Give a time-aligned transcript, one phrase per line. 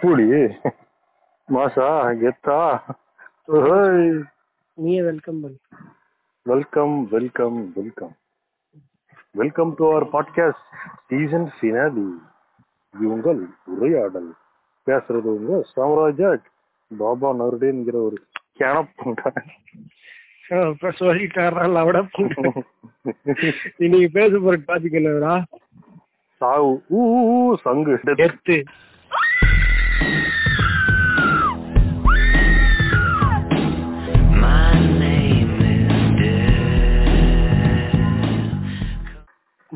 [0.00, 0.22] கூடி
[1.48, 1.86] மாசா
[2.22, 2.78] கெத்தா?
[3.44, 4.22] ஓய்
[4.74, 5.56] நீயே வெல்கம் பண்ணு.
[6.42, 8.16] Welcome welcome welcome.
[9.30, 10.66] Welcome to our podcast
[11.06, 12.06] season finale.
[12.94, 14.32] இது உங்கள் உரையாடல்.
[14.86, 16.44] பேசுறது உங்க சாம்ராஜாக்
[16.98, 18.18] பாபா நருடேங்கிற ஒரு
[20.48, 22.08] இப்ப சொல்லிட்டாரா லவட
[23.76, 25.44] இன்னைக்கு பேச போற டாபிக் என்னதுடா?
[26.36, 26.82] சாவு.
[26.90, 27.00] ஊ,
[27.64, 27.98] சங்கு.
[28.04, 28.64] டெத்து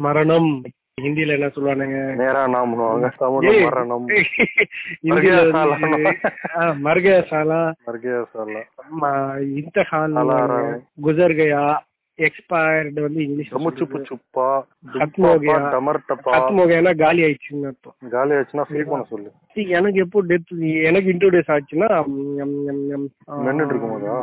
[0.04, 0.50] மரணம்.
[1.02, 1.98] ஹிந்தில என்ன சொல்லுவானுங்க?
[2.20, 2.72] நேரா நாம்
[3.66, 4.06] மரணம்.
[5.04, 5.38] ஹிந்தில
[6.86, 8.60] மர்கயா சாலா மர்கயா சாலா
[10.22, 10.72] அலாரம்.
[11.06, 11.62] குஜர் கயா
[12.20, 14.46] எக்ஸ்பயர்டு வந்து இங்கிலீஷ் ரொம்ப சுப்பு சுப்பா
[15.04, 19.30] அத்மோகியா டமர்டப்பா அத்மோகியானா காலி ஆயிடுச்சுன்னு அர்த்தம் காலி ஆயிடுச்சுன்னா ஃபீல் பண்ண சொல்லு.
[19.76, 20.52] எனக்கு எப்போ டெத்
[20.88, 21.88] எனக்கு இன்ட்ரோடியூஸ் ஆச்சுன்னா
[23.46, 24.16] நின்றுட்டு இருக்கும்போதா?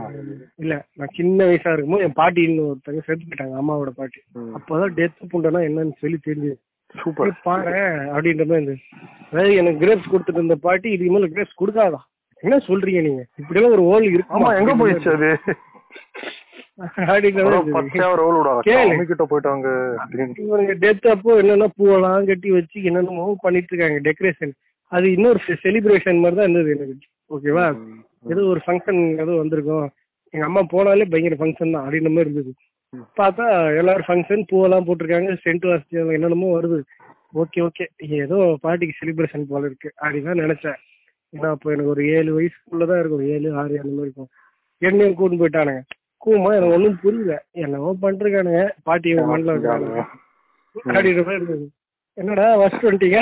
[0.60, 4.22] இல்ல நான் சின்ன வயசா இருக்கும்போது என் பாட்டின்னு ஒருத்தங்க சேர்த்து போயிட்டாங்க அம்மாவோட பாட்டி.
[4.58, 6.58] அப்பதான் டெத் புண்டனா என்னன்னு சொல்லி தெரிஞ்சது.
[6.96, 7.32] சூப்பர்.
[7.46, 7.80] பாரு
[8.12, 8.44] அப்படின்ற
[9.30, 12.06] அதாவது எனக்கு கிரேப்ஸ் கொடுத்துட்டு இருந்த பாட்டி இதுக்கு மேல கிரேப்ஸ் கொடுக்காதான்
[12.44, 13.24] என்ன சொல்றீங்க நீங்க?
[13.42, 15.30] இப்படி எல்லாம் ஒரு ஓல் இருக்கு ஆமா எங்க போயிடுச்சு அது?
[20.02, 20.74] அப்படின்னு.
[20.74, 24.10] டெத் அப்போ என்னன்னா பூவெல்லாம் கட்டி வச்சு என்னென்னமோ பண்ணிட்டு இருக்காங்க.
[24.10, 24.52] டெக்கரேஷன்
[24.92, 27.08] அது இன்னொரு செலிப்ரேஷன் மாதிரி தான் இருந்தது எனக்கு.
[27.30, 27.66] ஓகேவா
[28.30, 29.92] ஏதோ ஒரு ஃபங்க்ஷன் ஏதோ வந்திருக்கும்.
[30.34, 32.54] எங்க அம்மா போனாலே பயங்கர ஃபங்க்ஷன் தான் அப்படின்ற மாதிரி இருந்தது.
[33.18, 35.38] பார்த்தா எல்லாரும் ஃபங்க்ஷன் பூவெல்லாம் போட்டிருக்காங்க.
[35.46, 36.80] சென்ட் வாசி என்னென்னமோ வருது.
[37.34, 39.92] ஓகே ஓகே ஏதோ பார்ட்டிக்கு செலிப்ரேஷன் போல இருக்கு.
[40.02, 40.80] அப்படிதான் நினைச்சேன்.
[41.34, 43.26] ஏன்னா அப்போ எனக்கு ஒரு ஏழு வயசுக்குள்ளதான் இருக்கும்.
[43.28, 44.30] ஏழு ஆறு அந்த மாதிரி இருக்கும்.
[44.82, 45.82] என்னையும் கூட்டு போயிட்டானுங்க.
[46.26, 47.34] கூமா எனக்கு ஒன்றும் புரியல.
[47.64, 50.00] என்னவோ பண்ணிருக்கானுங்க பாட்டி மண்ணில் வைக்கிறானுங்க
[50.86, 51.66] அப்படின்ற மாதிரி இருந்தது.
[52.18, 53.20] என்னடா ஃபர்ஸ்ட் வந்துட்டீங்க?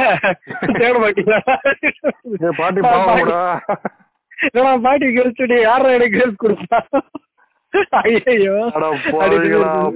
[0.80, 1.40] தேட மாட்டீங்களா?
[2.60, 2.82] பாட்டி
[4.48, 6.80] என்னடா பாட்டி கழிச்சுட்டு யாரா எனக்கு கேஸ் கொடுத்தா?
[8.00, 8.56] ஐயோ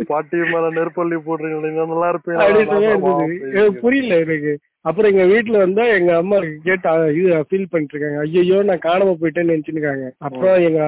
[0.10, 4.54] பாட்டி மேல நெருப்பள்ளி போடுறீங்க நல்லா எனக்கு புரியல எனக்கு.
[4.86, 9.54] அப்புறம் எங்க வீட்டுல வந்தா எங்க அம்மா கேட்டு இது ஃபீல் பண்ணிட்டு இருக்காங்க ஐயோ நான் காணாம போயிட்டேன்னு
[9.54, 10.82] நினைச்சுருக்காங்க அப்புறம் எங்க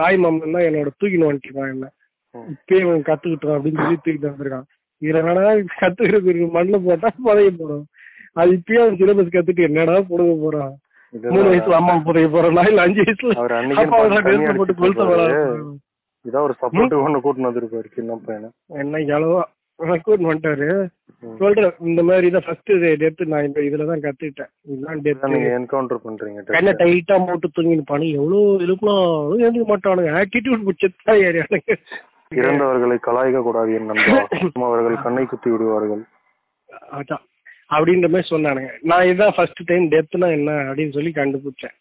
[0.00, 1.88] தாய் மாமன் தான் என்னோட தூக்கின்னு வந்துட்டு என்ன.
[2.54, 4.66] இப்பயே இவன் கத்துக்கிட்டோம் அப்படின்னு சொல்லி தூக்கிட்டு வந்திருக்கான்.
[5.02, 5.44] இதுல என்னடா
[5.80, 6.28] கத்துக்கிறது?
[6.30, 7.84] இருக்கு மண்ணில் போட்டா புதைய போறோம்
[8.36, 10.72] அது இப்பயே அவன் சிலபஸ் கத்துட்டு என்னடா புடுங்க போறான்?
[11.32, 12.64] மூணு வயசுல அம்மா புதைய போறானா?
[12.70, 13.34] இல்ல அஞ்சு வயசுல?
[14.58, 14.74] போட்டு
[16.24, 18.48] இதான் ஒரு சப்போர்ட் ஒண்ணு கூட்டினு வந்திருப்பாரு சின்ன பையனை.
[18.82, 19.38] என்ன எவ்வளவோ
[19.78, 20.68] கூட்டு வந்துட்டாரு.
[21.40, 22.72] சொல்றேன் இந்த மாதிரி தான் ஃபர்ஸ்ட்
[23.02, 24.50] டெத் நான் இந்த இதுல தான் கத்துக்கிட்டேன்.
[24.70, 29.06] இதுதான் டெத் இதான் நீங்க என்கவுண்டர் பண்றீங்க கண்ணை டைட்டா போட்டு தூங்கின்னு பானு எவ்வளவு எழுப்பலாம்
[29.40, 30.12] எழுந்துக்க மாட்டானுங்க.
[30.20, 31.76] ஆட்டிடியூட் பிடிச்சதான் ஏறியானுங்க
[32.32, 33.90] இறந்தவர்களை கலாய்க்க கூடாது என்
[34.68, 36.02] அவர்கள் கண்ணை குத்தி விடுவார்கள்.
[36.98, 37.24] அதான்.
[37.76, 38.70] அப்படின்ற மாதிரி சொன்னானுங்க.
[38.90, 41.74] நான் இதுதான் ஃபர்ஸ்ட் டைம் டெத்னா என்ன அப்படின்னு சொல்லி கண்டுபிடிச்சேன்.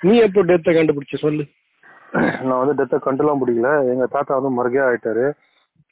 [0.00, 1.44] நீ எப்போ டெத்தை கண்டுபிடிச்ச சொல்லு.
[2.46, 3.70] நான் வந்து டெத்தை கண்டுலாம் பிடிக்கல.
[3.92, 5.26] எங்க தாத்தா வந்து மருகையா ஆயிட்டாரு.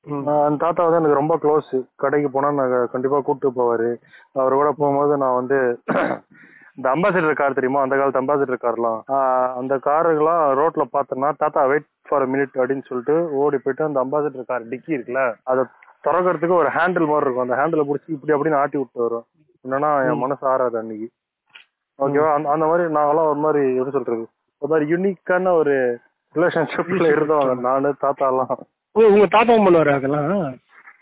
[0.07, 3.89] நான் அந்த தாத்தா வந்து எனக்கு ரொம்ப க்ளோஸ் கடைக்கு போனா நான் கண்டிப்பா கூப்பிட்டு போவாரு.
[4.35, 5.59] அவர் கூட போகும்போது நான் வந்து
[6.79, 7.81] இந்த அம்பாசிடர் கார் தெரியுமா?
[7.83, 8.99] அந்த காலத்து அம்பாசிடர் கார்லாம்
[9.61, 14.71] அந்த காருக்கெல்லாம் ரோட்ல பார்த்தோன்னா தாத்தா வெயிட் ஃபார் மினிட் அப்படின்னு சொல்லிட்டு ஓடி போயிட்டு அந்த அம்பாசிடர் கார்
[14.73, 15.63] டிக்கி இருக்குல்ல அதை
[16.05, 17.47] திறக்கிறதுக்கு ஒரு ஹேண்டில் மாதிரி இருக்கும்.
[17.47, 19.27] அந்த ஹேண்டில் பிடிச்சி இப்படி அப்படின்னு ஆட்டி விட்டு வரும்.
[19.65, 21.09] என்னன்னா என் மனசு ஆறாது அன்னைக்கு.
[21.99, 22.31] ஓகேவா?
[22.37, 24.25] அந்த அந்த மாதிரி நாங்கெல்லாம் ஒரு மாதிரி எப்படி சொல்றது?
[24.63, 25.75] ஒரு மாதிரி யூனிக்கான ஒரு
[26.35, 27.55] ரிலேஷன்ஷிப்ல இருந்தவங்க.
[27.69, 28.55] நானு தாத்தா எல்லாம்
[28.93, 30.59] ஓ உங்க தாத்தாவும் பண்ணுவாரு அதெல்லாம்?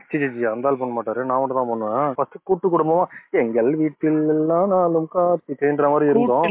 [0.08, 1.24] சி சி அந்த ஆள் பண்ண மாட்டாரு.
[1.24, 2.14] நான் மட்டும் தான் பண்ணுவேன்.
[2.14, 6.44] ஃபர்ஸ்ட் கூட்டு குடும்பமா எங்கள் வீட்டில் எல்லாம் நாளும் காத்திட்டேன்ற மாதிரி இருந்தோம்.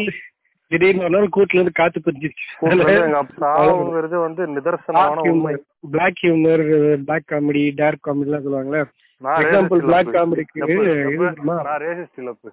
[0.67, 5.55] திடீர்னு கூட்டுல இருந்து காத்து பிரிஞ்சிருச்சு வந்து நிதர்சனமான உண்மை.
[5.91, 8.85] Black humour black comedy dark comedy எல்லாம் சொல்லுவாங்கல்ல?
[9.17, 10.09] நான் Example, racist black இல்லப்பு.
[10.09, 11.61] comedy க்கு எப்ப- இது எப்ப- தெரியுமா?
[11.61, 12.49] நான் ரேசிஸ்ட் இல்லப்பு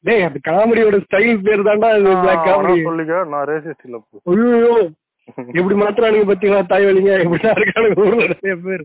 [0.00, 4.90] டேய் அது காமெடியோட ஸ்டைல் பேர் தான்டா பிளாக் காமெடி நான் சொல்லிக்க நான் ரேசிஸ்ட் இல்லப்பு ஐயோ
[5.56, 6.62] எப்படி மாத்திரானுங்க பத்தீங்களா?
[6.70, 8.82] தாய்வழிங்க எப்படிதான் இருக்கானுங்க ஊர்ல நிறைய பேர்.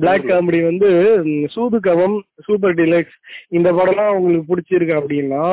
[0.00, 0.88] பிளாக் காமெடி வந்து
[1.54, 2.16] சூதுகவம்
[2.46, 3.16] சூப்பர் டிலக்ஸ்
[3.56, 5.44] இந்த படம்லாம் உங்களுக்கு பிடிச்சிருக்கு அப்படின்னா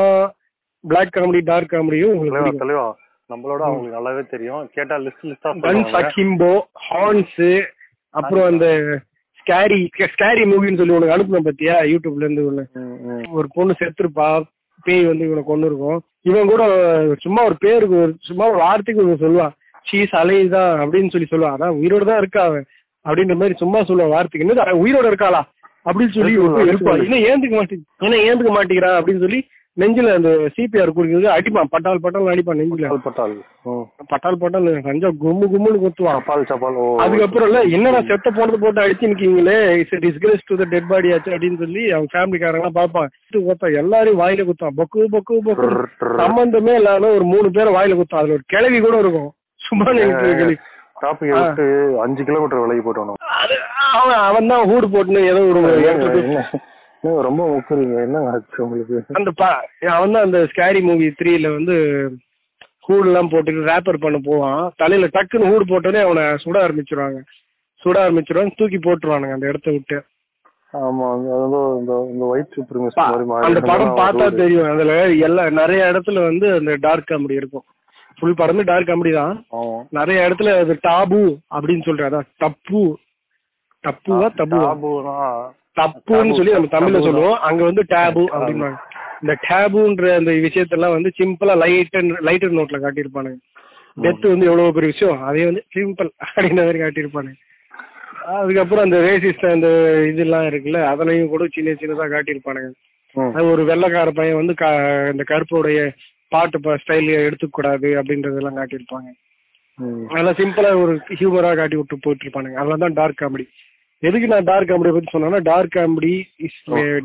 [0.83, 2.85] பிளாக் காமெடி டார்க் காமெடியும் உங்களுக்கு தெளிவா
[3.29, 4.63] நம்மளோட அவங்களுக்கு நல்லாவே தெரியும்.
[4.75, 6.51] கேட்டா லிஸ்ட் லிஸ்டா கன்ஸ் அக்கிம்போ
[6.87, 7.41] ஹார்ன்ஸ்
[8.13, 8.67] அப்புறம் அந்த
[9.39, 9.79] ஸ்கேரி
[10.13, 12.63] ஸ்கேரி மூவின்னு சொல்லி உனக்கு அனுப்புனேன் பாத்தியா யூடியூப்ல இருந்து ஒண்ணு.
[13.37, 14.29] ஒரு பொண்ணு செத்துருப்பா
[14.85, 15.99] பேய் வந்து இவனை கொண்டு இருக்கும்
[16.29, 16.63] இவன் கூட
[17.23, 19.53] சும்மா ஒரு பேருக்கு ஒரு சும்மா ஒரு வார்த்தைக்கு இவன் சொல்லுவான்.
[19.87, 21.57] சீஸ் அலையுதா அப்படின்னு சொல்லி சொல்லுவான்.
[21.57, 22.65] அதான் உயிரோட தான் இருக்கா அவன்
[23.05, 24.45] அப்படின்ற மாதிரி சும்மா சொல்லுவான் வார்த்தைக்கு.
[24.45, 25.41] என்னது அவன் உயிரோட இருக்காளா?
[25.89, 27.03] அப்படின்னு சொல்லி விடு.
[27.07, 29.41] இன்னும் ஏந்துக்க மாட்டேங்க இன்னும் ஏந்துக்க மாட்டேங்கிறா அப்படின்னு சொல்லி
[29.77, 31.69] நெஞ்சில அந்த சிபிஆர் குடிக்கிறது அடிப்பான்.
[31.71, 32.89] பட்டால் பட்டால் அடிப்பான் நெஞ்சில.
[33.07, 33.33] பட்டால்
[34.11, 34.37] பட்டால்.
[34.43, 36.17] பட்டால் கஞ்சா கும்மு கும்முன்னு குத்துவான்.
[36.19, 40.89] சப்பால் சப்பால் அதுக்கப்புறம் இல்ல என்னடா செத்த போனது போட்டு அடிச்சு நிக்கீங்களே it's disgrace to the dead
[40.91, 43.11] body ஆச்சு அப்படின்னு சொல்லி அவங்க ஃபேமிலிக்காரங்க பாப்பான்
[43.47, 45.67] குத்தா எல்லாரையும் வாயில குத்தான் பொக்கு பொக்கு பொக்கு.
[46.21, 49.29] சம்பந்தமே இல்லாத ஒரு மூணு பேரை வாயில குத்தான் அதுல ஒரு கிழவி கூட இருக்கும்.
[49.67, 49.85] சும்மா
[51.03, 51.65] டாபிக் விட்டு
[52.03, 52.83] அஞ்சு கிலோமீட்டர் விலகி
[53.43, 53.55] அது
[53.99, 55.61] அவன் அவன் தான் ஹூடு போட்டுன்னு ஏதோ ஒரு
[57.27, 57.95] ரொம்ப முக்குறீங்க.
[58.05, 58.95] என்ன ஆச்சு உங்களுக்கு?
[59.17, 59.31] அந்த
[59.95, 61.75] அவன் தான் அந்த ஸ்கேரி மூவி த்ரீல வந்து
[62.87, 64.63] ஹூட் எல்லாம் போட்டுட்டு ரேப்பர் பண்ண போவான்.
[64.81, 67.19] தலையில டக்குன்னு ஹூடு போட்டோடனே அவனை சுட ஆரம்பிச்சிருவாங்க.
[67.83, 69.97] சுட ஆரம்பிச்சிருவாங்க தூக்கி போட்டுருவானுங்க அந்த இடத்த விட்டு.
[70.73, 71.07] ஆமா
[73.47, 74.25] அந்த படம் பார்த்தா.
[74.41, 74.69] தெரியும்.
[74.73, 74.95] அதுல
[75.27, 77.65] எல்லா நிறைய இடத்துல வந்து அந்த டார்க் காமெடி இருக்கும்.
[78.19, 79.35] ஃபுல் படமே டார்க் காமெடி தான்.
[79.97, 81.21] நிறைய இடத்துல அது டாபு
[81.55, 82.81] அப்படின்னு சொல்ற அதான் தப்பு.
[83.83, 85.15] தப்புவா டாபுனா
[85.79, 87.39] தப்புன்னு சொல்லி நம்ம தமிழ்ல சொல்லுவோம்.
[87.47, 88.77] அங்க வந்து டேபு அப்படிம்பாங்க.
[89.21, 91.97] இந்த டேபுன்ற அந்த விஷயத்தெல்லாம் வந்து சிம்பிளா லைட்
[92.27, 93.39] லைட்டர் நோட்ல காட்டியிருப்பானுங்க.
[94.03, 95.19] டெத் வந்து எவ்வளவு பெரிய விஷயம்?
[95.29, 97.37] அதே வந்து சிம்பிள் அப்படின்ற மாதிரி காட்டியிருப்பானுங்க.
[98.39, 99.69] அதுக்கப்புறம் அந்த ரேசிஸ்ட் அந்த
[100.11, 102.71] இதெல்லாம் இருக்குல்ல அதனையும் கூட சின்ன சின்னதா காட்டியிருப்பானுங்க.
[103.51, 104.55] ஒரு வெள்ளைக்கார பையன் வந்து
[105.13, 105.79] இந்த கருப்புடைய
[106.31, 109.09] பாட்டு ஸ்டைல் எடுத்துக்க கூடாது அப்படின்றதெல்லாம் காட்டியிருப்பாங்க.
[110.11, 113.45] அதெல்லாம் சிம்பிளா ஒரு ஹியூமரா காட்டி விட்டு போயிட்டு இருப்பானுங்க அதெல்லாம் தான் டார்க் காமெடி
[114.03, 116.13] எதுக்கு நான் டார்க் காமெடி பத்தி சொன்னேன்னா dark comedy
[116.47, 116.59] is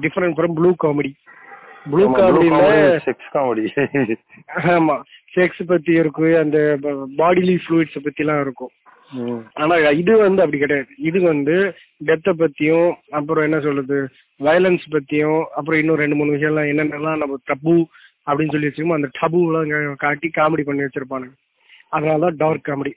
[0.04, 1.12] different from blue comedy
[1.92, 3.64] blue காமெடியில comedy, sex comedy.
[4.74, 4.96] ஆமா
[5.36, 6.58] செக்ஸ் பத்தி இருக்கு அந்த
[7.20, 8.72] பாடிலி ஃப்ளூயிட்ஸ் பத்தி எல்லாம் இருக்கும்.
[9.60, 10.90] ஆனா இது வந்து அப்படி கிடையாது.
[11.08, 11.54] இது வந்து
[12.08, 13.98] டெத்தை பத்தியும் அப்புறம் என்ன சொல்றது
[14.40, 17.74] வயலன்ஸ் பத்தியும் அப்புறம் இன்னும் ரெண்டு மூணு விஷயம்லாம் என்னென்னலாம் நம்ம டபு
[18.30, 21.34] அப்படின்னு சொல்லி வச்சுக்கோமோ அந்த டபுலாம் காட்டி காமெடி பண்ணி வச்சிருப்பானுங்க
[21.92, 22.92] அதனாலதான் டார்க் காமெடி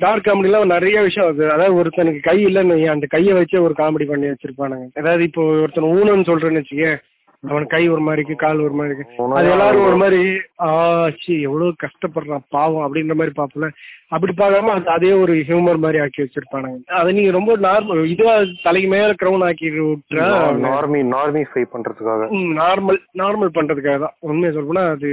[0.00, 4.26] டார்க் காமெடிலாம் நிறைய விஷயம் அது அதாவது ஒருத்தனுக்கு கை இல்லைன்னு அந்த கையை வச்சே ஒரு காமெடி பண்ணி
[4.26, 4.86] வச்சிருப்பானுங்க.
[4.94, 6.98] அதாவது இப்போ ஒருத்தன் ஊனன்னு சொல்றேன்னு வச்சுக்கேன்.
[7.42, 9.96] அவன் கை ஒரு மாதிரி இருக்கு கால் ஒரு மாதிரி இருக்கு அது எல்லாரும் ஒரு.
[10.02, 10.20] மாதிரி
[10.66, 13.68] ஆச்சு எவ்வளவு கஷ்டப்படுறான் பாவம் அப்படின்ற மாதிரி பாப்பல
[14.14, 16.78] அப்படி பார்க்காம அது அதே ஒரு ஹியூமர் மாதிரி ஆக்கி வச்சிருப்பானுங்க.
[17.00, 18.34] அதை நீங்க ரொம்ப நார்மல் இதுவா
[18.66, 20.28] தலைக்கு மேல கிரௌன் ஆக்கி விட்டுறா
[20.66, 22.28] நார்மி நார்மிஃபை பண்றதுக்காக.
[22.60, 24.16] நார்மல் நார்மல் பண்றதுக்காக தான்.
[24.30, 25.10] உண்மையை சொல்லப்போனா அது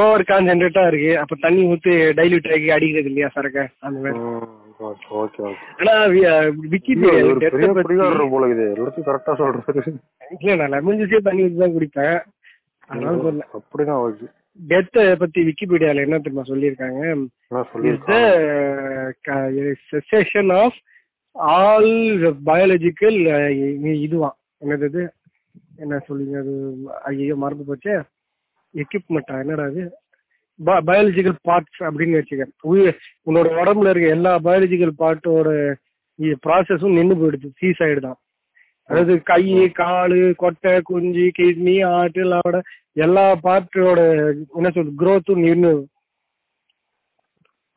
[0.00, 1.12] ஓவர் கான்சென்ட்ரேட்டா இருக்கு.
[1.22, 3.62] அப்ப தண்ணி ஊத்தி டைல்யூட் ஆகி அடிக்கிறது இல்லையா சரக்க?
[3.86, 4.20] அந்த மாதிரி.
[4.80, 5.42] ஓகே ஓகே
[5.80, 5.94] ஆனா
[6.72, 9.82] விக்கிபீடியா போல இது எல்லாத்தையும் கரெக்டா சொல்றது.
[10.36, 12.18] இல்ல நான் லெமன் ஜூஸே தண்ணி தான் குடிப்பேன்.
[12.90, 14.26] அதனால சொல்ல அப்படிதான் ஓகே
[14.60, 17.02] டெத்தை பத்தி விக்கிபீடியால என்ன தெரியுமா சொல்லியிருக்காங்க?
[20.60, 20.72] of
[21.36, 21.88] all
[22.48, 23.50] biological uh,
[24.06, 25.02] இதுவான் என்னது?
[25.82, 26.54] என்ன சொல்லுங்க அது
[27.10, 27.94] ஐயோ மறந்து போச்சே.
[28.74, 29.82] எக்யூப்மெண்டா என்னடா அது
[30.88, 32.96] பயாலஜிக்கல் பார்ட்ஸ் அப்படின்னு வச்சுக்க உயிர்
[33.28, 35.48] உன்னோட உடம்புல இருக்க எல்லா பயாலஜிக்கல் பார்ட்டோட
[36.46, 38.18] ப்ராசஸும் நின்னு போயிடுது சீசைடு தான்.
[38.90, 39.44] அதாவது கை
[39.78, 42.58] காலு கொட்டை குஞ்சு கிட்னி ஆட்டு லாவோட
[43.04, 44.00] எல்லா பார்ட்டோட
[44.58, 45.72] என்ன சொல்றது growth-உம் நின்னு.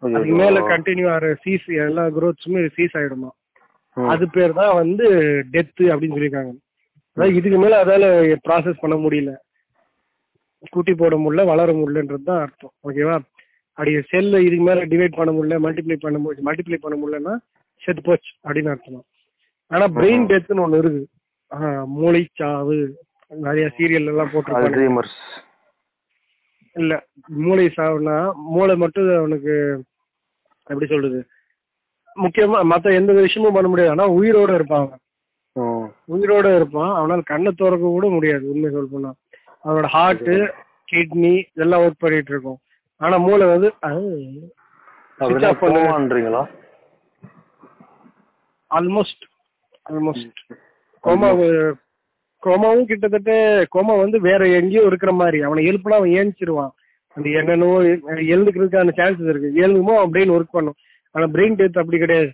[0.03, 3.29] அதுக்கு மேல கண்டினியூ ஆகிற சீஸ் எல்லா growths-உமே சீஸ் ஆயிடுமா
[3.97, 5.06] அது பேர் தான் வந்து
[5.53, 6.53] டெத் அப்படின்னு சொல்லியிருக்காங்க.
[7.18, 8.06] அதாவது இதுக்கு மேல அதால
[8.47, 9.31] ப்ராசஸ் பண்ண முடியல.
[10.74, 12.74] குட்டி போட முடியல வளர முடியலன்றது தான் அர்த்தம்.
[12.88, 13.15] ஓகேவா
[13.77, 17.33] அப்படி செல்ல இதுக்கு மேல டிவைட் பண்ண முடியல மல்டிப்ளை பண்ண முடியல மல்டிப்ளை பண்ண முடியலன்னா
[17.81, 19.06] செத்து போச்சு அப்படின்னு அர்த்தம்
[19.71, 21.01] ஆனா பிரெயின் டெத்னு ஒண்ணு இருக்கு
[21.51, 22.75] ஆஹ் மூளைச்சாவு
[23.31, 25.18] நிறைய சீரியல் எல்லாம் அல்சைமர்ஸ்
[26.75, 26.94] இல்ல
[27.39, 28.18] மூளை சாவுனா
[28.51, 29.56] மூளை மட்டும் அவனுக்கு
[30.68, 31.19] எப்படி சொல்றது?
[32.18, 33.94] முக்கியமா மத்த எந்த விஷயமும் பண்ண முடியாது.
[33.94, 34.88] ஆனா உயிரோட இருப்பான்.
[36.10, 39.12] உயிரோட இருப்பான் அவனால கண்ணை திறக்க கூட முடியாது உண்மை சொல்ல போனா.
[39.65, 40.31] அவனோட ஹார்ட்
[40.92, 42.60] கிட்னி இதெல்லாம் ஒர்க் பண்ணிட்டு இருக்கும்.
[43.01, 43.69] ஆனா மூளை வந்து
[48.77, 49.25] ஆல்மோஸ்ட்
[49.89, 50.39] ஆல்மோஸ்ட்
[51.03, 51.29] கோமா
[52.43, 53.34] கோமாவும் கிட்டத்தட்ட
[53.74, 55.38] கோமா வந்து வேற எங்கேயோ இருக்கிற மாதிரி.
[55.48, 56.74] அவனை எழுப்புனா அவன் ஏஞ்சிருவான்.
[57.15, 57.70] அந்த என்னென்னோ
[58.34, 59.50] எழுந்துக்கிறதுக்கான சான்சஸ் இருக்கு.
[59.63, 60.77] எழுதுமோ அப்படின்னு ஒர்க் பண்ணும்.
[61.15, 62.32] ஆனா பிரெயின் டெத் அப்படி கிடையாது.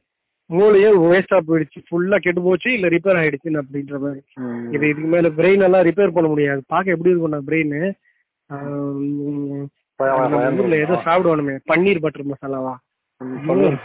[0.50, 1.80] மூளையே வேஸ்டா போயிடுச்சு.
[1.88, 4.22] ஃபுல்லா கெட்டு போச்சு இல்ல ரிப்பேர் ஆயிடுச்சுன்னு அப்படின்ற மாதிரி.
[4.76, 6.62] இது இதுக்கு மேல பிரெயின் எல்லாம் ரிப்பேர் பண்ண முடியாது.
[6.74, 7.76] பார்க்க எப்படி இருக்கும் பிரெயின்
[10.60, 12.74] ஊர்ல ஏதோ சாப்பிடுவானுமே பன்னீர் பட்டர் மசாலாவா?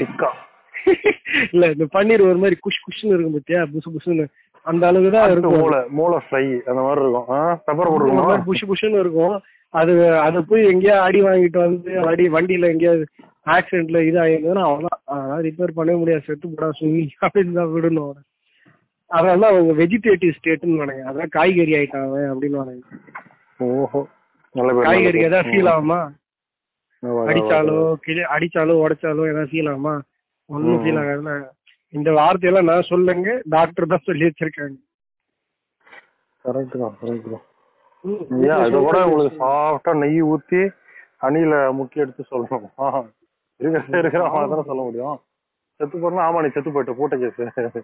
[0.00, 0.30] டிக்கா
[1.52, 3.60] இல்ல இந்த பன்னீர் ஒரு மாதிரி குஷ் குஷ்னு இருக்கும் பத்தியா?
[3.74, 4.24] புசு புசுன்னு.
[4.66, 5.54] அந்த அளவுக்கு தான் இருக்கும்.
[5.62, 7.30] மூளை மூளை ஃப்ரை அந்த மாதிரி இருக்கும்.
[7.66, 9.34] பெப்பர் போட்டுருக்கோமா புஷு புஷுன்னு இருக்கும்.
[9.74, 9.92] அது
[10.24, 13.04] அதை போய் எங்கேயா அடி வாங்கிட்டு வந்து அடி வண்டியில எங்கேயாவது
[13.54, 15.00] ஆக்சிடென்ட்ல இது ஆயிருந்ததுன்னா அவ்வளவுதான்.
[15.12, 16.24] அதெல்லாம் ரிப்பேர் பண்ணவே முடியாது.
[16.26, 18.22] செத்து போடா சுமி அப்படின்னு தான் விடணும் அவனை
[19.10, 22.84] அதனால தான் அவங்க வெஜிடேட்டிவ் ஸ்டேட்னு நினைங்க அதான் காய்கறி ஆயிட்டாங்க அப்படின்னு நினைங்க
[23.78, 24.00] ஓஹோ.
[24.86, 25.48] காய்கறி பேர்.
[25.48, 25.98] ஃபீல் ஆகுமா?
[27.26, 27.76] அடிச்சாலோ.
[28.04, 29.94] கிளி அடிச்சாலோ உடைச்சாலோ ஏதாவது ஃபீல் ஆகுமா?
[30.50, 31.34] ஒன்றும் ஃபீல் ஆகாதுல்ல.
[31.92, 34.76] இந்த வார்த்தையெல்லாம் நான் சொல்லுங்க டாக்டர் தான் சொல்லி வச்சிருக்காங்க.
[36.44, 37.44] கரெக்ட் தான் கரெக்ட் தான்.
[38.56, 40.62] அதை கூட உங்களுக்கு சாஃப்டா நெய் ஊத்தி
[41.26, 42.66] அணில முக்கி எடுத்து சொல்லணும்.
[43.60, 45.18] இருக்கிற இருக்கிற தானே சொல்ல முடியும்.
[45.80, 47.78] செத்து போனா ஆமா நீ செத்து போயிட்ட பூட்ட கேஸ்.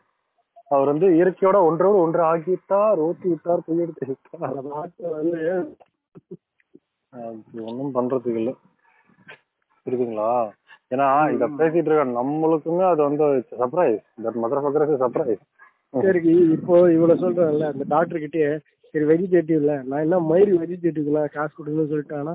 [0.70, 4.70] அவர் வந்து இயற்கையோட ஒன்றோடு ஒன்று ஆக்கிட்டார் ஊத்தி விட்டார் பொய் எடுத்து விட்டார் அது
[7.96, 8.50] பண்றதுக்கு இல்ல.
[9.86, 10.30] புரியுதுங்களா?
[10.90, 15.42] ஏன்னா இத பேசிட்டு இருக்க நம்மளுக்குமே அது வந்து surprise that mother fucker surprise
[15.94, 16.20] சரி
[16.56, 18.44] இப்போ இவ்வளவு சொல்றேன்ல அந்த டாக்டர் கிட்டே
[18.92, 22.34] சரி வெஜிடேட்டிவ்ல நான் என்ன மயிறு வெஜிடேட்டிவ்லாம் காசு கொடுக்கணும்னு சொல்லிட்டானா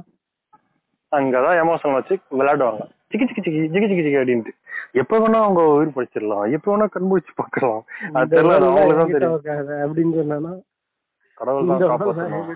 [1.11, 2.83] அங்கதான் எமோஷனல் வச்சு விளையாடுவாங்க.
[3.09, 4.53] சிக்கி சிக்கி சிக்கி சிக்கி சிக்கி சிக்கி அப்படின்ட்டு.
[4.91, 6.51] எப்ப வேணா அவங்க உயிர் படிச்சிடலாம்.
[6.51, 7.85] எப்ப வேணா கண் முடிச்சு பார்க்கலாம்.
[8.13, 9.41] அது தெரியல அவங்களுக்கு தெரியும்.
[9.85, 10.59] அப்படின்னு சொன்னானா?
[11.33, 12.47] கடவுள் தான் காப்பாற்றணும்.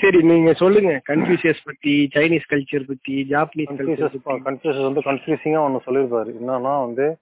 [0.00, 1.00] சரி நீங்க சொல்லுங்க.
[1.08, 4.16] கன்ஃபியூசியஸ் பத்தி சைனீஸ் கல்ச்சர் பத்தி ஜாப்பனீஸ் கல்ச்சர்
[4.48, 6.32] கன்ஃபியூசஸ் வந்து கன்ஃபியூசிங்கா ஒண்ணு சொல்லியிருப்பாரு.
[6.40, 7.18] என்னன்னா வந்து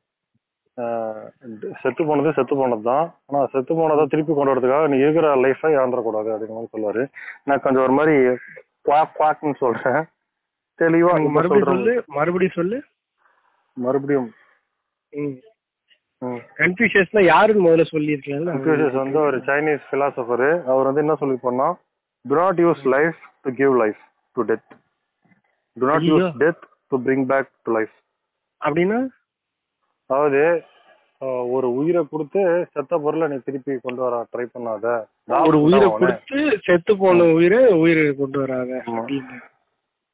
[1.82, 6.28] செத்து போனது செத்து போனது தான் ஆனா செத்து போனதை திருப்பி கொண்டு வரதுக்காக நீ இருக்கிற லைஃபை இழந்துடக்கூடாது
[6.32, 7.02] அப்படிங்கிற மாதிரி சொல்லுவாரு.
[7.46, 8.14] நான் கொஞ்சம் ஒரு மாதிரி
[8.88, 10.00] குவாக் குவாக்னு சொல்றேன்.
[10.78, 11.70] தெளிவா இப்ப மறுபடியும்.
[11.72, 12.78] சொல்லு மறுபடியும் சொல்லு.
[13.76, 14.30] மறுபடியும்.
[16.60, 18.52] கன்ஃபியூஷியஸ்னா யாருன்னு முதல்ல சொல்லியிருக்கலாம்ல?
[18.54, 21.68] கன்ஃபியூசியஸ் வந்து ஒரு சைனீஸ் பிலாசபர் அவர் வந்து என்ன சொல்லிருப்பார்னா
[22.24, 24.00] to not use life to give life
[24.36, 24.68] to death
[25.76, 26.28] to not use.
[26.44, 26.62] Death
[26.92, 27.94] to bring back to life
[28.60, 29.00] அப்படின்னா?
[30.06, 30.62] அதாவது
[31.50, 34.86] ஒரு உயிரை கொடுத்து செத்த பொருளை நீ திருப்பி கொண்டு வர ட்ரை பண்ணாத.
[35.48, 35.98] ஒரு உயிரை அவனை.
[35.98, 38.90] கொடுத்து செத்து போன உயிரை உயிரை கொண்டு வராத ஆமா.
[38.90, 39.38] அப்படின்னு.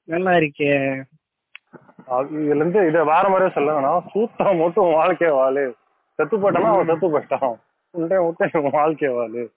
[0.05, 1.01] நல்லா இருக்கே.
[2.07, 5.75] அது இதுல இருந்து இதை வேற மாதிரியே சொல்லுங்கன்னா சூத்தம் மட்டும் உன் வாழ்க்கைய வாழு.
[6.15, 7.55] செத்து போயிட்டானா அவன் செத்து போயிட்டான்.
[7.99, 9.51] உன்ட்டே உன் வாழ்க்கைய வாழு.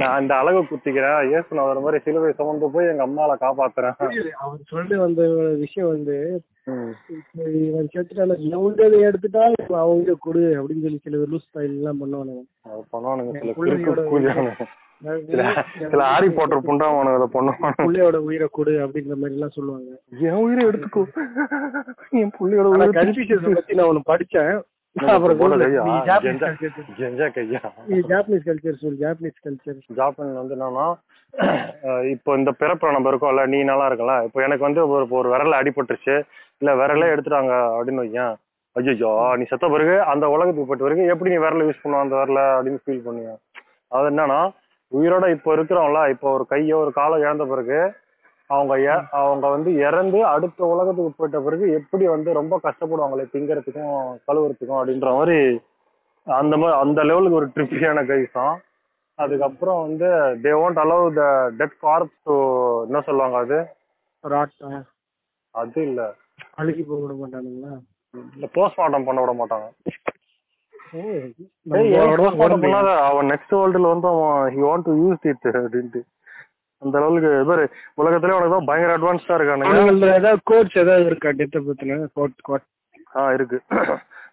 [0.00, 1.18] நான் அந்த அளவு குத்திக்கிறேன்.
[1.36, 3.96] ஏசு நான் ஒரு மாதிரி சிலுவை சுமந்து போய் எங்க அம்மாவை காப்பாத்துறேன்.
[4.44, 5.22] அவர் சொல்ல வந்த
[5.64, 6.16] விஷயம் வந்து
[7.68, 12.42] இவன் செத்துட்டான எவன்டதை எடுத்துட்டா இப்ப அவங்க கொடு அப்படின்னு சொல்லி சில லூஸ் ஸ்டைல் எல்லாம் பண்ணுவானுங்க
[12.94, 13.32] பண்ணுவானுங்க.
[15.92, 17.78] சில ஹாரி போட்டர் புண்டாவானுங்க அதை பண்ணுவானுங்க.
[17.84, 19.90] புள்ளையோட உயிரை கொடு அப்படிங்கிற மாதிரி எல்லாம் சொல்லுவாங்க.
[20.26, 21.02] என் உயிரை எடுத்துக்கோ.
[22.20, 24.54] என் புள்ளையோட உயிரை கன்ஃபியூஷன் பத்தி நான் ஒண்ணு படிச்சேன்.
[28.10, 30.86] ஜாப்பனீஸ் கல்ச்சர் சொல்லு ஜாப்பனீஸ் கல்ச்சர் ஜாப்பான்ல வந்து என்னன்னா
[32.12, 36.16] இப்போ இந்த பிறப்புல நம்ம இருக்கோம்ல நீ நல்லா இருக்கல இப்போ எனக்கு வந்து ஒரு ஒரு விரல்ல அடிபட்டுருச்சு
[36.62, 38.34] இல்ல விரலே எடுத்துட்டாங்க அப்படின்னு வையேன்.
[38.76, 39.08] ஐயோ
[39.38, 42.82] நீ செத்த பிறகு அந்த உலகத்துக்கு போயிட்ட பிறகு எப்படி நீ விரல யூஸ் பண்ணுவ அந்த விரல அப்படின்னு
[42.84, 43.40] ஃபீல் பண்ணுவேன்
[43.92, 44.38] அது என்னன்னா
[44.92, 47.78] உயிரோட இப்போ இருக்கிறோம்ல இப்போ ஒரு கையோ ஒரு காலோ இழந்த பிறகு
[48.54, 48.74] அவங்க
[49.20, 53.94] அவங்க வந்து இறந்து அடுத்த உலகத்துக்கு போயிட்ட பிறகு எப்படி வந்து ரொம்ப கஷ்டப்படுவாங்களே திங்கறதுக்கும்
[54.28, 55.38] கழுவுறதுக்கும் அப்படின்ற மாதிரி
[56.26, 58.56] அந்த மாதிரி அந்த லெவலுக்கு ஒரு ட்ரிப்பியான கைஸ் தான்.
[59.18, 60.08] அதுக்கப்புறம் வந்து
[60.44, 61.22] they won't allow the
[61.58, 62.34] dead corpse to
[62.86, 63.58] என்ன சொல்லுவாங்க அது?
[65.54, 66.00] அது இல்ல.
[66.60, 67.72] அழுகி போக விட மாட்டானுங்களா?
[68.34, 69.66] இல்ல போஸ்ட்மார்ட்டம் பண்ண விட மாட்டாங்க.
[73.08, 76.02] அவன் நெக்ஸ்ட் வேர்ல்டுல வந்து அவன் he want to use it அப்படின்ட்டு.
[76.82, 77.62] அந்த அளவுக்கு பேர்
[78.00, 79.74] உலகத்துல உனக்கு தான் பயங்கர அட்வான்ஸ்டா இருக்கானுங்க.
[80.18, 81.98] ஏதாவது கோர்ஸ் ஏதாவது இருக்கா டெத் பத்தின?
[82.18, 82.66] கோட் கோட்
[83.20, 83.58] ஆ இருக்கு.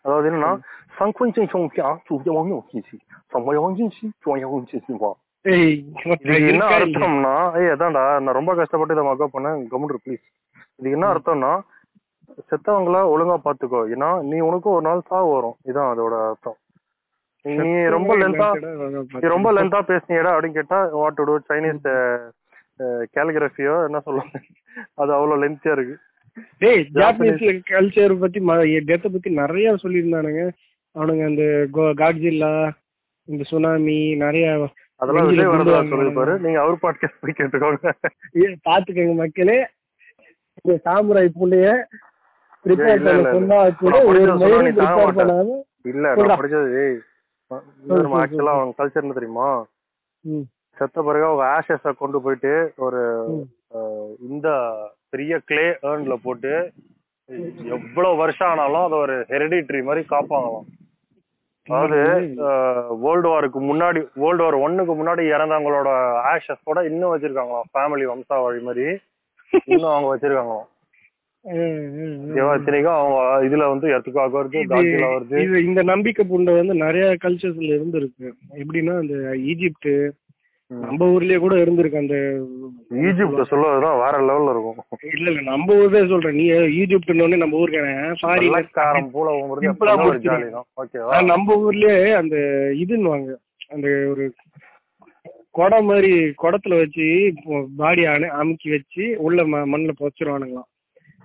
[0.04, 0.52] அதாவது என்னன்னா
[1.00, 2.98] சங்குன் சிங் சோங் பியா சூய வாங்கி ஒக்கிசி
[3.34, 3.60] சமய
[3.98, 4.94] சி சோய வாங்கி சி
[6.52, 9.60] என்ன அர்த்தம்னா ஏய் அதான்டா நான் ரொம்ப கஷ்டப்பட்டு இதை மக்கப் பண்ணேன்.
[9.74, 10.24] கவுண்டர் ப்ளீஸ்
[10.80, 11.52] இது என்ன அர்த்தம்னா
[12.50, 15.56] செத்தவங்கள ஒழுங்கா பாத்துக்கோ ஏன்னா நீ உனக்கும் ஒரு நாள் சாவு வரும்.
[15.70, 16.58] இதான் அதோட அர்த்தம்.
[17.46, 18.48] நீ ரொம்ப லென்தா
[19.14, 21.88] நீ ரொம்ப லென்தா பேசுனியடா அப்படின்னு கேட்டா வாட் டு சைனீஸ்
[23.16, 24.40] கேலிகிராஃபியோ என்ன சொல்லுவாங்க?
[25.02, 25.96] அது அவ்வளவு லென்த்தியா இருக்கு.
[26.62, 28.40] டேய் ஜாப்பனீஸ் கல்ச்சர் பத்தி
[28.90, 30.44] டெத்தை பத்தி நிறைய சொல்லியிருந்தானுங்க.
[30.96, 31.44] அவனுங்க அந்த
[32.02, 32.52] காட்ஜில்லா
[33.28, 34.46] இந்த சுனாமி நிறைய
[35.02, 35.82] அதெல்லாம் விஜய் வரதா.
[35.92, 37.92] சொல்லிருப்பாரு நீங்க அவர் பாட்காஸ்ட் போய் கேட்டுக்கோங்க.
[38.68, 39.58] பாத்துக்கங்க மக்களே.
[40.60, 41.68] இந்த சாமுராய் புள்ளைய
[42.66, 45.20] ப்ரிப்பேர் இல்ல, பண்ண இல்ல, சொன்னா கூட நான் ஒரு படிச்சதை சொன்னா நீ மயிலும் தாங்க ப்ரிப்பேர் மாட்ட.
[45.20, 45.60] பண்ணாம
[45.92, 46.30] இல்ல சொல்றா.
[46.32, 46.98] நான் படிச்சது ஏய்
[47.92, 49.48] சொல்லு, ஆக்சுவலா அவங்க கல்ச்சர் என்ன தெரியுமா?
[50.80, 52.54] செத்த பிறகு அவங்க ஆஷஸ கொண்டு போயிட்டு
[52.86, 53.02] ஒரு
[54.30, 54.48] இந்த
[55.14, 56.54] பெரிய கிளே ஏர்ன்ல போட்டு
[57.76, 60.68] எவ்வளவு வருஷம் ஆனாலும் அதை ஒரு ஹெரிடிட்ரி மாதிரி காப்பாங்களாம்.
[61.68, 61.98] அதாவது
[63.04, 65.90] வேர்ல்டு வாருக்கு முன்னாடி வேர்ல்டு வார் ஒன்னுக்கு முன்னாடி இறந்தவங்களோட
[66.32, 67.70] ஆஷஸோட இன்னும் வச்சிருக்காங்களாம்.
[67.74, 68.86] ஃபேமிலி வம்சாவழி மாதிரி
[69.72, 70.68] இன்னும் அவங்க வச்சிருக்காங்களாம்.
[72.56, 74.32] இத்தனைக்கும் அவங்க இதுல வந்து எர்த்துக்காக
[75.12, 78.28] வருது இந்த நம்பிக்கை புண்டை வந்து நிறைய கல்ச்சர்ஸ்ல இருந்திருக்கு.
[78.62, 79.16] எப்படின்னா அந்த
[79.52, 79.92] ஈஜிப்ட்.
[80.74, 82.16] நம்ம ஊர்லயே கூட இருந்திருக்கு அந்த
[82.96, 84.76] ஈஜிப்ட் சொல்லுவதுதான் வேற லெவல்ல இருக்கும்.
[85.14, 86.36] இல்ல இல்ல நம்ம ஊர்லயே சொல்றேன்.
[86.36, 88.50] நீ ஈஜிப்ட்னு நம்ம ஊருக்காரன் சாரி
[89.12, 89.32] போல
[91.22, 92.36] நம்ம ஊர்லயே அந்த
[92.74, 93.36] இதுன்னுவாங்க.
[93.70, 94.34] அந்த ஒரு
[95.50, 97.34] குடம் மாதிரி குடத்துல வச்சு
[97.78, 100.70] பாடி அமுக்கி வச்சு உள்ள ம- மண்ணுல புதைச்சிருவானுங்களாம்.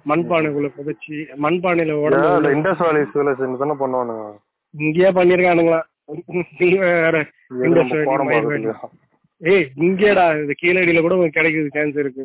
[0.09, 4.33] மண்பானைக்குள்ள புதைச்சி மண்பானையில உடம்பு இண்டஸ் வேலி சிவிலைசேஷன் தானே பண்ணுவானுங்க.
[4.79, 5.83] இங்கேயே பண்ணிருக்கானுங்களாம்.
[6.59, 7.27] நீ வேற
[9.41, 9.51] இந்த?
[9.51, 12.25] ஏய் இங்கேடா இந்த கீழடியில கூட உங்களுக்கு கிடைக்குது சான்ஸ் இருக்கு.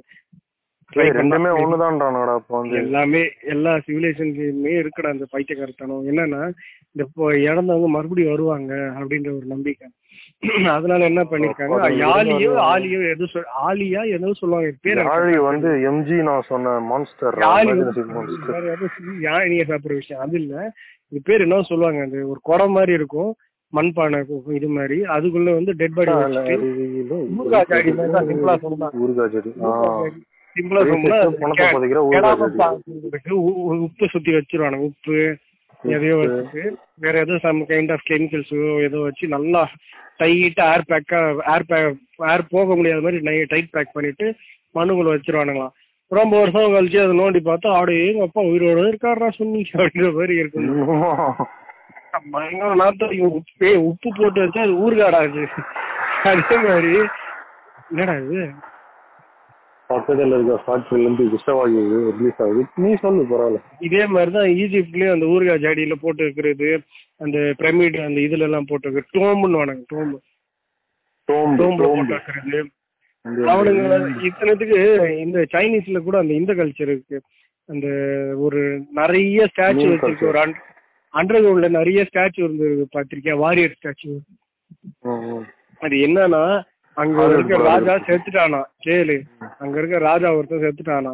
[1.14, 1.50] ரெண்டுமே.
[1.62, 2.78] ஒண்ணுதான்டானடா இப்ப வந்து.
[2.78, 3.22] எல்லாமே
[3.54, 6.06] எல்லா சிவிலைசேஷன்லயுமே இருக்குடா அந்த பைத்தியக்காரத்தனம்.
[6.12, 6.42] என்னன்னா
[6.92, 7.04] இந்த
[7.48, 9.88] இறந்தவங்க மறுபடியும் வருவாங்க அப்படின்ற ஒரு நம்பிக்கை.
[10.74, 11.78] அதனால என்ன பண்ணிருக்காங்க?
[11.86, 12.04] அது
[12.68, 17.74] ஆலியோ எது சொல் ஆலியா ஏதோ சொல்லுவாங்க பேர் யாழி வந்து எம்ஜி நான் சொன்ன மான்ஸ்டர் யாழி
[18.14, 20.24] மான்ஸ்டர் வேற ஏதோ சொல்லி யாழினிய சாப்பிடுற விஷயம்.
[20.26, 20.56] அது இல்ல.
[21.12, 23.32] இது பேர் என்ன சொல்லுவாங்க அந்த ஒரு குடம் மாதிரி இருக்கும்.
[23.74, 24.20] மண்பானை
[24.56, 24.98] இது மாதிரி.
[25.16, 26.12] அதுக்குள்ள வந்து டெட் பாடி
[26.48, 26.70] செடி
[29.36, 29.52] செடி.
[30.56, 32.68] சிம்பிளா சொன்னா
[33.80, 35.18] உப்பு சுத்தி வச்சிருவானுங்க உப்பு
[35.90, 36.64] எதையோ வச்சுட்டு
[37.00, 38.56] வேற ஏதோ சம் கைண்ட் ஆஃப் கெமிக்கல்ஸ்
[38.88, 39.62] ஏதோ வச்சு நல்லா
[40.20, 41.20] டைட்டா ஏர் பேக்கா
[41.54, 42.00] ஏர் பேக்
[42.32, 43.20] ஏர் போக முடியாத மாதிரி
[43.52, 44.26] டைட் பேக் பண்ணிட்டு
[44.76, 45.76] மண்ணுக்குள்ள வச்சிருவானுங்களாம்.
[46.12, 50.70] ரொம்ப வருஷம் கழிச்சு அதை நோண்டி பார்த்தா அப்படியே எங்க அப்பா உயிரோட இருக்காரா சொன்னீங்க அப்படின்ற மாதிரி இருக்கும்.
[52.32, 55.44] பயங்கர நாத்தம் உப்பு உப்பு போட்டு வச்சா அது ஊறுகாடா அது
[56.32, 56.92] அதே மாதிரி
[57.92, 58.42] என்னடா இது?
[59.90, 61.84] பக்கத்துல இருக்க ஃபேக்டரில இருந்து விஷவாயு
[62.18, 62.64] ரிலீஸ் ஆகுது.
[62.78, 63.60] நீ சொல்லு பரவாயில்ல.
[63.88, 66.70] இதே மாதிரி தான் ஈஜிப்ட்லயும் அந்த ஊறுகாய் ஜாடியில போட்டு வைக்கிறது
[67.22, 70.18] அந்த பிரமிட் அந்த இதுல எல்லாம் போட்டு டோம்புன்னு வாங்க டோம்பு
[71.30, 72.62] டோம்பு டோம்பு போட்டு டோம்பு வைக்கிறது
[73.50, 73.96] அவனுங்க
[74.28, 74.78] இத்தனத்துக்கு
[75.24, 77.18] இந்த சைனீஸ்ல கூட அந்த இந்த கல்ச்சர் இருக்கு.
[77.70, 77.88] அந்த
[78.46, 78.62] ஒரு
[79.00, 80.30] நிறைய ஸ்டாச்சு வச்சிருக்கு.
[80.30, 80.40] ஒரு
[81.14, 83.36] அண்டர் கிரவுண்ட்ல நிறைய ஸ்டாச்சு இருந்தது பாத்திருக்கியா?
[83.44, 84.10] Warrior statue.
[85.82, 86.44] அது என்னன்னா
[86.98, 88.60] அங்க இருக்க ராஜா செத்துட்டானா?
[88.86, 89.16] கேளு.
[89.64, 91.14] அங்க இருக்க ராஜா ஒருத்தன் செத்துட்டானா?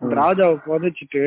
[0.00, 1.24] ராஜாவை புதைச்சிட்டு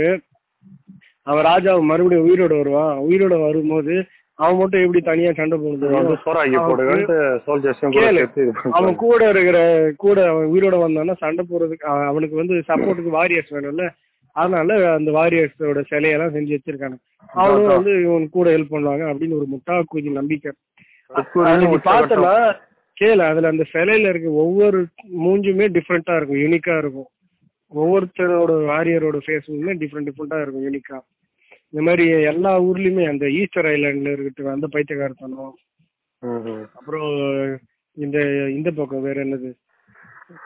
[1.27, 2.97] அவன் ராஜாவை மறுபடியும் உயிரோட வருவான்.
[3.07, 3.93] உயிரோட வரும்போது
[4.39, 6.09] அவன் மட்டும் எப்படி தனியா சண்டை இது அவன்.
[9.03, 9.59] கூட இருக்கிற
[10.03, 13.85] கூட அவன் உயிரோட வந்தான்னா சண்டை போடுறதுக்கு அவன் அவனுக்கு வந்து சப்போர்ட்டுக்கு வாரியர்ஸ் வேணும்ல?
[14.37, 16.97] அதனால அந்த வாரியர்ஸோட சிலையெல்லாம் செஞ்சு வச்சிருக்காங்க.
[17.35, 20.51] அவனும் வந்து இவன் கூட ஹெல்ப் பண்ணுவாங்க அப்படின்னு ஒரு முட்டா குதி நம்பிக்கை.
[21.87, 22.33] பார்த்தனா
[22.97, 24.79] கேளு அதுல அந்த சிலையில இருக்க ஒவ்வொரு
[25.19, 27.09] மூஞ்சுமே டிஃப்ரெண்டா இருக்கும் யூனிக்கா இருக்கும்.
[27.71, 30.97] ஒவ்வொருத்தரோட வாரியரோட ஃபேஸுமே டிஃப்ரெண்ட் டிஃப்ரெண்டா இருக்கும் யூனிக்கா
[31.69, 35.55] இந்த மாதிரி எல்லா ஊர்லயுமே அந்த ஈஸ்டர் ஐலாண்ட்ல இருக்கட்டும் அந்த பைத்தியக்காரத்தனம்.
[36.21, 36.65] ம், ம்.
[36.75, 37.09] அப்புறம்
[37.97, 38.17] இந்த
[38.49, 39.49] இந்த பக்கம் வேற என்னது?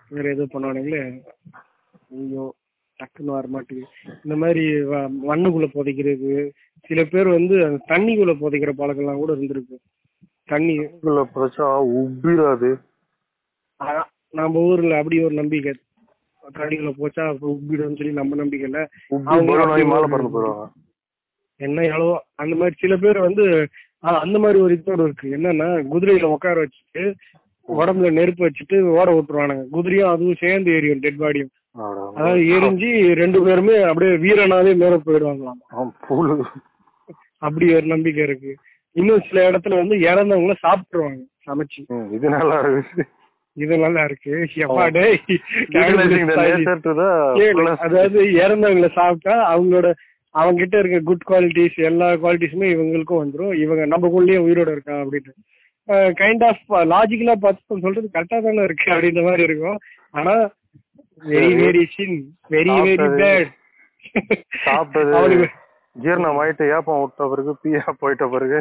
[0.10, 1.02] வேற ஏதோ பண்ணுவானுங்களே.
[2.12, 2.46] ஐயோ.
[3.02, 3.92] டக்குன்னு வர மாட்டேங்குது.
[4.24, 6.50] இந்த மாதிரி வ- மண்ணுக்குள்ள புதைக்கிறது
[6.82, 9.78] சில பேர் வந்து அந்த தண்ணிக்குள்ள புதைக்கிற பழக்கம்லாம் கூட இருந்திருக்கு.
[10.46, 10.78] தண்ணி
[11.34, 12.82] பிரச்சனை உப்பிராது.
[13.76, 15.74] ஆனா, நம்ம ஊர்ல அப்படி ஒரு நம்பிக்கை.
[16.54, 18.90] தண்ணிக்குள்ள போச்சா உப்பிடும்னு சொல்லி நம்ம நம்பிக்கை இல்ல.
[21.56, 23.68] என்ன எவ்வளவோ அந்த மாதிரி சில பேர் வந்து
[24.00, 25.28] அந்த மாதிரி ஒரு இது இருக்கு.
[25.28, 27.14] என்னன்னா குதிரையில உட்கார வச்சுட்டு
[27.68, 29.66] உடம்புல நெருப்பு வச்சுட்டு ஓட விட்டுருவானுங்க.
[29.72, 31.50] குதிரையும் அதுவும் சேர்ந்து எரியும் டெட் பாடியும்.
[31.76, 32.90] அதாவது எரிஞ்சு
[33.22, 35.60] ரெண்டு பேருமே அப்படியே வீரனாவே மேல போயிடுவாங்களாம்.
[37.46, 38.52] அப்படி ஒரு நம்பிக்கை இருக்கு.
[38.96, 41.82] இன்னும் சில இடத்துல வந்து இறந்தவங்கள சாப்பிட்டுருவாங்க சமைச்சு.
[42.16, 43.06] இது நல்லா இருக்கு.
[43.58, 44.34] இது நல்லா இருக்கு.
[47.88, 49.88] அதாவது இறந்தவங்கள சாப்பிட்டா அவங்களோட
[50.36, 53.54] அவங்க கிட்ட இருக்க குட் குவாலிட்டிஸ் எல்லா குவாலிட்டிஸுமே இவங்களுக்கும் வந்துரும்.
[53.64, 55.34] இவங்க நமக்குள்ளேயே உயிரோட இருக்கான் அப்படின்னு
[56.20, 59.80] கைண்ட் ஆஃப் லாஜிக்கலா பார்த்து சொல்றது கரெக்டா தானே இருக்கு அப்படின்ற மாதிரி இருக்கும்.
[60.12, 60.34] ஆனா
[61.22, 61.50] very.
[61.62, 62.18] Very sin
[62.54, 63.52] very very bad
[64.66, 65.48] சாப்பிட்டது.
[65.96, 68.60] ஜீரணம் ஆயிட்டு ஏப்பம் விட்ட பிறகு பீயா போயிட்ட பிறகு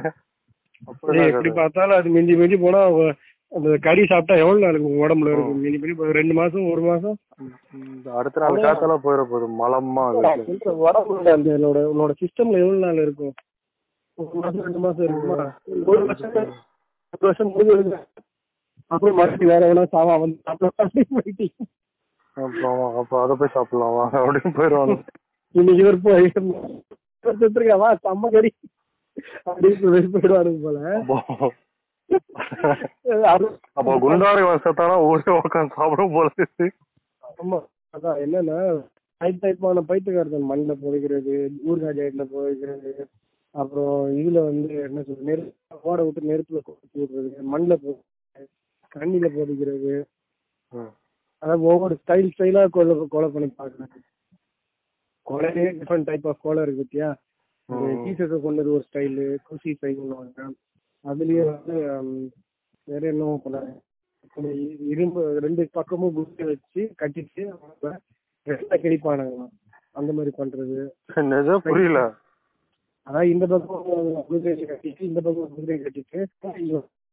[1.24, 1.50] எப்படி.
[1.58, 2.80] பார்த்தாலும் அது மிஞ்சி மிஞ்சி போனா
[3.52, 7.16] அந்த கறி சாப்பிட்டா எவ்வளவு நாளுக்கு உடம்புல இருக்கும் மிஞ்சி மிஞ்சி ரெண்டு மாசம் ஒரு மாசம்.
[8.18, 9.46] அடுத்த நாள் காத்தால போயிட போகுது.
[9.60, 13.34] மலமா உடம்புல அந்த உன்னோட உன்னோட சிஸ்டம்ல எவ்வளவு நாள் இருக்கும்
[14.18, 15.38] ஒரு மாசம் ரெண்டு மாசம் இருக்குமா?
[15.90, 16.36] ஒரு வருஷம்
[17.14, 17.98] ஒரு வருஷம் முடிஞ்சு
[18.90, 20.68] அப்புறம் மறுபடியும் வேற எவ்வளவு சாவா வந்து சாப்பிட
[22.34, 23.94] அப்புறம் அப்ப அதை போய் சாப்பிடலாம்?
[23.94, 25.02] வாங்க அப்படின்னு போயிடுவாங்க.
[25.50, 26.32] இன்னைக்கு இவர் போய்
[27.24, 28.52] செத்துருக்கா வா செம்ம கறி.
[29.46, 31.02] அப்படின்னு சொல்லி போயிடுவாருங்க போல.
[33.76, 36.28] அப்போ- குண்டாரி வசத்தானா ஊரே உட்காந்து சாப்பிடும் போல.
[37.38, 43.04] ஆமா அதான் என்னன்னா டைப் டைப்பான பைத்துக்காரத்தன் மண்ணில் புதைக்கிறது ஊர்காய் ஜாயிட்ல புதைக்கிறது
[43.50, 47.98] அப்புறம் இதுல வந்து என்ன சொல்றது நெருப்பு ஓட விட்டு நெருப்புல கொத்தி விடுறது மண்ணில் போ
[48.94, 50.04] தண்ணியில புதைக்கிறது.
[51.42, 53.98] அதாவது ஒவ்வொரு ஸ்டைல் ஸ்டைலா கொலை கொலை பண்ணி பாக்குறாங்க
[55.26, 57.08] கொலையே டிஃப்ரெண்ட் டைப் ஆஃப் கொலை இருக்கு பத்தியா?
[57.68, 57.74] ம்.
[57.74, 60.46] டீசர்ட்டை கொண்டது ஒரு ஸ்டைலு குசி ஸ்டைல்னுவாங்க
[61.04, 61.76] அதுலயே வந்து
[62.88, 63.12] வேற
[64.36, 67.42] இந்த இ- இரும்பு ரெண்டு பக்கமும் குச்சி வச்சு கட்டிட்டு
[68.46, 69.54] ரெண்டா கிழிப்பானுங்களாம்
[69.92, 70.76] அந்த மாதிரி பண்றது.
[71.60, 72.00] புரியல.
[73.06, 73.86] அதாவது இந்த பக்கம்
[74.32, 76.20] கட்டிட்டு இந்த பக்கம் கட்டிட்டு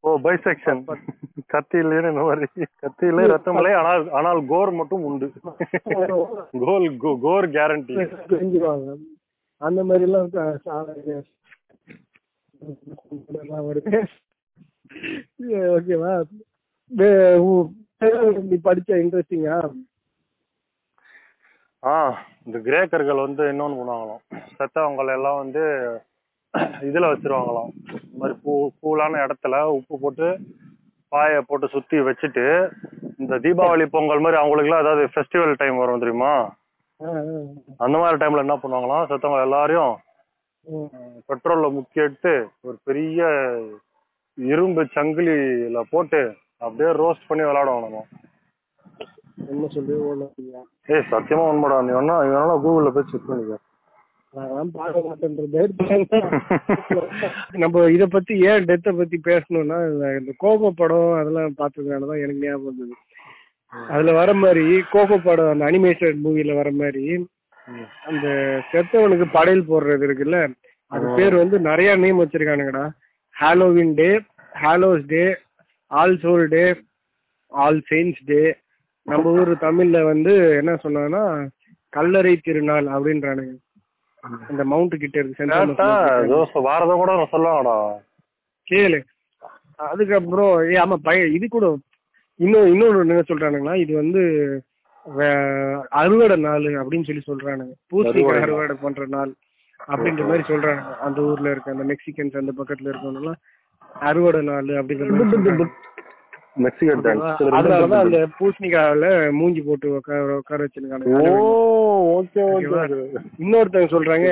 [0.04, 0.80] ஓ பைசெக்ஷன்
[1.48, 2.46] கத்தி இல்லைன்னு இந்த மாதிரி.
[2.82, 5.28] கத்தி இல்லை ரத்தம் இல்லை ஆனால் ஆனால் கோர் மட்டும் உண்டு.
[6.62, 6.86] கோல்
[7.24, 7.96] கோர் கேரண்டி
[9.62, 10.28] அந்த மாதிரி எல்லாம்
[15.70, 16.12] ஓகேவா?
[18.44, 19.56] நீ படிச்ச இன்ட்ரெஸ்டிங்கா
[21.82, 21.96] ஆ?
[22.46, 24.22] இந்த கிரேக்கர்கள் வந்து இன்னொன்னு பண்ணுவாங்களாம்
[24.54, 25.62] செத்தவங்களை எல்லாம் வந்து
[26.88, 27.70] இதுல வச்சிருவாங்களாம்.
[28.04, 30.28] இந்த மாதிரி பூ கூலான இடத்துல உப்பு போட்டு
[31.12, 32.44] பாயை போட்டு சுத்தி வச்சுட்டு
[33.22, 36.32] இந்த தீபாவளி பொங்கல் மாதிரி அவங்களுக்குலாம் ஏதாவது ஃபெஸ்டிவல் டைம் வரும் தெரியுமா?
[37.84, 39.06] அந்த மாதிரி டைம்ல என்ன பண்ணுவாங்களாம்?
[39.10, 39.94] செத்தவங்க எல்லாரையும்
[41.28, 42.32] பெட்ரோல்ல முக்கி எடுத்து
[42.66, 43.20] ஒரு பெரிய
[44.38, 46.20] இரும்பு சங்கிலியில போட்டு
[46.64, 48.02] அப்படியே ரோஸ்ட் பண்ணி விளையாடுவாங்க
[49.52, 49.94] என்ன சொல்லி
[50.94, 51.76] ஏய் சத்தியமா உண்மைடா.
[51.86, 53.56] நீ வேணா நீ வேணா கூகுள்ல போய் செக் பண்ணிக்க.
[54.38, 55.60] நான் பார்க்க மாட்டேன்றது.
[57.62, 59.78] நம்ம இத பத்தி ஏன் டெத்தை பத்தி பேசணும்னா
[60.18, 62.94] இந்த கோப படம் அதெல்லாம் பார்த்ததுனாலதான் எனக்கு ஞாபகம் வந்தது.
[63.88, 67.04] அதுல வர மாதிரி கோப படம் அந்த அனிமேஷன் மூவில வர மாதிரி
[68.04, 68.26] அந்த
[68.72, 70.38] செத்தவனுக்கு படையல் போடுறது இருக்குல்ல
[70.92, 72.84] அது பேர் வந்து நிறைய name வச்சிருக்கானுங்கடா.
[73.36, 74.10] Halloween day
[74.54, 75.24] hallows day
[75.90, 76.64] all soul day
[77.52, 78.42] all saints day
[79.06, 81.22] நம்ம ஊர் தமிழ்ல வந்து என்ன சொன்னாங்கன்னா
[81.92, 83.54] கல்லறை திருநாள் அப்படின்றானுங்க.
[84.52, 87.76] இந்த மவுண்ட் கிட்ட இருக்கு வாரத கூட சொல்லுவாங்கடா
[88.66, 89.00] கேளு.
[89.90, 91.66] அதுக்கப்புறம் ஏ ஆமா பய இது கூட
[92.40, 94.22] இன்னும் இன்னொரு என்ன சொல்றானுங்களா இது வந்து
[96.00, 97.74] அறுவடை நாள் அப்படின்னு சொல்லி சொல்றானுங்க.
[97.90, 99.32] பூசணிக்காய் அறுவடை பண்ற நாள்
[99.80, 100.94] அப்படின்ற மாதிரி சொல்றானுங்க.
[101.06, 103.32] அந்த ஊர்ல இருக்க அந்த மெக்சிகன்ஸ் அந்த பக்கத்துல இருக்கவங்க
[103.94, 105.68] அறுவடை நாள் அப்படிங்கிற
[106.56, 109.08] மெக்சிகன் டான்ஸ் அதனாலதான் அந்த பூசணிக்காயில
[109.38, 111.34] மூஞ்சி போட்டு உட்கார உட்கார வச்சிருக்காங்க
[112.16, 112.44] ஓகே
[113.42, 114.30] இன்னொருத்தவங்க சொல்றாங்க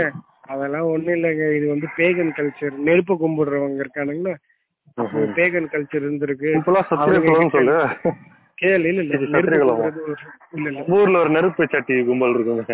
[0.50, 1.44] அதெல்லாம் ஒண்ணும் இல்லைங்க.
[1.57, 4.35] இது வந்து பேகன் கல்ச்சர் நெருப்ப கும்பிடுறவங்க இருக்கானுங்களா?
[5.38, 6.50] பேகன் கல்ச்சர் இருந்திருக்கு.
[7.55, 7.74] சொல்லு.
[8.59, 9.64] கேளு இல்ல இல்ல.
[10.94, 12.64] ஊர்ல ஒரு நெருப்பு சட்டி கும்பல் இருக்குங்க.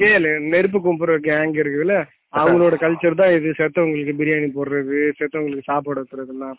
[0.00, 1.94] கேளு நெருப்பு கும்பிடுற கேங் இருக்குல்ல
[2.40, 3.50] அவங்களோட கல்ச்சர் தான் இது.
[3.60, 6.58] செத்தவங்களுக்கு பிரியாணி போடுறது செத்தவங்களுக்கு சாப்பாடு வைக்கிறதுலாம்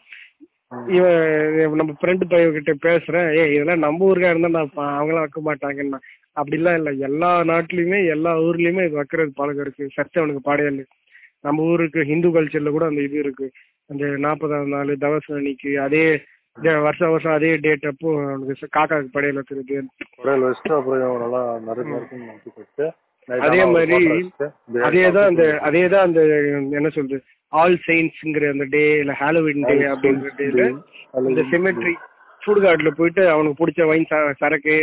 [0.95, 1.17] இவன்
[1.79, 3.27] நம்ம ஃப்ரெண்டு பையன் கிட்ட பேசுறேன்.
[3.37, 5.99] ஏ இதெல்லாம் நம்ம ஊருக்கா இருந்தா நான் அவங்களாம் வைக்க மாட்டாங்கன்னா
[6.37, 6.91] அப்படிலாம் இல்ல.
[7.07, 10.79] எல்லா நாட்டுலயுமே எல்லா ஊர்லயுமே இது வைக்கிறது பழக்கம் இருக்கு சத்தவனுக்கு பாடையல்
[11.43, 13.47] நம்ம ஊருக்கு ஹிந்து கல்ச்சர்ல கூட அந்த இது இருக்கு.
[13.89, 16.03] அந்த நாற்பதாம் நாள் தவச அன்னைக்கு அதே
[16.83, 19.75] வருஷம் வருஷம் அதே டேட் அப்போ அவனுக்கு காக்காக்கு படையல் வைக்கிறது
[23.27, 23.99] அதே மாதிரி
[24.87, 26.21] அதேதான் அந்த அதேதான் அந்த
[26.77, 30.65] என்ன சொல்றது ஆல் செயின்ஸ்ங்கிற அந்த டே இல்ல ஹாலோவின் டே அப்படிங்கிற டேல
[31.29, 31.93] இந்த செமெட்ரி
[32.41, 34.07] சுடுகாட்டுல போயிட்டு அவனுக்கு பிடிச்ச வைன்
[34.41, 34.75] சரக்கு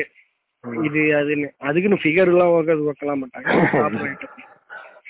[0.84, 1.48] இது அதுன்னு.
[1.60, 3.46] அதுக்குன்னு ஃபிகர் எல்லாம் வைக்க வைக்கலாம் மாட்டாங்க.
[3.80, 4.34] சாப்பிட்ற ஐட்டம்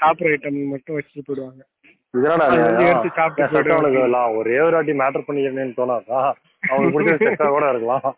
[0.01, 1.63] சாப்பிட்ற ஐட்டம் மட்டும் வச்சுட்டு போயிடுவாங்க.
[4.15, 6.21] அது ஒரே ஒரு வாட்டி மேட்டர் பண்ணிக்கிறேன்னு தோணாதா
[6.63, 8.09] அவனுக்கு பிடிச்ச கூட இருக்கலாம்.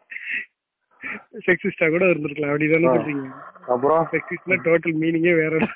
[1.46, 2.52] செக்ஸிஸ்டா கூட இருந்திருக்கலாம்.
[2.52, 3.24] அப்படிதானே சொல்றீங்க.
[3.68, 4.02] அப்புறம்?
[4.12, 5.54] செக்ஸிஸ்ட்னா டோட்டல் மீனிங்கே வேற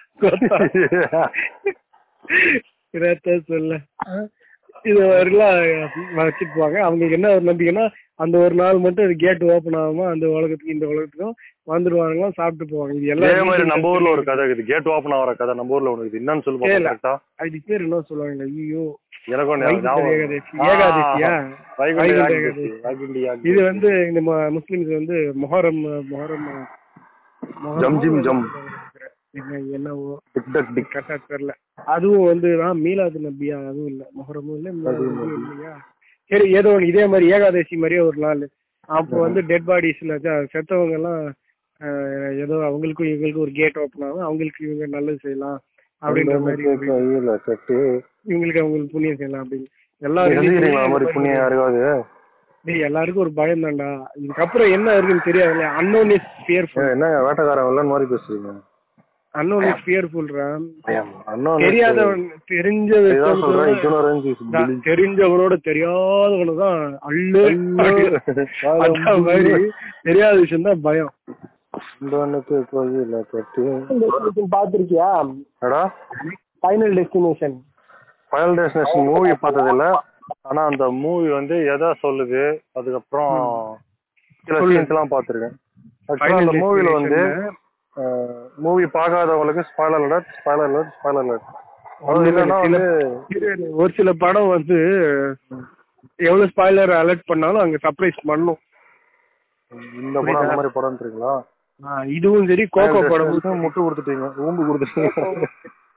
[3.52, 3.74] சொல்ல.
[4.90, 5.02] இது
[6.16, 7.84] வச்சுட்டு போவாங்க அவங்களுக்கு என்ன ஒரு நம்பிக்கைன்னா
[8.22, 11.36] அந்த ஒரு நாள் மட்டும் அது கேட் ஓபன் ஆகாம அந்த உலகத்துக்கு இந்த உலகத்துக்கும்
[11.72, 12.94] வந்துருவாங்க சாப்பிட்டு போவாங்க.
[12.98, 14.68] இது எல்லாம் மாதிரி நம்ம ஊர்ல ஒரு கதை இருக்குது.
[14.72, 16.92] கேட் ஓபன் ஆகிற கதை நம்ம ஊர்ல ஒண்ணு என்னன்னு சொல்லுவாங்க
[17.42, 18.46] அதுக்கு பேர் என்ன சொல்லுவாங்க?
[18.58, 18.84] ஐயோ.
[23.50, 24.20] இது வந்து இந்த
[24.56, 26.46] முஸ்லிம்ஸ் வந்து மொஹரம் மொஹரம்
[27.82, 28.44] ஜம் ஜிம் ஜம்.
[29.38, 30.12] என்ன என்னவோ.
[30.92, 31.52] கரெக்டா தெரியல.
[31.94, 34.02] அதுவும் வந்து தான் மீலாது நபியா அதுவும் இல்ல.
[34.18, 34.68] மொஹரமும் இல்ல
[34.98, 35.74] இல்லையா?
[36.30, 38.44] சரி ஏதோ ஒண்ணு இதே மாதிரி ஏகாதசி மாதிரியே ஒரு நாள்.
[38.88, 40.14] அப்போ வந்து டெட் பாடிஸ்ல
[40.52, 41.22] செத்தவங்க எல்லாம்
[42.44, 44.26] ஏதோ அவங்களுக்கும் இவங்களுக்கும் ஒரு கேட் ஓப்பன் ஆகும்.
[44.28, 45.58] அவங்களுக்கு இவங்க நல்லது செய்யலாம்
[46.02, 46.64] அப்படின்ற மாதிரி.
[48.30, 49.68] இவங்களுக்கு அவங்களுக்கு புண்ணியம் செய்யலாம் அப்படின்னு.
[50.02, 51.82] எல்லா நீங்க செஞ்சுக்கிறீங்களா அந்த மாதிரி religion புண்ணியம் யாருக்காவது
[52.64, 53.88] டேய் எல்லாருக்கும் ஒரு பயம் தான்டா.
[54.20, 58.52] இதுக்கப்புறம் என்ன இருக்குன்னு தெரியாது அன்னோன் இஸ் ஃபியர்ஃபுல் என்ன வேட்டைக்காரன் எல்லாம் மாதிரி பேசுறீங்க.
[59.34, 59.84] அன்னோன் இஸ்
[61.62, 63.70] தெரியாதவன் தெரிஞ்ச இதான் சொல்றேன்.
[63.70, 64.82] விஷயத்தோட- ignorance is தான் bliss.
[64.84, 67.42] தெரிஞ்சவனோட தெரியாதவனு தான் அள்ளு.
[69.20, 69.70] மாதிரி.
[70.02, 71.12] தெரியாத விஷயம் தான் பயம்
[74.50, 75.08] பாத்திருக்கியா
[76.62, 77.56] Final Destination
[78.32, 79.86] Final Destination movie பார்த்தது இல்ல
[80.42, 82.42] ஆனா அந்த மூவி வந்து எதை சொல்லுது?
[82.72, 83.34] அதுக்கப்புறம்
[84.46, 85.54] சில சீன்ஸ் எல்லாம் பார்த்திருக்கேன்.
[86.08, 87.20] ஆக்சுவலா அந்த மூவில வந்து
[88.56, 91.50] movie பார்க்காதவங்களுக்கு spoiler alert spoiler alert spoiler alert
[93.78, 94.78] ஒரு சில படம் வந்து
[96.18, 98.58] எவ்வளவு ஸ்பாய்லர் அலர்ட் பண்ணாலும் அங்க சர்ப்ரைஸ் பண்ணும்.
[100.02, 101.34] இந்த படம் அந்த மாதிரி படம் இருக்கீங்களா
[101.82, 105.48] ஆஹ் இதுவும் சரி கோகோ படமும் முட்டு கொடுத்துட்டீங்க ஊம்பு கொடுத்துட்டீங்க.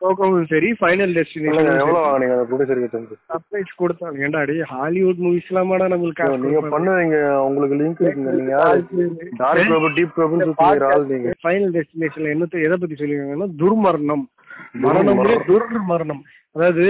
[0.02, 2.34] கோகோவும் சரி ஃபைனல் டெஸ்டினேஷன் எவ்வளவு வாங்குனீங்க?
[2.38, 3.16] அந்த ப்ரொடியூசர் கிட்ட இருந்து.
[3.32, 4.18] சர்ப்ரைஸ் கொடுத்தாங்க.
[4.26, 6.62] ஏன்டா டேய் ஹாலிவுட் மூவிஸ் எல்லாமாடா நம்மளுக்கு நீங்க?
[6.76, 8.56] பண்ணுவீங்க உங்களுக்கு லிங்க் இருக்குங்க நீங்க
[9.42, 11.36] டார்க் பிரபு டீப் பிரபுன்னு சுத்திக்கிற ஆள் நீங்க.
[11.46, 14.26] ஃபைனல் டெஸ்டினேஷன்ல என்ன எதை பத்தி சொல்லிருக்காங்கன்னா துர்மரணம்.
[14.84, 16.22] மரணம் துர் மரணம்
[16.56, 16.86] அதாவது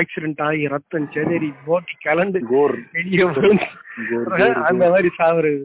[0.00, 2.40] ஆக்சிடென்ட் ஆகி ரத்தம் செதறி போட்டி கலண்டு
[2.96, 3.64] வெளியே கோர்,
[4.70, 5.62] அந்த மாதிரி சாவுறது.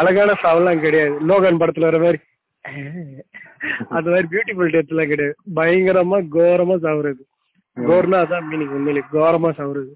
[0.00, 1.14] அழகான சாவெல்லாம் கிடையாது.
[1.30, 2.20] லோகன் படத்துல வர மாதிரி.
[3.88, 5.34] அந்த மாதிரி பியூட்டிஃபுல் டெத் எல்லாம் கிடையாது.
[5.54, 7.22] பயங்கரமா கோரமா சாவுறது.
[7.76, 9.02] கோர்னா அதான் மீனிங் உண்மையிலே.
[9.12, 9.92] கோரமா சாவுறது.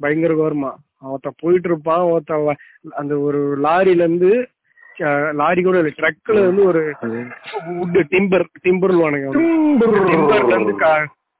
[0.00, 0.70] பயங்கர கோரமா.
[1.04, 2.04] ஒருத்த போயிட்டு இருப்பான்.
[2.04, 2.54] ஒருத்த
[2.94, 4.30] அந்த ஒரு லாரில இருந்து
[5.32, 6.80] லாரி கூட இல்ல ட்ரக்ல இருந்து ஒரு
[7.72, 9.28] வுட் டிம்பர் டிம்பர்வானுங்க
[10.08, 10.74] டிம்பர்ல இருந்து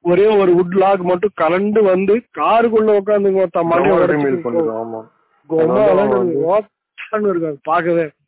[0.05, 4.39] ஒரே ஒரு வுட் லாக் மட்டும் கலண்டு வந்து காருக்குள்ள உட்காந்து ஒருத்த டமால் மழை மீல்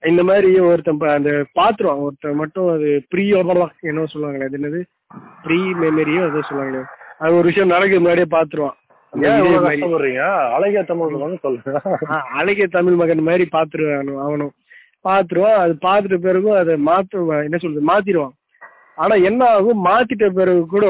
[0.04, 2.04] இந்த மாதிரி ஒருத்தன் அந்த பாத்துருவான்.
[2.06, 4.80] ஒருத்தன் மட்டும் அது ப்ரீ ஓவர்லாம் என்ன சொல்லுவாங்களே அது என்னது?
[5.46, 6.82] ப்ரீ மெமரியோ ஏதோ சொல்லுவாங்களே.
[7.24, 8.78] அது ஒரு விஷயம் நடக்குது முன்னாடியே பாத்துருவான்.
[10.56, 11.72] அழகிய தமிழ் வந்து சொல்லுங்க.
[12.40, 14.54] அழகிய தமிழ் மகன் மாதிரி பாத்துருவான் அவனும்.
[15.08, 18.36] பாத்துருவான் அது பாத்துட்ட பிறகும் அதை மாத்து என்ன சொல்றது மாத்திடுவான்.
[18.98, 20.86] ஆனா என்ன ஆகும் மாத்திட்ட பிறகு கூட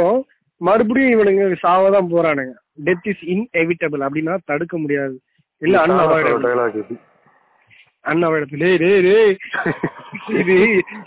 [0.62, 2.56] மறுபடியும் இவனுங்க சாவதான் போறானுங்க.
[2.88, 5.16] டெத் இஸ் இன்எவிட்டபிள் அப்படின்னா தடுக்க முடியாது.
[5.62, 7.00] இல்ல அன்அவாய்டபிள்
[8.06, 9.36] அண்ணாவிடத்துல டேய் டேய்
[10.40, 10.56] இது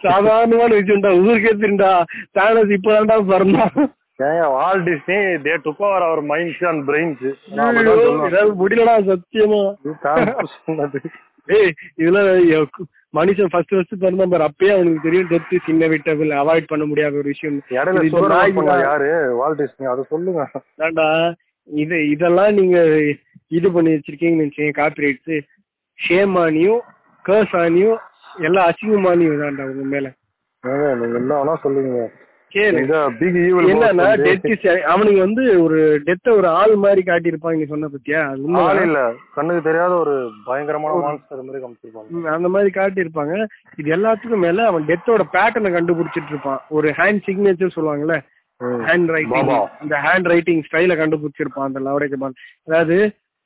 [0.03, 1.91] சாதாரணமான விஷயம்டா ஊருக்கே தெரியும்டா.
[2.33, 3.75] தானஸ் இப்பதான்டா பிறந்தான்
[4.19, 7.25] ஏன் Walt Disney they took over our minds and brains
[8.25, 9.63] ஏதாவது முடியலடா சத்தியமா.
[10.65, 10.99] சொன்னது.
[11.49, 12.69] ஏய் இதெல்லாம் எ-
[13.15, 14.45] மனுஷன் ஃபர்ஸ்ட் ஃபர்ஸ்ட் பிறந்தான் பாரு.
[14.45, 17.59] அப்பயே அவனுக்கு தெரியும் டெத் இஸ் இன்னவிட்டபிள் அவாய்ட் பண்ண முடியாத ஒரு விஷயம்.
[18.85, 19.35] யாரு?
[19.35, 20.45] வால் டிஸ்னி அதை சொல்லுங்க.
[20.79, 21.09] தான்டா
[21.69, 22.79] இது இதெல்லாம் நீங்க
[23.49, 25.35] இது பண்ணி வச்சிருக்கீங்கன்னு நினைச்சீங்க காப்பிரைட்ஸ்
[25.99, 26.83] ஷேம் ஆனியும்
[27.25, 27.99] கேர்ஸ் ஆனியும்
[28.41, 30.07] எல்லாம் அசிங்கமானியும் தான்டா உங்க மேல.
[30.65, 32.05] நீங்க என்ன வேணா சொல்லுங்க
[32.53, 34.45] என்னன்னா டெத்
[34.93, 38.21] அவனுக்கு வந்து ஒரு டெத்த ஒரு ஆள் மாதிரி காட்டியிருப்பாங்க நீ சொன்ன பத்தியா?
[38.65, 39.01] ஆள் இல்ல.
[39.35, 40.15] கண்ணுக்கு தெரியாத ஒரு
[40.47, 42.29] பயங்கரமான மான்ஸ்டர் மாதிரி காமிச்சிருப்பாங்க.
[42.35, 43.35] அந்த மாதிரி காட்டியிருப்பாங்க.
[43.79, 48.19] இது எல்லாத்துக்கும் மேல அவன் டெத்தோட பேட்டர்னை கண்டுபிடிச்சிட்டு இருப்பான் ஒரு ஹேண்ட் சிக்னேச்சர் சொல்லுவாங்கல்ல.
[48.89, 49.51] Hand writing.
[49.83, 52.99] அந்த ஹேண்ட் ரைட்டிங் ஸ்டைல கண்டுபிடிச்சிருப்பான் அந்த லவரேஜபான் அதாவது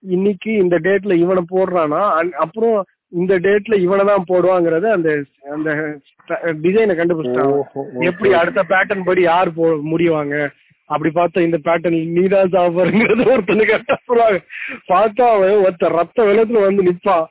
[0.02, 2.02] இன்னைக்கு இந்த டேட்ல இவனை போடுறானா
[2.44, 2.76] அப்புறம்
[3.12, 5.10] இந்த டேட்ல இவனை தான் போடுவாங்கிறத அந்த
[5.54, 5.68] அந்த
[6.64, 6.94] டிசைனை
[7.52, 7.82] ஓகே.
[8.08, 10.34] எப்படி அடுத்த பேட்டர்ன் படி யார் போ முடிவாங்க?
[10.90, 14.38] அப்படி பார்த்தா இந்த பேட்டர்ன் நீதான் சாப்பிடுறது ஒருத்தனு கேட்டா சொல்லுவாங்க.
[14.90, 17.26] பார்த்தா அவன் ஒருத்த ரத்த வெள்ளத்துல வந்து நிப்பான்.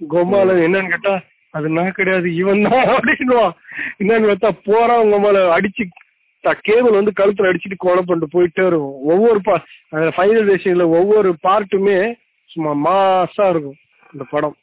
[0.00, 1.14] கோமால என்னன்னு கேட்டா
[1.54, 3.54] அது நான் கிடையாது இவன் தான் அப்படின்னுவான்.
[4.00, 5.84] என்னன்னு பார்த்தா போறான் கோமால அடிச்சு
[6.66, 8.98] கேபிள் வந்து கழுத்துல அடிச்சுட்டு கொலை பண்ணிட்டு போயிட்டே இருக்கும்.
[9.12, 9.54] ஒவ்வொரு பா
[10.16, 11.98] ஃபைனல் டெசிஷன்ல ஒவ்வொரு பார்ட்டுமே
[12.50, 13.78] சும்மா மாசா இருக்கும்
[14.12, 14.56] இந்த படம்.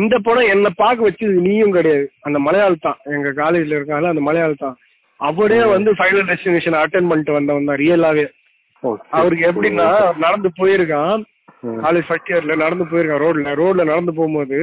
[0.00, 2.06] இந்த படம் என்ன பார்க்க வச்சது நீயும் கிடையாது.
[2.26, 2.98] அந்த மலையாள் தான்.
[3.16, 4.76] எங்க காலேஜ்ல இருக்காங்க அந்த மலையாள் தான்.
[5.20, 8.26] அவரே வந்து ஃபைனல் டெஸ்டினேஷன் அட்டன் பண்ணிட்டு வந்தவன் தான் ரியலாவே.
[9.18, 9.88] அவருக்கு எப்படின்னா
[10.24, 11.22] நடந்து போயிருக்கான்.
[11.84, 14.58] காலேஜ் ஃபர்ஸ்ட் இயர்ல நடந்து போயிருக்கான் ரோட்ல ரோட்ல நடந்து போகும்போது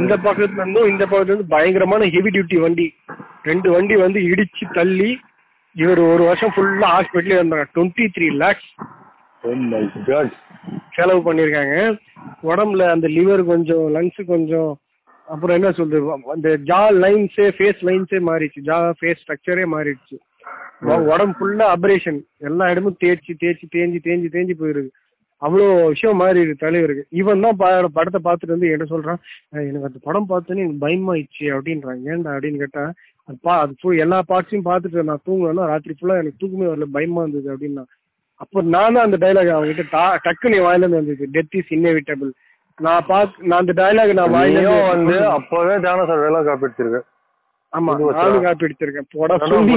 [0.00, 2.86] இந்த பக்கத்துல இருந்தும் இந்த பக்கத்துல இருந்து பயங்கரமான ஹெவி டியூட்டி வண்டி.
[3.50, 5.10] ரெண்டு வண்டி வந்து இடிச்சு தள்ளி
[5.76, 7.66] இவர் ஒரு வருஷம் ஃபுல்லா ஹாஸ்பிட்டலே இருந்தாங்க.
[7.74, 8.70] Twenty three lakhs
[9.44, 10.20] Oh.
[10.94, 11.74] செலவு பண்ணிருக்காங்க.
[12.42, 14.70] உடம்புல அந்த லிவர் கொஞ்சம் லங்ஸ் கொஞ்சம்
[15.28, 16.04] அப்புறம் என்ன சொல்றது?
[16.32, 18.60] அந்த ஜா லைன்ஸே ஃபேஸ் லைன்ஸே மாறிடுச்சு.
[18.62, 20.16] ஜா ஃபேஸ் ஸ்ட்ரக்சரே மாறிடுச்சு.
[21.08, 24.90] உடம்பு ஃபுல்லா அபரேஷன் எல்லா இடமும் தேய்ச்சி தேய்ச்சி தேஞ்சி தேஞ்சி தேஞ்சி போயிருது
[25.42, 27.04] அவ்வளோ விஷயம் மாறிடுது தலைவருக்கு.
[27.14, 27.58] இவன் தான்
[27.94, 29.20] படத்தை பார்த்துட்டு வந்து என்ன சொல்றான்
[29.52, 32.84] "அஹ் எனக்கு அந்த படம் பார்த்தோன்னே எனக்கு பயமாயிடுச்சு அப்படின்றான் ஏன்டா அப்படின்னு கேட்டா
[33.28, 37.20] அது பா அது full எல்லா பார்ட்ஸையும் பார்த்துட்டு நான் தூங்குவேன்னா ராத்திரி ஃபுல்லா எனக்கு தூக்கமே வரல பயமா
[37.22, 37.84] இருந்தது அப்படின்னா.
[38.40, 41.26] அப்போ நான் தான் அந்த டைலாக் அவங்ககிட்ட டா- டக்குன்னு என் வாயில இருந்து வந்தது.
[41.34, 42.30] டெத் இஸ் இன்னெவிட்டபிள்
[42.78, 47.00] நான் பாத் நான் அந்த டைலாக் நான் வாயில நீயும் இருந்து வந்து அப்பவே தியான சார் வேலை காப்பிடுச்சிருக்க
[47.72, 47.92] ஆமா?
[48.14, 49.06] நானும் காப்பி அடிச்சிருக்கேன்.
[49.14, 49.76] போட சொல்லி.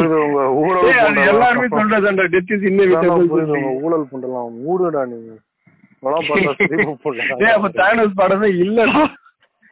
[0.89, 1.29] ஏய்.
[1.29, 5.31] எல்லாருமே சொல்றதாண்டா டெத் இஸ் இன்னெவிட்டபிள் உங்க ஊழல் புண்டெல்லாம் மூடுடா நீங்க
[6.03, 6.51] பார்த்தா.
[7.39, 9.01] டேய் அப்ப தானஸ் படமே இல்லடா.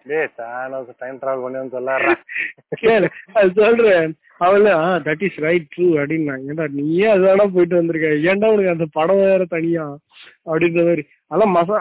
[0.05, 2.17] டேய் தானோஸ் டைம் டிராவல் பண்ணி வந்து சொல்லுறேன்
[2.86, 3.10] கேளு.
[3.34, 4.13] அது சொல்றேன்.
[4.39, 4.69] அவள
[5.06, 6.48] தட் இஸ் ரைட் ட்ரூ அப்படின்னாங்க.
[6.52, 8.08] ஏன்டா நீயே அதுதானா போயிட்டு வந்திருக்க?
[8.32, 9.86] ஏன்டா உனக்கு அந்த படம் வேற தனியா?
[10.45, 11.04] அப்படின்ற மாதிரி.
[11.28, 11.78] அதெல்லாம் மசா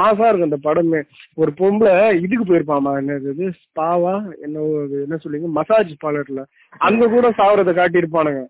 [0.00, 1.00] மாசா இருக்கும் அந்த படமே.
[1.34, 1.92] ஒரு பொம்பளை
[2.22, 3.48] இதுக்கு போயிருப்பாமா என்னது இது?
[3.64, 4.14] ஸ்பாவா?
[4.40, 4.70] என்னவோ
[5.04, 6.44] என்ன சொல்லுங்க மசாஜ் பார்லர்ல.
[6.78, 8.42] அங்க கூட சாவறத காட்டியிருப்பானுங்க.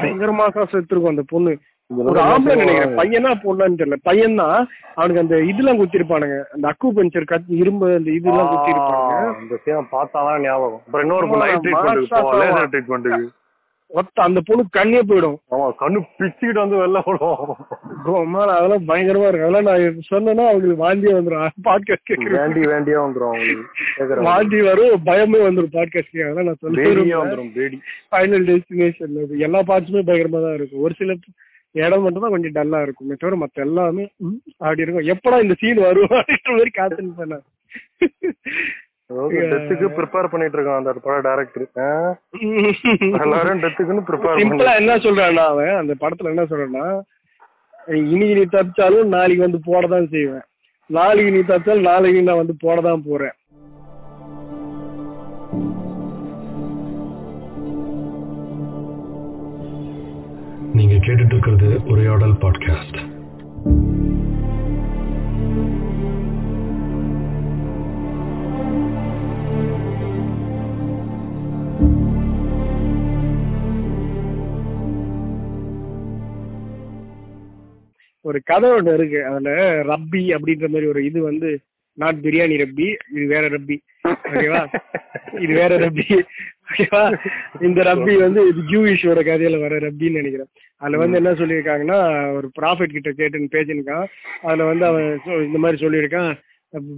[0.00, 1.52] பயங்கர மாசா செத்துருக்கும் அந்த பொண்ணு.
[2.02, 2.96] ஒரு ஆம்பளை நினைக்கிறேன்.
[2.98, 3.98] பையனா பொண்ணான்னு தெரியல.
[4.02, 6.38] பையன் தான் அவனுக்கு அந்த இதெல்லாம் குத்திருப்பானுங்க.
[6.54, 9.62] அந்த அக்கு பஞ்சர் கத் இரும்பு அந்த இதெல்லாம் குத்திருப்பானுங்க.
[9.64, 10.82] சீன் பார்த்தாதான் ஞாபகம்.
[10.86, 11.26] அப்புறம் இன்னொரு.
[12.74, 13.30] ட்ரீட்மெண்ட்டுக்கு
[13.90, 15.36] ஒத்த அந்த பொண்ணு கண்ணே போயிடும்.
[15.50, 17.00] ஆமா கண்ணு பிச்சுக்கிட்டு வந்து வெளில
[18.22, 24.24] அம்மா அதெல்லாம் பயங்கரமா இருக்கு அதெல்லாம் நான் சொன்னேன்னா அவங்களுக்கு வாந்தியே வந்துடும் பாட்காஸ்ட் வேண்டி வேண்டியா வந்துரும் அவங்களுக்கு.
[24.28, 27.78] வாந்தி வரும் பயமே வந்துடும் பாட்காஸ்ட் அதெல்லாம் நான் சொல்லுவேன்
[28.10, 30.82] ஃபைனல் டெஸ்டினேஷன் எல்லா பார்ட்ஸுமே பயங்கரமா தான் இருக்கும்.
[30.82, 31.14] ஒரு சில
[31.74, 34.04] இடம் மட்டும் தான் கொஞ்சம் டல்லா இருக்குமே தவிர மத்த எல்லாமே
[34.64, 35.08] அப்படி இருக்கும்.
[35.14, 37.40] எப்படா இந்த சீன் வரும் அப்படின்ற மாதிரி காத்துன்னு
[39.52, 41.66] டெத்துக்கு ப்ரிப்பேர் பண்ணிட்டு இருக்கான் அந்த பட டைரக்டர்
[43.24, 46.86] எல்லாரும் டெத்துக்குன்னு ப்ரிப்பேர் சிம்பிளா என்ன சொல்றான்னா அவன் அந்த படத்துல என்ன சொல்றான்னா
[48.08, 50.44] இன்னைக்கு நீ தப்பிச்சாலும் நாளைக்கு வந்து போடதான் செய்வேன்.
[50.90, 53.34] நாளைக்கு நீ தப்பிச்சாலும் நாளைக்கு நான் வந்து போடதான் போறேன்.
[60.74, 62.98] நீங்க கேட்டுட்டு இருக்கிறது உரையாடல் பாட்காஸ்ட்
[78.24, 79.24] ஒரு கதை ஒன்று இருக்கு.
[79.26, 79.50] அதுல
[79.84, 81.50] ரப்பி அப்படின்ற மாதிரி ஒரு இது வந்து
[82.02, 83.76] நாட் பிரியாணி ரப்பி இது வேற ரப்பி
[84.30, 84.62] ஓகேவா
[85.44, 86.06] இது வேற ரப்பி
[86.68, 87.02] ஓகேவா
[87.66, 90.50] இந்த ரப்பி வந்து இது ஜூயிஷோட கதையில வர ரப்பின்னு நினைக்கிறேன்.
[90.80, 91.98] அதுல வந்து என்ன சொல்லியிருக்காங்கன்னா
[92.36, 94.06] ஒரு ப்ராஃபிட் கிட்ட கேட்டுன்னு பேசியிருக்கான்.
[94.46, 95.08] அதுல வந்து அவன்
[95.48, 96.32] இந்த மாதிரி சொல்லியிருக்கான்.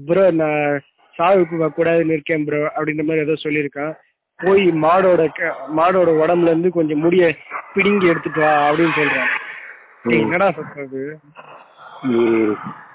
[0.09, 0.81] ப்ரோ நான்
[1.19, 3.93] சாவுக்கு கூடாதுன்னு இருக்கேன் ப்ரோ அப்படின்ற மாதிரி ஏதோ சொல்லியிருக்கான்.
[4.41, 5.23] போய் மாடோட
[5.79, 7.23] மாடோட உடம்புல இருந்து கொஞ்சம் முடிய
[7.75, 9.31] பிடுங்கி எடுத்துட்டு வா அப்படின்னு சொல்றான்.
[10.23, 11.05] என்னடா சொல்றது?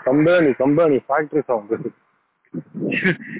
[0.05, 1.89] கம்பெனி கம்பெனி ஃபேக்டரி சவுண்ட்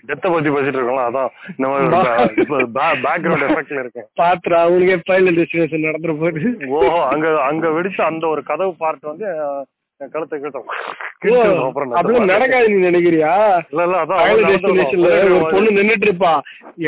[0.10, 2.67] டெத்த பத்தி பேசிட்டு இருக்கோம்ல அதான் இந்த மாதிரி
[3.06, 4.08] பேக்ரவுண்ட் எஃபெக்ட்ல இருக்கேன்.
[4.21, 6.80] பாத்துறா அவனுக்கே ஃபைனல் டெஸ்டினேஷன் நடந்துற போது ஓ
[7.12, 9.28] அங்க அங்க வெடிச்ச அந்த ஒரு கதவு பார்ட் வந்து
[10.13, 12.30] கழுத்தை நடந்தது.
[12.32, 13.34] நடக்காது நீ நினைக்கிறியா?
[13.71, 14.21] இல்ல இல்ல அதான்
[15.54, 16.32] பொண்ணு நின்னுட்டு இருப்பா.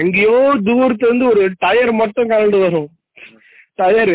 [0.01, 2.87] எங்கேயோ தூரத்துல இருந்து ஒரு டயர் மட்டும் கலந்து வரும்.
[3.79, 4.11] டயர்.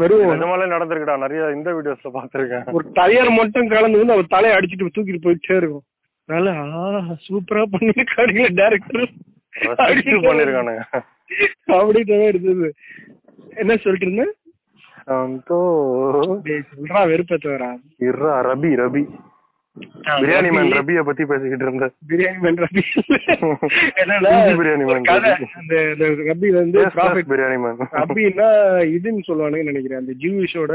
[0.00, 1.14] வெறும் நிஜமாலே நடந்திருக்குடா.
[1.24, 5.84] நிறைய இந்த வீடியோஸ்ல பாத்திருக்கேன் ஒரு டயர் மட்டும் கலந்து வந்து அவ தலையை அடிச்சிட்டு தூக்கிட்டு போயிட்டே இருக்கும்.
[6.28, 9.04] ஆ சூப்பரா பண்ணிருக்காருங்க டேரக்டர்
[10.28, 10.84] பண்ணிருக்கானுங்க
[11.76, 12.68] அப்படின்ற மாதிரி இருந்தது.
[13.62, 14.32] என்ன சொல்லிட்டு இருந்தேன்?
[15.48, 17.70] சொல்றா வெறுப்பத்த வரா
[18.08, 19.02] இர்ரா ரபி ரபி.
[20.04, 22.82] பிரியாணி மேன் ரபிய பத்தி பேசிக்கிட்டு இருந்த பிரியாணி மேன் ரபி.
[24.00, 25.04] என்னன்னா பிரியாணி மேன்.
[25.54, 25.94] அந்த
[26.30, 27.80] ரபி வந்து ப்ராஃபிட் பிரியாணி மேன்.
[27.92, 28.48] ரபின்னா
[28.96, 29.98] இதுன்னு சொல்லுவானுங்க நினைக்கிறேன்.
[29.98, 30.74] அந்த ஜூவிஷோட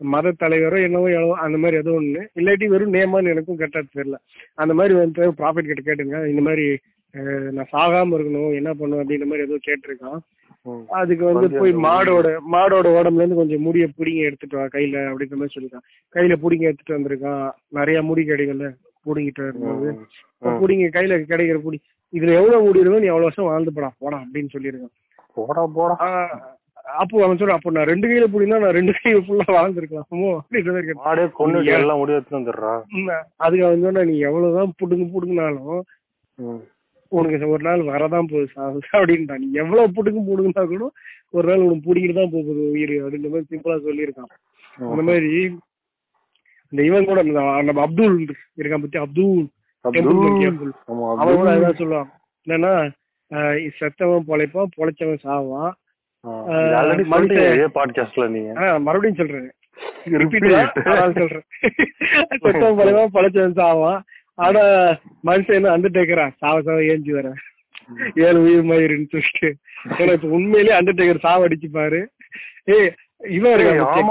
[0.00, 2.22] மத தலைவரோ என்னவோ என்னவோ அந்த மாதிரி ஏதோ ஒண்ணு.
[2.34, 4.16] இல்லாட்டி வெறும் நேமான்னு எனக்கும் கரெக்டா தெரியல.
[4.54, 6.78] அந்த மாதிரி வந்து ப்ராஃபிட் கிட்ட கேட்டுங்க இந்த மாதிரி
[7.50, 10.20] நான் சாகாம இருக்கணும் என்ன பண்ணுவேன் அப்படின்ற மாதிரி ஏதோ கேட்டிருக்கான்.
[10.96, 15.54] அதுக்கு வந்து போய் மாடோட மாடோட உடம்புல இருந்து கொஞ்சம் முடிய பிடிங்க எடுத்துட்டு வா கையில அப்படின்ற மாதிரி
[15.54, 17.44] சொல்லிருக்கான் கையில புடிங்க எடுத்துட்டு வந்திருக்கான்.
[17.72, 18.68] நிறைய முடி கிடைக்கல
[19.06, 19.88] புடிங்கிட்டு வரும்போது.
[20.60, 21.78] புடிங்க கையில கிடைக்கிற புடி
[22.12, 24.94] இதுல எவ்வளவு முடி இருக்கோ நீ எவ்வளவு வருஷம் வாழ்ந்து போடா போடா அப்படின்னு சொல்லியிருக்கான்.
[25.38, 25.96] போடா போடா.
[27.00, 30.30] அப்போ அவன் சொல்றான் அப்போ நான் ரெண்டு கையில புடினா நான் ரெண்டு கையில ஃபுல்லா வாழ்ந்துருக்கலாமோ
[32.92, 35.82] உம், அதுக்கு அவன் சொன்னா நீ எவ்வளவுதான் புடுங்க புடுங்கினாலும்.
[37.16, 40.86] உனக்கு ஒரு நாள் வரதான் போகுது சாவு அப்படின்ட்டான் நீ எவ்வளவு புடுங்க புடுங்கினா கூட
[41.36, 44.32] ஒரு நாள் உனக்கு புடிக்கிட்டு தான் போகுது உயிர் அப்படின்ற மாதிரி சிம்பிளா சொல்லியிருக்கான்.
[44.90, 45.32] அந்த மாதிரி
[46.72, 47.22] இந்த இவன் கூட
[47.68, 48.18] நம்ம அப்துல்
[48.60, 49.42] இருக்கான் பத்தி அப்துல்
[49.84, 51.48] அவன் கூட.
[51.56, 52.10] அதான் சொல்லுவான்.
[52.46, 52.72] என்னன்னா
[53.78, 55.72] செத்தவன் பொழைப்பான் பொழைச்சவன் சாவான்.
[58.86, 59.50] மறுபடியும் சொல்றேன்.
[61.20, 61.46] சொல்றேன்.
[62.42, 64.00] செத்தவன் பொழைப்பான் பொழைச்சவன் சாவான்.
[64.38, 64.62] ஆனா
[65.28, 67.28] மனுஷன் என்ன அண்டர்டேக்கரா சாவ ஏஞ்சி வர
[68.26, 69.48] ஏழு உயிர் மயிருன்னு சொல்லிட்டு.
[69.98, 72.00] ஏன்னா இப்ப உண்மையிலேயே அண்டர்டேக்கர் சாவ அடிச்சு பாரு.
[72.74, 72.90] ஏய்
[73.36, 74.08] இவன் இருக்கான்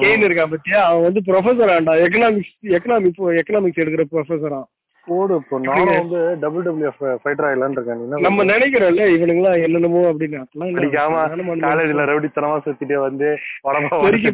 [0.00, 0.80] கெயின் இருக்கான் பத்தியா?
[0.88, 1.92] அவன் வந்து ப்ரொஃபசர் ஆண்டா.
[2.06, 4.60] எக்கனாமிக்ஸ் எக்கனாமிக் எக்கனாமிக்ஸ் எடுக்கிற ப்ரொஃபஸரா
[5.06, 6.90] போடு இப்போ நானும் வந்து டபுள் டபிள்யூ
[7.22, 10.40] ஃபைட்டர் ஆயிலான்னு இருக்கேன் நம்ம நினைக்கிறோம்ல இவனுங்களாம் என்னென்னமோ அப்படின்னு.
[10.60, 11.62] மனுஷன்.
[11.64, 13.28] காலேஜ்ல ரவுடித்தனமா சுத்திட்டே வந்து
[13.68, 14.30] உடம்ப பசங்க பொறுக்கி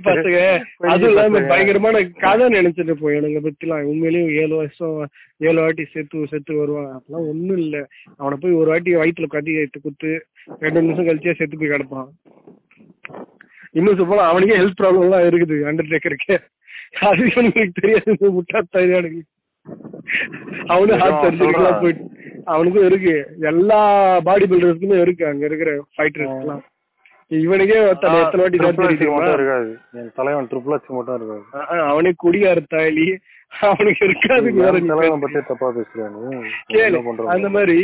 [0.93, 1.43] அதுவும் இல்லாம.
[1.53, 3.15] பயங்கரமான கதை நினைச்சிட்டு இருப்போம்.
[3.15, 4.97] இவனுங்க பத்திலாம் உண்மையிலேயும் ஏழு வருஷம்
[5.49, 7.77] ஏழு வாட்டி செத்து செத்து வருவான் அப்பெல்லாம் ஒண்ணும் இல்ல.
[8.21, 10.13] அவனை போய் ஒரு வாட்டி வயிற்றுல கத்தி எடுத்து குத்து
[10.65, 12.11] ரெண்டு நிமிஷம் கழிச்சே செத்து போய் கிடப்பான்.
[13.79, 16.37] இன்னும் சொல்ல அவனுக்கே ஹெல்த் ப்ராப்ளம் எல்லாம் இருக்குது அண்டர்டேக்கருக்கு
[17.09, 18.13] அது இவனுக்கு தெரியாது.
[18.37, 19.23] முட்டா தயாரிக்கு
[20.73, 22.05] அவனும் ஹார்ட் சர்ஜரிக்கெல்லாம் போயிட்டு
[22.53, 23.15] அவனுக்கும் இருக்கு.
[23.51, 23.81] எல்லா
[24.27, 26.65] பாடி பில்டர்ஸ்க்குமே இருக்கு அங்க இருக்கிற ஃபைட்டர்ஸ்க்குலாம்
[27.31, 28.97] இவனுக்கே எத்தனை வாட்டி சர்ஜரி
[29.37, 29.71] இருக்காது.
[30.01, 31.43] என் தலைவன் ட்ரிபிள் எச் மட்டும் இருக்காது.
[31.93, 33.07] அவனே குடியார தாலி
[33.71, 34.53] அவனுக்கு இருக்காது
[35.51, 37.33] தப்பா பண்றது?
[37.35, 37.77] அந்த மாதிரி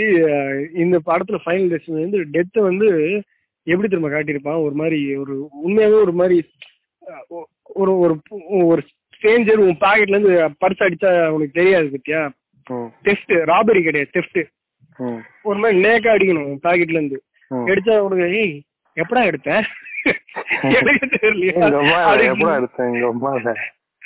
[0.83, 2.89] இந்த படத்துல ஃபைனல் டெஸ்டினி வந்து டெத் வந்து
[3.67, 4.65] எப்படி திரும்ப காட்டியிருப்பான்?
[4.67, 5.35] ஒரு மாதிரி ஒரு
[5.67, 6.39] உண்மையாவே ஒரு மாதிரி
[7.83, 7.93] ஒரு
[8.71, 8.83] ஒரு
[9.23, 12.31] ஸ்ட்ரேஞ்சர் உன் பாக்கெட்ல இருந்து பர்ஸ் அடிச்சா உனக்கு தெரியாது பத்தியா
[13.05, 14.49] டெஸ்ட் ராபரி கிடையாது டெஸ்ட்
[15.45, 17.23] ஒரு மாதிரி நேக்கா அடிக்கணும் பாக்கெட்ல இருந்து.
[17.67, 18.63] எடுத்தா உனக்கு ஏய்
[18.97, 19.65] எப்படா எடுத்தேன்?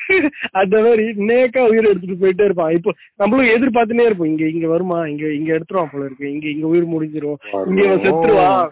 [0.52, 2.70] அந்த மாதிரி நேக்கா உயிர் எடுத்துட்டு போயிட்டே இருப்பான்.
[2.70, 4.28] இப்போ நம்மளும் எதிர்பார்த்துனே இருப்போம்.
[4.28, 5.06] இங்க இங்க வருமா?
[5.06, 6.32] இங்க இங்க எடுத்துருவான் போல இருக்கு.
[6.32, 7.38] இங்க இங்க உயிர் முடிஞ்சிரும்.
[7.66, 8.68] இங்க இவன் செத்துருவான்.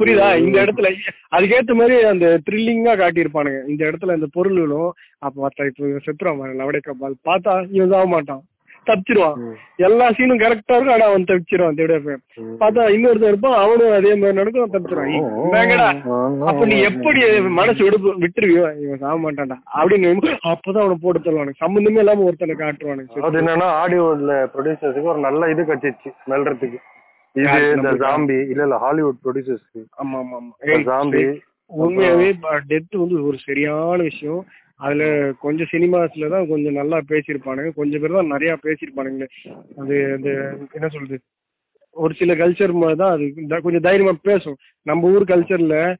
[0.00, 0.36] புரியுதா?
[0.36, 0.90] இந்த இடத்துல
[1.30, 3.68] அதுக்கேத்த மாதிரி அந்த த்ரில்லிங்கா காட்டியிருப்பானுங்க.
[3.68, 4.92] இந்த இடத்துல இந்த பொருள் விழும்.
[5.18, 8.42] அப்ப பார்த்தா இப்போ இவன் செத்துருவான் லவடை கபால் பார்த்தா இவன் சாக மாட்டான்.
[8.88, 9.36] தப்பிச்சிருவான்.
[9.86, 10.88] எல்லா சீனும் கரெக்டா இருக்கும்.
[10.88, 11.76] ஆனா அவன் தப்பிச்சிருவான்.
[11.80, 12.22] தேட இருப்பேன்.
[12.60, 13.58] பார்த்தா இன்னொருத்தன் இருப்பான்.
[13.64, 14.72] அவனும் அதே மாதிரி நடக்கும்.
[14.72, 16.00] தப்பிச்சிருவான்.
[16.50, 17.22] அப்ப நீ எப்படி
[17.60, 18.66] மனசு விடுப்பு விட்டுருவியோ?
[18.84, 19.58] இவன் சாக மாட்டான்டா.
[19.80, 23.18] அப்படின்னு அப்பதான் அவனை போட்டு தருவானுங்க சம்பந்தமே இல்லாம ஒருத்தனை காட்டுவானுங்க.
[23.28, 26.80] அது என்னன்னா ஆடியோல ப்ரொடியூசர்ஸ்க்கு ஒரு நல்ல இது கட்டிச்சு மெல்றதுக்கு.
[27.34, 27.90] இது இந்த?
[28.04, 30.50] ஜாம்பி இல்ல இல்ல ஹாலிவுட் ப்ரொடியூசர்ஸ்க்கு ஆமா ஆமா ஆமா.
[30.90, 31.22] ஜாம்பி
[31.78, 32.28] உண்மையாவே
[32.68, 34.40] டெத் வந்து ஒரு சரியான விஷயம்.
[34.78, 37.70] அதுல கொஞ்சம் சினிமாஸ்ல தான் கொஞ்சம் நல்லா பேசியிருப்பானுங்க.
[37.74, 39.26] கொஞ்சம் பேர் தான் நிறைய பேசியிருப்பானுங்களே.
[39.76, 40.30] அது அந்த
[40.72, 41.20] என்ன சொல்றது?
[41.90, 43.34] ஒரு சில கல்ச்சர் தான் அது.
[43.48, 44.56] த- கொஞ்சம் தைரியமா பேசும்.
[44.82, 45.94] நம்ம ஊர் கல்ச்சர்ல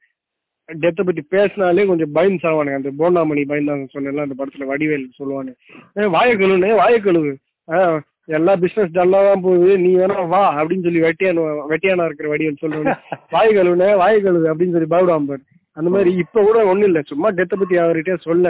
[0.81, 2.75] டெத்தை பத்தி பேசினாலே கொஞ்சம் பயந்து சாவானுங்க.
[2.75, 5.55] அந்த போண்டாமணி பயந்தாங்க சொன்னேன்ல அந்த படத்துல வடிவேல் சொல்லுவானு
[6.01, 7.35] ஏ வாய கழுவுனே வாய கழுவு.
[7.69, 9.79] ஆஹ் எல்லா பிசினஸ் டல்லா தான் போகுது.
[9.79, 12.95] நீ வேணா வா அப்படின்னு சொல்லி வெட்டியான வெட்டியானா இருக்கிற வடிவேல் சொல்லுவானு.
[13.31, 15.41] வாய கழுவுனே வாய கழுவு அப்படின்னு சொல்லி பயவிடாம பாரு.
[15.79, 17.01] அந்த மாதிரி இப்ப கூட ஒண்ணும் இல்ல.
[17.03, 18.49] சும்மா டெத்தை பத்தி அவர்கிட்ட சொல்ல.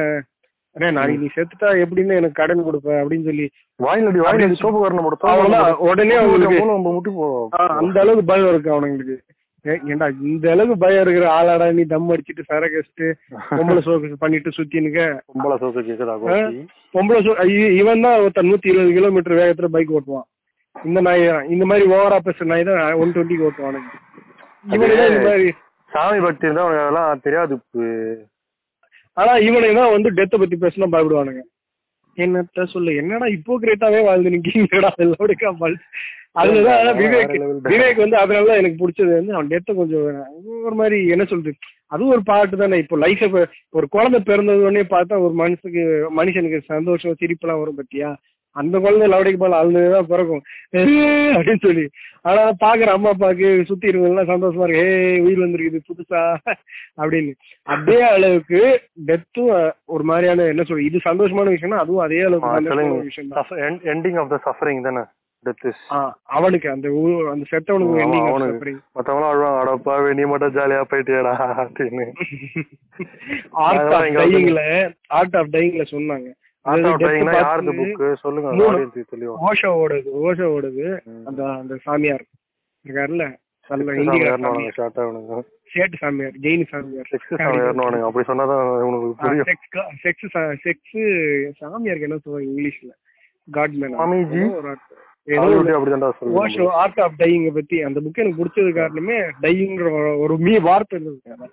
[0.77, 3.47] அண்ணே நாளைக்கு நீ செத்துட்டா எப்படின்னு எனக்கு கடன் கொடுப்ப அப்படின்னு சொல்லி.
[3.81, 4.81] வாயிலடி வாயிலடி சோப்பு
[5.33, 5.73] அவ்வளவுதான்.
[5.87, 6.59] உடனே அவங்களுக்கு
[6.89, 7.13] முட்டி
[7.81, 9.17] அந்த அளவுக்கு பயம் இருக்கு அவனுங்களுக்கு.
[9.65, 12.43] ஏ- ஏன்டா இந்த அளவுக்கு பயம் இருக்கிற ஆளாடா நீ தம் அடிச்சிட்டு
[12.75, 13.07] வச்சுட்டு
[13.51, 15.01] பொம்பளை சோக்கு பண்ணிட்டு சுத்தினுக்க.
[16.13, 16.61] ஆ, கோபி?
[16.95, 17.33] பொம்பளை சோ
[17.77, 20.27] இவன் தான் ஒருத்தன் நூத்தி இருபது கிலோமீட்டர் வேகத்துல பைக் ஓட்டுவான்.
[20.77, 23.91] இந்த நாய் இந்த மாதிரி ஓவரா பேசுற நாய் தான் ஒன் டுவெண்ட்டிக்கு ஓட்டுவானுங்க
[24.71, 25.49] இவனுக்கு தான் இந்த மாதிரி
[25.91, 27.55] சாமி பக்தி இருந்தா அதெல்லாம் தெரியாது.
[29.17, 31.43] ஆனா இவனுக்கு தான் வந்து டெத்தை பத்தி பேசினா பயப்படுவானுங்க.
[32.19, 35.33] என்னத்த சொல்லு என்னடா இப்போ கிரேட்டாவே வாழ்ந்து நிக்கீங்கடா அதோட
[36.41, 37.33] அதுலதான் விவேக்.
[37.73, 40.05] விவேக் வந்து அதனால எனக்கு பிடிச்சது வந்து அவன் டெத்த கொஞ்சம்
[40.69, 41.53] ஒரு மாதிரி என்ன சொல்றது?
[41.95, 43.23] அதுவும் ஒரு பாட்டு தானே இப்போ லைஃப்
[43.79, 45.85] ஒரு குழந்தை பிறந்தது உடனே பார்த்தா ஒரு மனுஷனுக்கு
[46.19, 48.11] மனுஷனுக்கு சந்தோஷம் சிரிப்பெல்லாம் வரும் பத்தியா?
[48.51, 50.43] அந்த குழந்தை லவடிக்கு பால் அழுதுதான் பிறக்கும்.
[50.73, 51.89] அப்படின்னு சொல்லி.
[52.21, 54.77] ஆனா பாக்குற அம்மா அப்பாக்கு சுத்தி இருக்கவங்க சந்தோஷமா இருக்கு.
[54.77, 56.37] ஏய் உயிர் வந்திருக்குது புதுசா.
[56.97, 57.33] அப்படின்னு.
[57.63, 63.31] அதே அளவுக்கு டெத்தும் ஒரு மாதிரியான என்ன சொல்றது இது சந்தோஷமான விஷயம்னா அதுவும் அதே அளவுக்கு விஷயம்
[63.85, 65.01] எண்டிங் ஆஃப் த சஃபரிங் தானே?
[66.23, 66.89] அவனுக்கு அந்த
[67.31, 68.77] அந்த செத்தவனுக்கு ending of suffering.
[68.93, 71.35] மத்தவங்க அழுவாங்க அடப்பாவே நீ மட்டும் ஜாலியா போயிட்டியடா
[71.69, 72.11] அப்படின்னு.
[73.51, 76.33] ஆர்ட் ஆஃப் டையிங்ல ஆர்ட் ஆஃப் டையிங்ல சொன்னாங்க.
[79.49, 80.87] ஓஷோவோடது ஓஷோவோடது
[81.29, 82.25] அந்த அந்த சாமியார்
[82.85, 83.27] இருக்காருல்ல?
[85.73, 87.09] சேட்டு சாமியார் ஜெயின் சாமியார்.
[88.09, 88.63] அப்படி சொன்னாதான்
[90.05, 90.27] செக்ஸ்
[90.67, 90.99] செக்ஸ்
[91.61, 92.91] சாமியாருக்கு என்ன சொல்லுவாங்க இங்கிலீஷ்ல?
[93.49, 94.43] காட் மேன் சாமிஜி?
[96.43, 99.89] ஓஷோ ஆர்ட் ஆஃப் டையிங் பத்தி அந்த புக் எனக்கு பிடிச்சது காரணமே டையிங்ன்ற
[100.25, 101.51] ஒரு மீ வார்த்தை இருந்தது.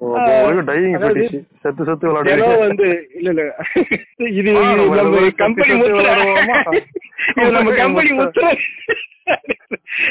[0.00, 2.86] செத்து செத்து தினம் விளையாடுறீங்க வந்து
[3.18, 3.44] இல்ல இல்ல.
[4.38, 4.50] இது
[5.00, 5.74] நம்ம கம்பெனி
[7.56, 8.10] நம்ம கம்பெனி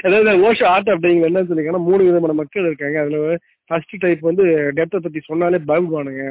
[0.06, 2.98] அதாவது ஓஷோ ஆர்ட் அப்படிங்கிற என்ன சொல்லிங்கன்னா மூணு விதமான மக்கள் இருக்காங்க.
[3.04, 3.38] அதுல
[3.70, 4.44] ஃபர்ஸ்ட் டைப் வந்து
[4.78, 6.24] டெத்தை பத்தி சொன்னாலே பயப்படுவானுங்க.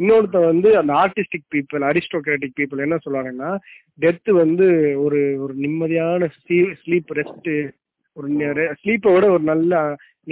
[0.00, 3.50] இன்னொருத்த வந்து அந்த ஆர்டிஸ்டிக் பீப்புள் அரிஸ்டோக்ராட்டிக் பீப்புள் என்ன சொல்லுவாங்கன்னா
[3.98, 4.66] டெத் வந்து
[5.04, 6.30] ஒரு ஒரு நிம்மதியான
[6.82, 7.50] ஸ்லீப் ரெஸ்ட்
[8.16, 8.28] ஒரு
[8.82, 9.72] ஸ்லீப்பை விட ஒரு நல்ல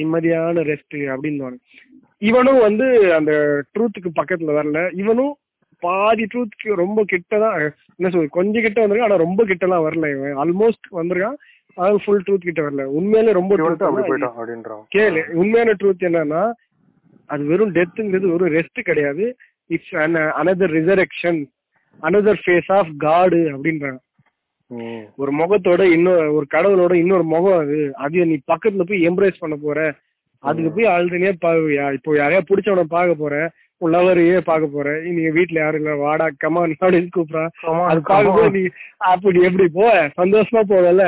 [0.00, 1.58] நிம்மதியான ரெஸ்ட் அப்படின்னு
[2.28, 3.32] இவனும் வந்து அந்த
[3.72, 4.98] ட்ரூத்துக்கு பக்கத்துல வரல.
[4.98, 5.36] இவனும்
[5.80, 7.56] பாதி ட்ரூத்துக்கு ரொம்ப கிட்டதான்
[7.96, 10.36] என்ன சொல்றது கொஞ்சம் கிட்ட வந்திருக்கான் ஆனா ரொம்ப கிட்டலாம் வரல இவன்.
[10.36, 11.38] ஆல்மோஸ்ட் வந்திருக்கான்
[11.74, 12.82] அதாவது ஃபுல் ட்ரூத் கிட்ட வரல.
[12.98, 13.56] உண்மையிலே ரொம்ப
[14.94, 15.22] கேளு.
[15.32, 16.52] உண்மையான ட்ரூத் என்னன்னா
[17.26, 19.36] அது வெறும் டெத்துங்கிறது வெறும் ரெஸ்ட் கிடையாது.
[19.66, 21.40] It's another resurrection
[22.02, 23.98] another phase of god அப்படின்றாங்க.
[25.16, 27.78] ஒரு முகத்தோட இன்னொரு ஒரு கடவுளோட இன்னொரு முகம் அது.
[27.94, 29.94] அது நீ பக்கத்துல போய் எம்ப்ரேஸ் பண்ண போற.
[30.44, 31.32] அதுக்கு போய் ஆல்ரெடியே
[31.96, 33.34] இப்போ யாரையா பிடிச்சவன பார்க்க போற
[33.80, 35.92] உன் லவரையே பார்க்க போற நீங்க வீட்டுல யாரும் இல்ல.
[36.02, 37.44] வாடா கமான் அப்படின்னு கூப்பிடா
[37.90, 38.00] அது
[38.42, 38.50] on.
[38.56, 38.62] நீ
[39.12, 39.88] அப்படி எப்படி போவ?
[40.18, 41.06] சந்தோஷமா போவல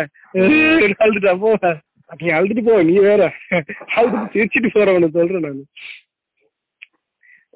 [1.05, 1.61] அழுதுட்டா போவ.
[2.20, 3.22] நீ அழுதுட்டு போ நீ வேற.
[3.97, 5.62] அழுதுட்டு சிரிச்சிட்டு போறவன சொல்றேன் நான்.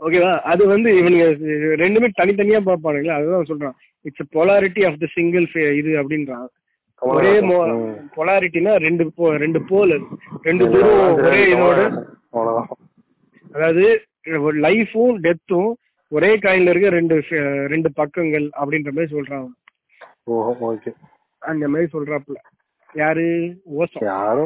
[0.00, 1.26] ஓகேவா அது வந்து இவனுங்க
[1.82, 3.76] ரெண்டுமே தனித்தனியா பார்ப்பானுங்களா அதுதான் சொல்றான்.
[4.04, 5.46] It's polarity of the single
[5.80, 6.46] இது அப்படின்றான்.
[7.02, 7.32] ஒரே.
[8.16, 9.02] பொலாரிட்டினா ரெண்டு
[9.44, 9.94] ரெண்டு போல்
[10.48, 11.80] ரெண்டு தூரம் ஒரே இதோட.
[13.54, 13.84] அதாவது
[14.66, 15.70] லைஃபும் டெத்தும்
[16.12, 17.16] ஒரே காயின்ல இருக்க ரெண்டு
[17.72, 19.46] ரெண்டு பக்கங்கள் அப்படின்ற மாதிரி சொல்றான்
[20.34, 20.90] ஓஹோ ஓகே
[21.42, 22.38] அந்த மாதிரி சொல்றாப்புல.
[22.94, 23.26] யாரு?
[23.78, 24.04] ஓசம்.
[24.10, 24.44] யாரோ?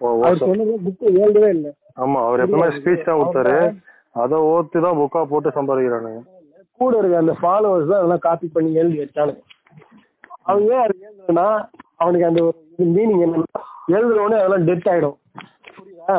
[0.00, 0.48] ஓ, அவர் ஓசம்.
[0.50, 1.70] சொன்னது புக் எழுதவே இல்லை.
[2.02, 3.56] ஆமா அவர் எப்பவுமே ஸ்பீச் தான் கொடுத்தாரு.
[4.22, 6.20] அதை ஓத்து தான் புக்கா போட்டு சம்பாதிக்கிறானுங்க.
[6.80, 9.42] கூட இருக்க அந்த ஃபாலோவர்ஸ் தான் அதெல்லாம் காப்பி பண்ணி எழுதி வச்சானுங்க.
[10.50, 11.46] அவங்க ஏன் அது எழுதுனா
[12.02, 13.62] அவனுக்கு அந்த ஒரு மீனிங் என்னன்னா
[13.94, 15.18] எழுதுன உடனே அதெல்லாம் டெத் ஆயிடும்.
[15.76, 16.16] புரியுதா.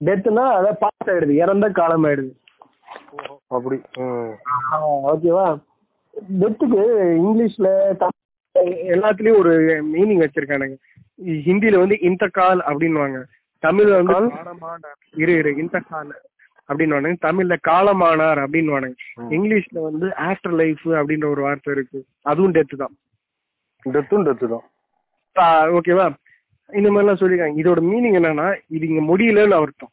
[0.00, 2.32] டெத்துனா அதான் பாஸ் ஆயிடுது இறந்த காலம் ஆயிடுது.
[3.56, 3.78] அப்படி.
[5.10, 5.46] ஓகேவா
[6.40, 6.80] டெத்துக்கு
[7.24, 7.68] இங்கிலீஷ்ல
[8.00, 9.52] தமிழ் எல்லாத்துலயும் ஒரு
[9.92, 10.76] மீனிங் வச்சிருக்கானுங்க.
[11.46, 13.18] ஹிந்தில வந்து இந்த கால் அப்படின்னுவாங்க.
[13.62, 14.88] தமிழ்ல வந்து
[15.22, 16.12] இரு இரு இந்த கால்
[16.70, 18.94] அப்படின்னு தமிழ்ல காலமானார் அப்படின்னு
[19.30, 22.04] இங்கிலீஷ்ல வந்து ஆஃப்டர் லைஃப் அப்படின்ற ஒரு வார்த்தை இருக்கு.
[22.22, 22.96] அதுவும் டெத்து தான்.
[23.92, 25.70] டெத்தும் டெத்து தான்.
[25.70, 26.14] ஓகேவா
[26.72, 29.90] இந்த மாதிரிலாம் சொல்லிருக்காங்க இதோட மீனிங் என்னன்னா இது இங்க முடியலன்னு அர்த்தம்.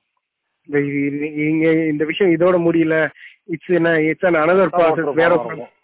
[0.72, 3.10] இது- இது- இங்க இந்த விஷயம் இதோட முடியல.
[3.44, 5.76] இட்ஸ் என்ன இட்ஸ் அன் அனதர் ப்ராசஸ் வேற ஒரு-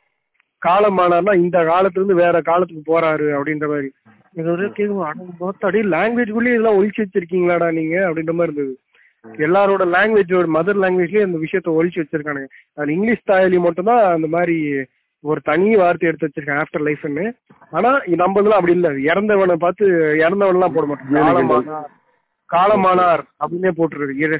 [0.65, 3.91] காலமானார்னா இந்த காலத்துல இருந்து வேற காலத்துக்கு போறாரு அப்படின்ற மாதிரி.
[4.35, 5.03] இதோட கேட்கும்
[5.39, 8.79] பார்த்தாடி லாங்குவேஜ்குள்ளேயே இதெல்லாம் ஒழிச்சு வச்சிருக்கீங்களாடா நீங்க அப்படின்ற மாதிரி இருந்தது.
[9.43, 12.49] எல்லாரோட லாங்குவேஜோட மதர் லாங்குவேஜ்லயே அந்த விஷயத்த ஒழிச்சு வச்சிருக்கானுங்க.
[12.77, 14.57] அது இங்கிலீஷ் தாயலி மட்டும்தான் அந்த மாதிரி
[15.23, 17.25] ஒரு தனி வார்த்தை எடுத்து வச்சிருக்கேன் ஆஃப்டர் லைஃப்னு
[17.71, 17.89] ஆனா
[18.21, 18.89] நம்ம இதெல்லாம் அப்படி இல்ல.
[19.11, 19.85] இறந்தவனை பார்த்து
[20.23, 21.85] இறந்தவன்லாம் போட மாட்டோம்
[22.49, 24.39] காலமானார் அப்படின்னே போட்டுருக்கு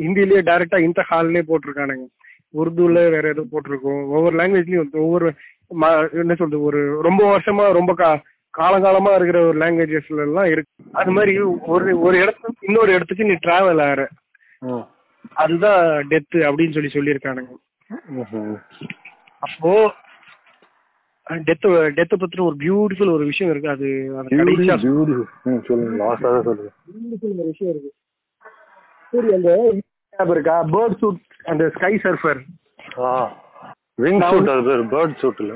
[0.00, 2.06] ஹிந்திலேயே டைரக்டா இந்த ஹால்னே போட்டிருக்கானுங்க.
[2.54, 4.02] உருதுல வேற எதுவும் போட்டிருக்கோம்.
[4.14, 5.28] ஒவ்வொரு லாங்குவேஜ்லயும் ஒவ்வொரு
[6.22, 8.10] என்ன சொல்றது ஒரு ரொம்ப வருஷமா ரொம்ப கா
[8.58, 10.72] காலங்காலமா இருக்கிற ஒரு லாங்குவேஜஸ்ல எல்லாம் இருக்கு.
[11.00, 11.32] அது மாதிரி
[11.74, 14.00] ஒரு ஒரு இடத்துக்கு இன்னொரு இடத்துக்கு நீ டிராவல் ஆற.
[15.42, 15.80] அதுதான்
[16.10, 17.52] டெத்து அப்படின்னு சொல்லி சொல்லியிருக்கானுங்க.
[19.46, 19.72] அப்போ
[21.46, 23.70] டெத் டெத்தை பத்தின ஒரு பியூட்டிஃபுல் ஒரு விஷயம் இருக்கு.
[23.74, 24.82] அது ஒரு விஷயம்
[27.72, 27.92] இருக்கு.
[29.12, 29.50] சரி அந்த
[30.34, 30.56] இருக்கா?
[30.74, 32.40] பேர்ட் சூட் அந்த ஸ்கை சர்ஃபர்
[34.04, 35.54] விங் சூட் அது பேர் பேர்ட் சூட் இல்ல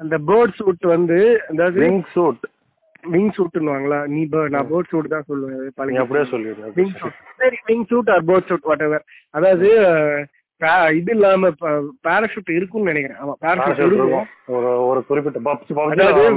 [0.00, 1.18] அந்த பேர்ட் சூட் வந்து
[1.50, 2.44] அதாவது விங் சூட்
[3.14, 7.58] விங் சூட்னுவாங்களா நீ bird, நான் பேர்ட் சூட் தான் சொல்லுவேன் பழகி அப்படியே சொல்லிடுங்க விங் சூட் சரி.
[7.70, 9.04] Wing suit or bird suit whatever
[9.38, 9.68] அதாவது
[10.98, 11.48] இது இல்லாம
[12.06, 13.20] பேராஷூட் இருக்கும்னு நினைக்கிறேன்.
[13.22, 14.28] ஆமா பேராஷூட் இருக்கும்.
[14.56, 15.40] ஒரு ஒரு குறிப்பிட்ட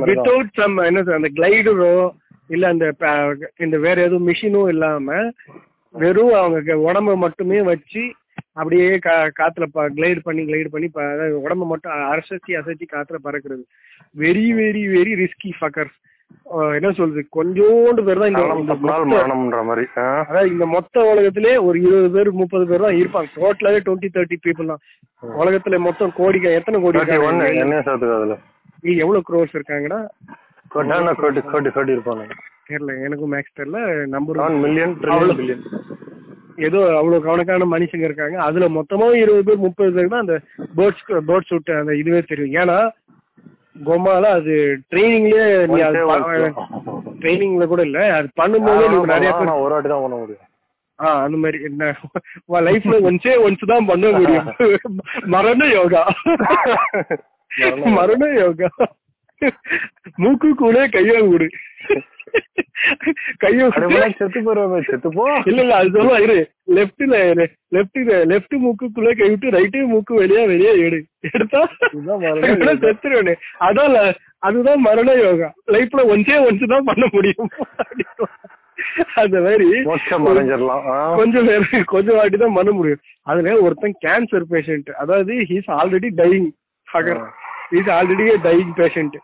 [0.09, 1.93] வித்தவுட் சம் என்ன சொல்றது, அந்த கிளைடரோ
[2.55, 2.85] இல்ல அந்த
[3.65, 5.07] இந்த வேற எதுவும் மிஷினும் இல்லாம
[5.95, 8.03] வெறும் அவங்க உடம்ப மட்டுமே வச்சு
[8.57, 13.63] அப்படியே கா காத்துல கிளைட் பண்ணி கிளைட் பண்ணி ப- அதாவது உடம்ப மட்டும் அசைச்சி அசைச்சி காத்துல பறக்கிறது.
[14.15, 15.91] Very very very risky fucker
[16.75, 17.21] என்ன சொல்றது?
[17.35, 19.85] கொஞ்சோண்டு பேர் தான் இந்த மொத்த- மரணம்ன்ற மாதிரி.
[19.97, 20.05] ஆ?
[20.21, 23.29] அதாவது இந்த மொத்த உலகத்திலே ஒரு இருபது பேர் முப்பது பேர் தான் இருப்பாங்க.
[23.35, 24.83] டோட்டலாவே டுவெண்ட்டி தேர்ட்டி பீப்புள் தான்.
[25.37, 27.63] உலகத்துல மொத்தம் கோடிக்க எத்தனை கோடி 31 இருக்காங்க?
[27.63, 28.37] என்ன சேர்த்துக்கு அதுல.
[28.83, 29.55] ஏய், எவ்வளவு க்ரோஸ்
[31.19, 32.23] கட்டி கட்டி கட்டி இருப்பாங்க
[32.69, 35.63] தெரியல எனக்கும் மேக்ஸ் தெரியல நம்பர் ஒன் மில்லியன் பில்லியன்
[36.57, 38.37] ஏதோ அவ்வளவு கணக்கான மனுஷங்க இருக்காங்க.
[38.45, 40.35] அதுல மொத்தமா இருபது பேர் முப்பது பேர் தான் அந்த
[40.77, 42.55] பேர்ட்ஸ் பேர்ட் ஷூட் அந்த இதுவே தெரியும்.
[42.61, 42.77] ஏன்னா
[43.85, 44.53] கொமால அது
[44.91, 45.99] ட்ரைனிங்லயே நீ அது
[47.21, 47.99] ட்ரைனிங்ல கூட இல்ல.
[48.17, 50.43] அது பண்ணும்போது நீங்க நிறைய பேர் ஒரு வாட்டி தான் பண்ண முடியும்.
[50.99, 51.57] ஆ அந்த மாதிரி.
[51.65, 51.89] என்ன
[52.67, 54.47] லைஃப்ல ஒன்ஸே ஒன்ஸ் தான் பண்ண முடியும்.
[55.35, 56.03] மரண யோகா.
[57.97, 58.69] மரண யோகா.
[60.23, 61.47] மூக்கு கூட கையா விடு
[63.41, 63.65] கைய
[64.17, 64.39] செத்து.
[64.45, 65.23] போயிருவாங்க செத்து போ.
[65.49, 66.35] இல்ல இல்ல அது சொல்லுவா இரு.
[66.77, 67.17] லெப்ட்ல
[67.75, 67.99] லெப்ட்
[68.31, 71.61] லெப்ட் மூக்குக்குள்ள கை விட்டு ரைட்டு மூக்கு வெளியா வெளியே எடு எடுத்தா.
[72.83, 73.35] செத்துருவேனே.
[73.67, 73.95] அதான்
[74.47, 77.49] அதுதான் மரண யோகா லைஃப்ல ஒன்ஸே ஒன்ஸ் தான் பண்ண முடியும்.
[79.21, 79.67] அந்த மாதிரி.
[81.19, 83.01] கொஞ்சம் பேர் கொஞ்சம் வாட்டி தான் பண்ண முடியும்.
[83.27, 86.49] அதுல ஒருத்தன் கேன்சர் பேஷண்ட் அதாவது he's already dying
[86.87, 87.23] hugger
[87.71, 89.17] is already dying patient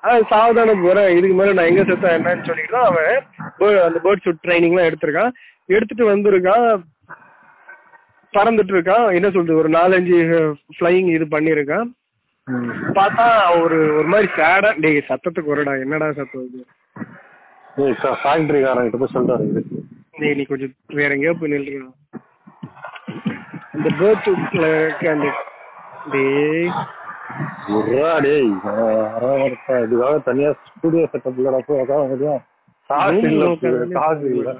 [0.00, 1.16] அது சாவதானம் போறேன்.
[1.16, 5.32] இதுக்கு மேல நான் எங்க செத்தா என்னன்னு சொல்லிட்டு தான் அவன் அந்த பேர்ட் ஷூட் ட்ரைனிங்லாம் எடுத்திருக்கான்.
[5.68, 6.66] எடுத்துட்டு வந்திருக்கான்.
[8.34, 9.14] பறந்துட்டு இருக்கான்.
[9.14, 9.58] என்ன சொல்றது?
[9.58, 10.18] ஒரு நாலஞ்சு
[10.76, 11.86] ஃப்ளையிங் இது பண்ணியிருக்கான்
[12.48, 12.70] ம்.
[12.96, 13.26] பார்த்தா
[13.62, 15.80] ஒரு ஒரு மாதிரி சேடா டேய் சத்தத்துக்கு வரடா.
[15.80, 16.62] என்னடா சத்தம் இது?
[18.64, 19.14] காரங்கிட்ட போய்
[19.44, 19.62] இது.
[20.18, 21.86] டேய் நீ கொஞ்சம் வேற எங்கேயோ போய் நில்லுங்க
[23.72, 24.28] அந்த பேர்ட்
[25.08, 25.30] அந்த
[26.12, 26.68] டேய்
[29.82, 32.40] இதுக்காக தனியா ஸ்டுடியோ செட்டப் இல்லடா போய் உட்கார முடியும்
[32.90, 33.44] காசு இல்ல.
[33.96, 34.50] காசு இல்ல.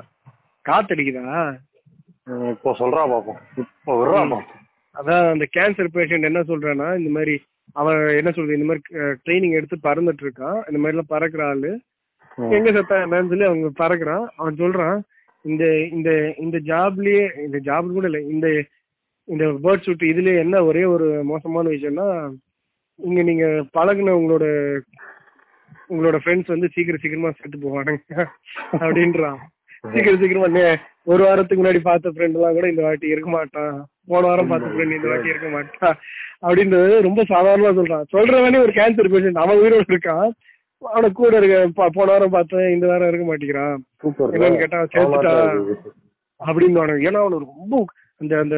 [0.64, 1.24] காத்தடிக்குதா?
[2.26, 3.40] ம், இப்போ சொல்றா பாப்போம்.
[3.62, 4.60] இப்போ விடுறா பாப்போம்.
[4.94, 7.34] அதான் அந்த கேன்சர் பேஷண்ட் என்ன சொல்றான்னா இந்த மாதிரி
[7.76, 8.82] அவன் என்ன சொல்றது இந்த மாதிரி
[9.24, 11.70] ட்ரைனிங் எடுத்து பறந்துட்டு இருக்கான் இந்த மாதிரி எல்லாம் பறக்குற ஆளு.
[12.52, 14.24] எங்க செத்தா என்னன்னு சொல்லி அவங்க பறக்குறான்.
[14.38, 14.96] அவன் சொல்றான்
[15.44, 18.46] இந்த இந்த இந்த ஜாப்லயே இந்த ஜாப் கூட இல்ல இந்த
[19.28, 22.06] இந்த பேர்ட் ஷூட் இதுலயே என்ன ஒரே ஒரு மோசமான விஷயம்னா
[22.98, 24.44] இங்க நீங்க பழகுன உங்களோட
[25.92, 28.14] உங்களோட ஃப்ரெண்ட்ஸ் வந்து சீக்கிரம் சீக்கிரமா செத்து போவானுங்க
[28.84, 29.40] அப்படின்றான்.
[29.92, 30.48] சீக்கிரம் சீக்கிரமா
[31.12, 33.74] ஒரு வாரத்துக்கு முன்னாடி பார்த்த ஃப்ரெண்ட் எல்லாம் கூட இந்த வாட்டி இருக்க மாட்டான்.
[34.10, 35.96] போன வாரம் பார்த்த ஃப்ரெண்ட் இந்த வாட்டி இருக்க மாட்டான்.
[36.46, 38.06] அப்படின்றது ரொம்ப சாதாரணமா சொல்றான்.
[38.14, 40.28] சொல்றவனே ஒரு கேன்சர் பேஷண்ட் அவன் உயிரோடு இருக்கான்.
[40.82, 43.76] அவன கூட இருக்க போன வாரம் பார்த்தேன் இந்த வாரம் இருக்க மாட்டேங்கிறான்.
[44.34, 45.34] என்னன்னு கேட்டா சேர்த்துட்டா
[46.40, 47.84] அப்படின்னு ஏன்னா அவனுக்கு ரொம்ப
[48.20, 48.56] அந்த அந்த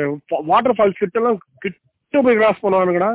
[0.50, 3.10] வாட்டர் ஃபால்ஸ் கிட்ட எல்லாம் கிட்ட போய் கிராஸ் பண்ணுவானுங்கடா.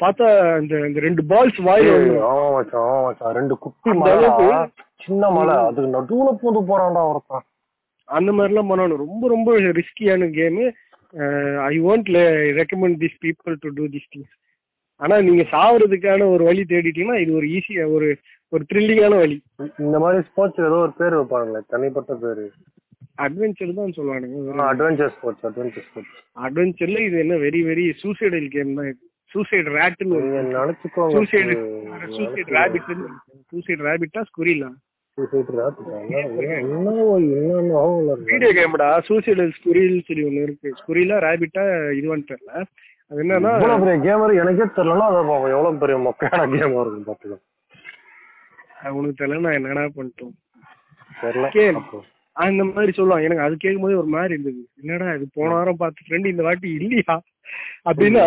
[0.00, 0.26] பார்த்தா
[0.62, 1.92] இந்த இந்த ரெண்டு பால்ஸ் வாயில.
[2.32, 4.30] ஆமா ஆமா ரெண்டு குட்டி மலை
[5.04, 5.54] சின்ன மலை.
[5.68, 7.44] அதுக்கு நடுவுல பூந்து போறான்டா ஒருத்தன்.
[8.08, 9.02] அந்த மாதிரிலாம் பண்ணணும்.
[9.06, 10.66] ரொம்ப ரொம்ப ரிஸ்கியான game
[11.70, 12.08] I won't
[12.60, 14.34] recommend this people to do this things
[15.00, 18.08] ஆனா நீங்க சாவறதுக்கான ஒரு வழி தேடிட்டீங்கன்னா இது ஒரு ஈஸியா ஒரு
[18.52, 19.36] ஒரு த்ரில்லிங்கான வழி.
[19.84, 22.44] இந்த மாதிரி ஸ்போர்ட்ஸ் ஏதோ ஒரு பேர் வைப்பாங்களே தனிப்பட்ட பேரு.
[23.24, 24.64] அட்வென்ச்சர் தான் சொல்லுவானுங்க.
[24.72, 29.00] அட்வென்ச்சர் ஸ்போர்ட்ஸ் அட்வென்ச்சர் ஸ்போர்ட்ஸ் அட்வென்ச்சர்ல இது என்ன வெரி வெரி சூசைடல் கேம் தான் இது.
[29.32, 31.14] சூசைட் ரேட்னு நீங்க நினைச்சுக்கோங்க.
[31.16, 31.52] சூசைட்
[32.16, 32.90] சூசைட் ரேபிட்
[33.52, 34.70] சூசைட் ரேபிட்டா ஸ்குரிலா
[38.28, 40.68] வீடியோ கேம்டா சூசைடல் ஸ்குரில் சொல்லி ஒண்ணு இருக்கு.
[40.80, 41.64] ஸ்குரிலா ரேபிட்டா
[41.98, 42.52] இதுவான்னு தெரியல
[43.10, 43.52] அது என்னன்னா
[43.82, 47.40] பெரிய கேமர் எனக்கே தெரியலன்னா அதை பாப்போம் எவ்வளவு பெரிய மொக்கையான கேம் இருக்கும்
[48.80, 50.34] அது உனக்கு தெரியல நான் என்னடா பண்ணிட்டோம்?
[51.22, 51.48] தெரியல.
[52.36, 54.60] அந்த மாதிரி சொல்லுவான் எனக்கு அது கேட்கும்போது ஒரு மாதிரி இருந்தது.
[54.80, 57.14] என்னடா இது போன வாரம் பார்த்த ஃப்ரெண்ட் இந்த வாட்டி இல்லையா?
[57.90, 58.26] அப்படின்னா.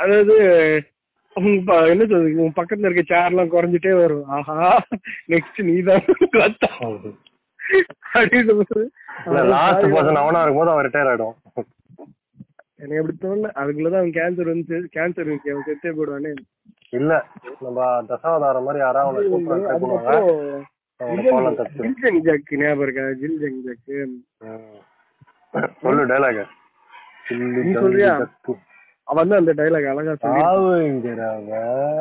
[0.00, 0.34] அதாவது
[1.92, 4.24] என்ன சொல்றது உன் பக்கத்துல இருக்க சேர் எல்லாம் குறைஞ்சிட்டே வரும்.
[4.36, 4.56] ஆஹா
[5.32, 6.06] நெக்ஸ்ட் நீ தான்
[8.14, 8.80] அப்படின்னு போது
[9.52, 11.36] லாஸ்ட் பர்சன் அவனா இருக்கும்போது அவன் ரிட்டையர் ஆயிடும்.
[12.82, 13.48] எனக்கு எப்படி தோணல.
[13.60, 15.52] அதுக்குள்ளதான் அவன் கேன்சர் வந்து கேன்சர் இருக்கு.
[15.52, 16.32] அவன் செத்தே போடுவானே
[16.92, 17.12] இல்ல
[17.64, 17.80] நம்ம
[18.10, 20.14] தசாவதாரம் மாதிரி யாராவது அவனை கூப்பிட்டு ட்ரை பண்ணுவாங்க
[21.00, 21.82] அவனை கோலம் தட்டு.
[21.84, 23.04] ஜில்ஜங் ஜாக் ஞாபகம் இருக்கா?
[23.22, 24.16] ஜில்ஜங் ஜாக் ம்.
[25.84, 26.42] சொல்லு டைலாக்
[27.60, 28.12] நீ சொல்றியா?
[29.10, 30.40] அவன் வந்து அந்த டைலாக் அழகா சொல்லி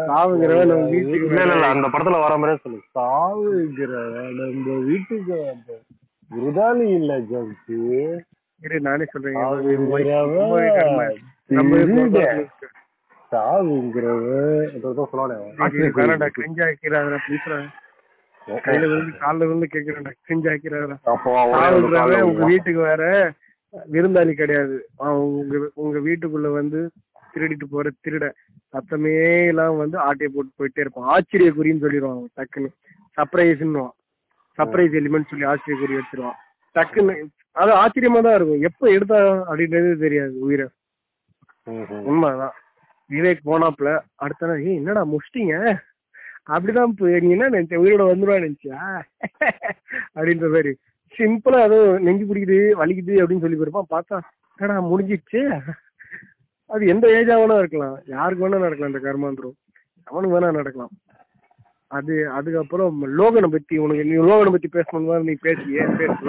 [0.09, 1.39] சாவுங்கிறவன் நம்ம வீட்டுக்கு
[1.69, 2.79] அந்த படத்துல வர மாதிரியே சொல்லு.
[2.95, 5.69] சாவுங்கிறவன் நம்ம வீட்டுக்கு வந்த
[6.31, 7.77] விருதாளி இல்ல ஜம்சி
[8.81, 9.37] நானே சொல்றேன்.
[14.77, 15.35] ஏதோ சொல்லுவானே
[16.37, 17.67] கிரிஞ்சா ஆக்கிறாங்க பேசுறேன்
[18.61, 20.95] கையில விழுந்து கால்ல விழுந்து கேக்குறேன்டா கிரிஞ்சா ஆக்கிறாங்க
[22.23, 22.41] உங்க.
[22.45, 23.03] வீட்டுக்கு வேற
[23.93, 24.75] விருந்தாளி கிடையாது.
[25.03, 26.79] அவன் உங்க உங்க வீட்டுக்குள்ள வந்து
[27.33, 28.25] திருடிட்டு போற திருட.
[28.73, 29.13] சத்தமே
[29.51, 31.09] எல்லாம் வந்து ஆட்டையை போட்டு போயிட்டே இருப்பான்.
[31.15, 32.69] ஆச்சரிய குறின்னு சொல்லிடுவான் டக்குன்னு.
[33.17, 33.93] சர்ப்ரைஸ்ன்னுவான்
[34.57, 36.39] சர்ப்ரைஸ் எலிமெண்ட் சொல்லி ஆச்சரிய குறி வச்சிருவான்.
[36.75, 37.13] டக்குன்னு
[37.61, 38.65] அது ஆச்சரியமா தான் இருக்கும்.
[38.69, 40.67] எப்ப எடுத்தா அப்படின்றது தெரியாது உயிரை.
[42.09, 42.55] உண்மைதான்.
[43.09, 43.89] விவேக் போனாப்ல
[44.23, 45.55] அடுத்த நாள் ஏய் என்னடா முடிச்சிட்டீங்க
[46.53, 46.91] அப்படிதான்
[47.23, 47.79] நீ என்ன நினைச்ச?
[47.83, 48.79] உயிரோட வந்துருவா நினைச்சியா?
[50.15, 50.71] அப்படின்ற மாதிரி.
[51.19, 53.91] சிம்பிளா ஏதோ நெஞ்சு பிடிக்குது வலிக்குது அப்படின்னு சொல்லி போயிருப்பான்.
[53.95, 54.17] பார்த்தா
[54.59, 55.41] என்னடா முடிஞ்சிடுச்சு.
[56.73, 57.95] அது எந்த ஏஜா வேணா இருக்கலாம்.
[58.15, 59.55] யாருக்கு வேணா நடக்கலாம் இந்த கர்மாந்திரம்
[60.07, 60.93] அவனுக்கு வேணா நடக்கலாம்.
[61.97, 66.19] அது அதுக்கப்புறம் லோகனை பத்தி உனக்கு நீ லோகனை பத்தி பேசணும் நீ பேசியே பேசு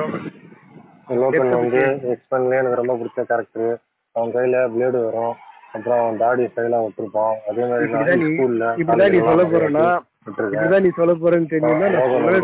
[1.21, 1.83] லோகன் வந்து
[2.13, 3.73] எக்ஸ்பென்ல எனக்கு ரொம்ப பிடிச்ச கேரக்டர்
[4.17, 5.35] அவன் கையில பிளேடு வரும்.
[5.75, 7.35] அப்புறம் அவன் தாடி ஸ்டைலா விட்டுருப்பான்.
[7.49, 9.85] அதே மாதிரி இப்படிதான் நீ ஸ்கூல்ல இப்படிதான் நீ சொல்ல போறேன்னா
[10.29, 12.41] இப்படிதான் நீ சொல்ல போறேன்னு தெரியுமா நான் சொல்லவே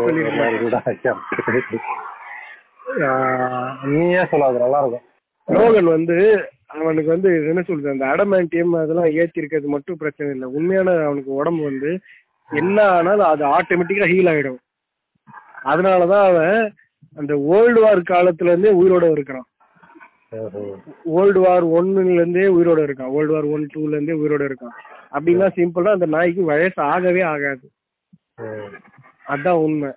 [3.91, 5.05] நீ ஏன் சொல்லாது நல்லா இருக்கும்
[5.47, 6.15] லோகன் வந்து
[6.75, 10.47] அவனுக்கு வந்து என்ன சொல்றது அந்த அடமான்டியம் அதெல்லாம் ஏத்தி இருக்கிறது மட்டும் பிரச்சனை இல்லை.
[10.57, 11.91] உண்மையான அவனுக்கு உடம்பு வந்து
[12.49, 14.59] என்ன ஆனாலும் அது ஆட்டோமேட்டிக்கா ஹீல் ஆயிடும்.
[15.71, 16.57] அதனாலதான் அவன்
[17.21, 19.47] அந்த வேர்ல்டு வார் காலத்துல இருந்தே உயிரோட இருக்கிறான்.
[21.15, 23.13] வேர்ல்டு வார் ஒன்னுல இருந்தே உயிரோட இருக்கான்.
[23.15, 24.75] வேர்ல்டு வார் ஒன் டூல இருந்தே உயிரோட இருக்கான்.
[25.15, 27.65] அப்படின்னா சிம்பிளா அந்த நாய்க்கு வயசு ஆகவே ஆகாது.
[29.33, 29.91] அதான் உண்மை.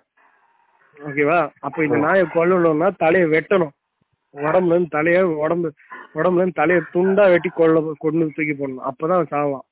[1.07, 1.39] ஓகேவா?
[1.67, 3.73] அப்ப இந்த நாயை கொல்லணும்னா தலையை வெட்டணும்.
[4.33, 5.69] உடம்புல இருந்து தலைய உடம்பு
[6.17, 8.85] உடம்புல இருந்து தலையை துண்டா வெட்டி கொல்ல கொண்டு தூக்கி போடணும்.
[8.89, 9.65] அப்பதான் அவன் சாவான்.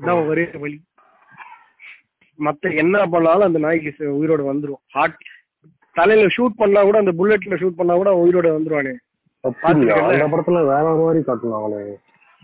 [0.00, 0.78] இதான் ஒரே வழி.
[2.38, 4.82] மத்த என்ன பண்ணாலும் அந்த நாய்க்கு உயிரோட வந்துரும்.
[4.96, 5.22] ஹார்ட்
[5.96, 8.94] தலையில ஷூட் பண்ணா கூட அந்த புல்லட்ல ஷூட் பண்ணா கூட உயிரோட வந்துருவானே?
[9.70, 11.80] அந்த படத்துல வேற மாதிரி காட்டுனாங்களே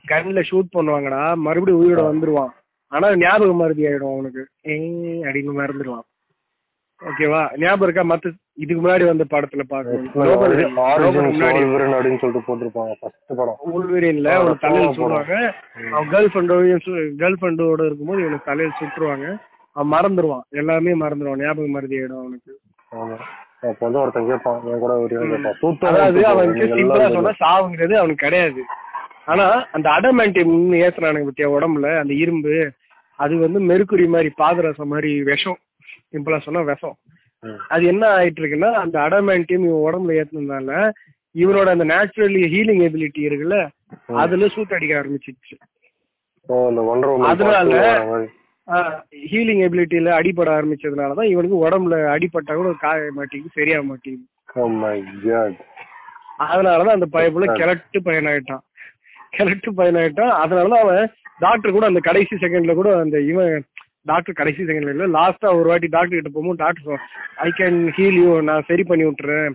[0.04, 1.20] கண்ணில் ஷூட் பண்ணுவாங்கடா.
[1.46, 2.52] மறுபடியும் உயிரோட வந்துருவான்.
[2.92, 4.42] ஆனா ஞாபக மருதி ஆயிடும் அவனுக்கு.
[4.72, 6.06] ஏய் அப்படின்னு மறந்துடுவான்
[7.02, 7.40] ஓகேவா?
[7.62, 8.02] ஞாபகம் இருக்கா?
[8.10, 8.30] மத்த
[8.62, 10.18] இதுக்கு முன்னாடி வந்த படத்துல அப்படின்னு
[12.22, 13.56] சொல்லிட்டு போட்டிருப்பாங்க ஃபர்ஸ்ட் படம்.
[13.76, 15.34] உள்வெரியன்ல அவன் தலையில சொல்லுவாங்க
[15.94, 16.82] அவன் கேர்ள் ஃப்ரெண்டோடையும்
[17.22, 19.26] கேர்ள் ஃப்ரெண்டோட இருக்கும்போது இவனுக்கு தலையில சுட்டுருவாங்க.
[19.76, 22.52] அவன் மறந்துடுவான் எல்லாமே மறந்துடுவான் ஞாபக மருதி ஆயிடும் அவனுக்கு.
[23.70, 25.58] அப்ப வந்து ஒருத்தன் கேட்பான் என் கூட ஒரு கேட்பான்.
[25.62, 28.62] சூத்தம் அதாவது எடுத்து அவனுக்கு சிம்பிளா சொன்னா சாவுங்கிறது அவனுக்கு கிடையாது.
[29.32, 29.44] ஆனா
[29.76, 32.54] அந்த அடமான்டியம் ஏத்துறானுங்க பத்தியா உடம்புல அந்த இரும்பு
[33.18, 35.58] அது வந்து மெருக்குரி மாதிரி பாதரசம் மாதிரி விஷம்.
[36.12, 36.96] சிம்பிளா சொன்னா விஷம்.
[37.68, 40.74] அது என்ன ஆயிட்டு இருக்குன்னா அந்த அடமான்டியம் இவன் உடம்புல ஏத்துனதால
[41.34, 43.58] இவனோட அந்த நேச்சுரலி ஹீலிங் எபிலிட்டி இருக்குல்ல
[44.16, 45.56] அதுல சூட் அடிக்க ஆரம்பிச்சிச்சு
[47.30, 47.80] அதனால-.
[49.24, 54.28] ஹீலிங் எபிலிட்டியில அடிபட ஆரம்பிச்சதுனால தான் இவனுக்கு உடம்புல அடிபட்டா கூட காய மாட்டேங்குது சரியாக மாட்டேங்குது.
[54.56, 55.52] Oh my God.
[56.46, 58.62] அதனாலதான் அந்த பையப்புல கிழட்டு பையனாயிட்டான்.
[59.30, 60.32] கிழட்டு பையனாயிட்டான்.
[60.42, 61.04] அதனாலதான் அவன்
[61.38, 63.52] டாக்டர் கூட அந்த கடைசி செகண்ட்ல கூட அந்த இவன்
[64.06, 67.02] டாக்டர் கடைசி செகண்ட்ல இல்ல லாஸ்டா ஒரு வாட்டி டாக்டர் கிட்ட போகும்போது doctor
[67.40, 69.52] I can heal you நான் சரி பண்ணி விட்டுறேன்.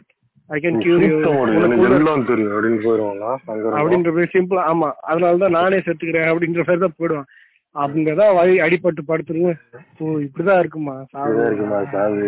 [0.49, 3.31] ஐ கேன் கியூர் யூ அப்படின்னு போயிடுவாங்களா.
[3.77, 4.89] அப்படின்ற மாதிரி சிம்பிளா ஆமா.
[5.07, 7.27] அதனாலதான் நானே செத்துக்கிறேன் அப்படின்ற மாதிரி தான் போயிடுவான்
[7.75, 9.59] அப்படிங்கதான் வழி அடிபட்டு படுத்துருவேன்
[9.99, 10.95] ஓ இப்படிதான் இருக்குமா?
[11.11, 11.35] சாவு.
[11.45, 12.23] இருக்குமா சாவு?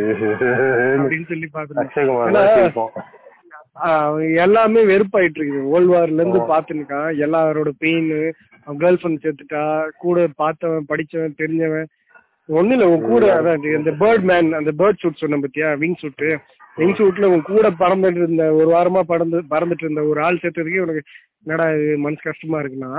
[0.96, 2.92] அப்படின்னு சொல்லி தான்
[3.86, 8.10] ஆஹ் எல்லாமே வெறுப்பாயிட்டு இருக்குது வேர்ல்டு வார்ல இருந்து பாத்துருக்கான் எல்லாரோட பெயின்
[8.80, 9.62] கேர்ள் ஃபிரெண்ட் செத்துட்டா
[9.98, 11.88] கூட பார்த்தவன் படிச்சவன் தெரிஞ்சவன்
[12.50, 15.68] ஒண்ணு இல்ல உன் கூட அதான் இந்த பேர்ட் மேன் அந்த பேர்ட் சூட் சொன்ன பத்தியா?
[15.82, 16.24] விங் சூட்
[16.78, 21.02] விங் சூட்ல உன் கூட பறந்துட்டு இருந்த ஒரு வாரமா பறந்து பறந்துட்டு இருந்த ஒரு ஆள் சேர்த்ததுக்கே உனக்கு
[21.44, 22.92] என்னடா இது மனசு கஷ்டமா இருக்குன்னா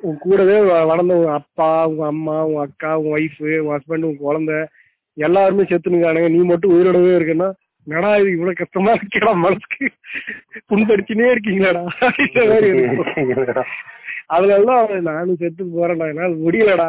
[0.00, 4.58] உன் கூடவே வளர்ந்த உன் அப்பா உங்க அம்மா உன் அக்கா உன் ஒய்ஃப் உன் ஹஸ்பண்ட் உன் குழந்தை
[5.16, 7.48] எல்லாருமே செத்துனுங்கானுங்க நீ மட்டும் உயிரோடவே இருக்குன்னா
[7.86, 9.86] என்னடா இது இவ்வளவு கஷ்டமா இருக்கேடா மனசுக்கு?
[10.70, 11.82] புண்படுத்தினே இருக்கீங்களாடா.
[14.34, 16.06] அதனாலதான் அவன் நானும் செத்து போறேன்டா.
[16.08, 16.88] என்னால முடியலடா.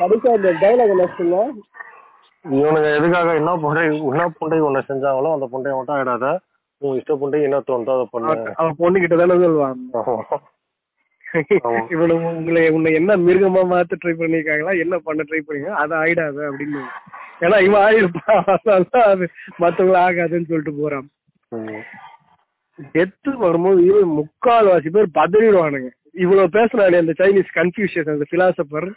[0.00, 1.42] கடைசியா அந்த டைலாக் என்ன
[2.44, 6.26] இவனுங்க எதுக்காக என்ன புண்டை என்ன புண்டை ஒண்ணு செஞ்சாங்களோ அந்த புண்டையை மட்டும் ஆயிடாத.
[6.82, 8.54] உன் இஷ்ட புண்டை என்ன தோணுதோ அதை பண்ணு.
[8.54, 9.80] அவன் பொண்ணு கிட்ட தானே சொல்லுவான்.
[11.94, 16.82] இவனு உங்களை உன்னை என்ன மிருகமா மாத்த ட்ரை பண்ணிருக்காங்களா என்ன பண்ண ட்ரை பண்ணீங்க அது ஆயிடாது அப்படின்னு.
[17.40, 18.44] ஏன்னா இவன் ஆயிருப்பான்
[19.04, 19.24] அது
[19.58, 21.08] மத்தவங்கள ஆகாதுன்னு சொல்லிட்டு போறான்.
[21.52, 21.82] ம்.
[22.94, 25.90] டெத்து வரும்போது முக்கால் வாசி பேர் பதறிடுவானுங்க.
[26.24, 28.88] இவ்வளவு பேசுனானே அந்த சைனீஸ் கன்ஃபியூஷன் அந்த பிலாசபர்.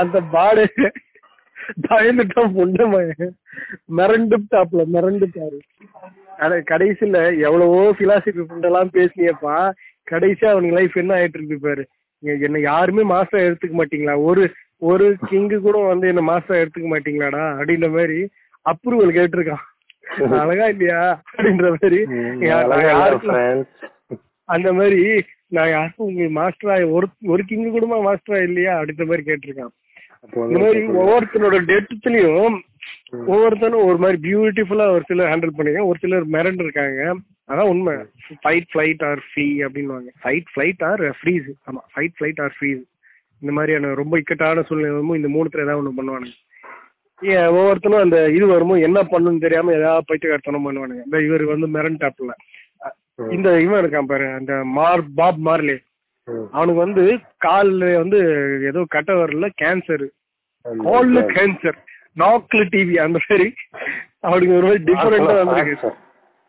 [0.00, 0.64] அந்த பாடு
[1.86, 2.84] பயந்துட்டான் பொண்ணு
[3.98, 5.58] மிரண்டுட்டாப்ல மிரண்டுட்டாரு.
[6.44, 9.56] அட கடைசியில எவ்வளவோ பிலாசபி புண்டெல்லாம் பேசினியப்பா.
[10.12, 11.84] கடைசியா அவனுக்கு லைஃப் என்ன ஆயிட்டு இருக்கு பாரு.
[12.46, 14.14] என்ன யாருமே மாஸ்டர் எடுத்துக்க மாட்டீங்களா?
[14.28, 14.44] ஒரு
[14.90, 17.44] ஒரு கிங்கு கூட வந்து என்ன மாஸ்டர் எடுத்துக்க மாட்டீங்களாடா?
[17.58, 18.18] அப்படின்ற மாதிரி
[18.66, 19.64] அப்ரூவல் கேட்டிருக்கான்.
[20.40, 21.02] அழகா இல்லையா?
[21.32, 22.00] அப்படின்ற மாதிரி.
[24.48, 25.00] அந்த மாதிரி
[25.56, 28.74] நான் யாருக்கும் உங்க மாஸ்டரா ஒரு ஒரு கிங்கு கூடமா மாஸ்டரா இல்லையா?
[28.78, 29.72] அப்படின்ற மாதிரி கேட்டிருக்கான்.
[30.48, 32.56] இந்த மாதிரி ஒவ்வொருத்தனோட டெத்துலயும்
[33.32, 35.90] ஒவ்வொருத்தனும் ஒரு மாதிரி பியூட்டிஃபுல்லா ஒரு சிலர் ஹேண்டில் பண்ணிருக்காங்க.
[35.92, 37.02] ஒரு சிலர் மிரண்டு இருக்காங்க
[37.50, 37.94] அதான் உண்மை.
[38.42, 40.10] ஃபைட் ஃபிளைட் ஆர் ஃப்ரீ அப்படின்னுவாங்க.
[40.22, 42.82] ஃபைட் ஃபிளைட் ஆர் ஃப்ரீஸ் ஆமா ஃபைட் ஃபிளைட் ஆர் ஃப்ரீஸ்
[43.42, 46.36] இந்த மாதிரியான ரொம்ப இக்கட்டான சூழ்நிலை இந்த மூணுத்துல ஏதாவது ஒண்ணு பண்ணுவானுங்க.
[47.56, 51.02] ஒவ்வொருத்தனும் அந்த இது வரும்போது என்ன பண்ணணும்னு தெரியாம ஏதாவது பைத்தியக்காரத்தனம் பண்ணுவானுங்க.
[51.08, 52.32] இந்த இவர் வந்து மிரண்டாப்ல
[53.18, 55.76] இந்த இவன் இருக்கான் பாரு அந்த மார் பாப் மார்லே.
[56.50, 57.02] அவனுக்கு வந்து
[57.44, 58.18] கால்ல வந்து
[58.66, 60.04] ஏதோ கட்ட வரல கேன்சர்
[60.84, 61.78] கால்ல கேன்சர்
[62.16, 63.54] நாக்ல டிவி அந்த மாதிரி.
[64.20, 65.90] அவனுக்கு ஒரு மாதிரி டிஃபரெண்டா வந்திருக்கு.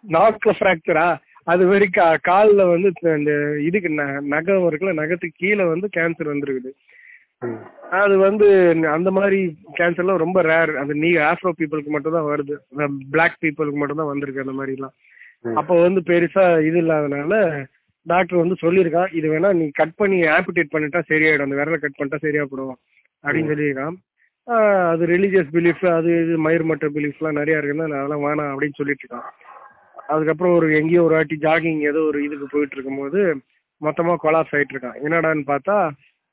[0.04, 1.08] நாக்ல ஃப்ராக்சரா
[1.44, 6.72] அது மாதிரி கா- கால்ல வந்து இந்த இதுக்கு நகம் இருக்குல்ல நகத்துக்கு கீழே வந்து கேன்சர் வந்திருக்குது.
[7.92, 8.48] அது வந்து
[8.92, 9.40] அந்த மாதிரி
[9.78, 12.56] கேன்சர்லாம் ரொம்ப ரேர் அந்த நீ ஆஃப்ரோ பீப்புளுக்கு மட்டும் தான் வருது.
[13.12, 14.96] பிளாக் பீப்புளுக்கு மட்டும் தான் வந்திருக்கு அந்த மாதிரிலாம்.
[15.54, 17.34] அப்போ வந்து பெருசா இது இல்லாதனால
[18.06, 22.20] டாக்டர் வந்து சொல்லியிருக்கான் இது வேணா நீ கட் பண்ணி ஆம்பிடேட் பண்ணிட்டா சரியாயிடும் அந்த விரலை கட் பண்ணிட்டா
[22.22, 22.76] சரியா போடும்
[23.24, 23.96] அப்படின்னு சொல்லியிருக்கான்.
[24.92, 29.28] அது ரிலீஜியஸ் பிலீஃப் அது இது மயிர் மட்ட பிலீஃப்லாம் நிறைய இருக்குன்னா அதெல்லாம் வேணாம் அப்படின்னு சொல்லிட்டு இருக்கான்
[30.10, 33.22] அதுக்கப்புறம் ஒரு எங்கேயோ ஒரு வாட்டி ஜாகிங் ஏதோ ஒரு இதுக்கு போயிட்டு இருக்கும்போது
[33.82, 35.78] மொத்தமா கொலாப்ஸ் ஆயிட்டு இருக்கான் என்னடான்னு பார்த்தா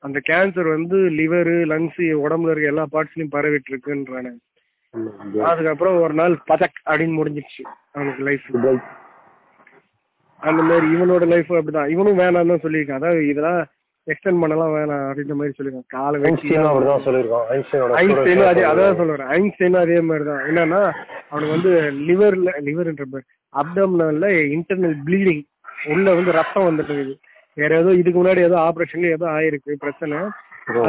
[0.03, 4.33] அந்த கேன்சர் வந்து லிவர் லங்ஸ் உடம்புல இருக்க எல்லா பார்ட்ஸ்லயும் பரவிட்டு இருக்குன்றானு
[5.47, 8.47] அதுக்கப்புறம் ஒரு நாள் பதக் அப்படின்னு முடிஞ்சிடுச்சு அவனுக்கு லைஃப்
[10.49, 11.91] அந்த மாதிரி இவனோட லைஃப் அப்படிதான்.
[11.93, 12.99] இவனும் வேணாம்னு தான் சொல்லியிருக்கான்.
[13.01, 13.59] அதாவது இதெல்லாம்
[14.07, 15.89] எக்ஸ்டெண்ட் பண்ணலாம் வேணாம் அப்படின்ற மாதிரி சொல்லியிருக்கான்.
[15.95, 17.45] காலை ஐன்ஸ்டீனும் அப்படிதான் சொல்லியிருக்கான்.
[17.55, 19.31] ஐன்ஸ்டீனோட ஐன்ஸ்டைனும் அதே அதான் சொல்றேன்.
[19.37, 20.81] ஐன்ஸ்டைனும் அதே மாதிரி தான் என்னன்னா
[21.31, 21.73] அவனுக்கு வந்து
[22.09, 23.23] லிவர்ல லிவர்ன்ற
[23.53, 25.43] அப்டம்னல்ல இன்டர்னல் ப்ளீடிங்
[25.93, 27.19] உள்ள வந்து ரத்தம் வந்துட்டு இருக்குது.
[27.59, 30.19] வேற ஏதோ இதுக்கு முன்னாடி ஏதோ ஆபரேஷன்ல ஏதோ ஆயிருக்கு பிரச்சனை.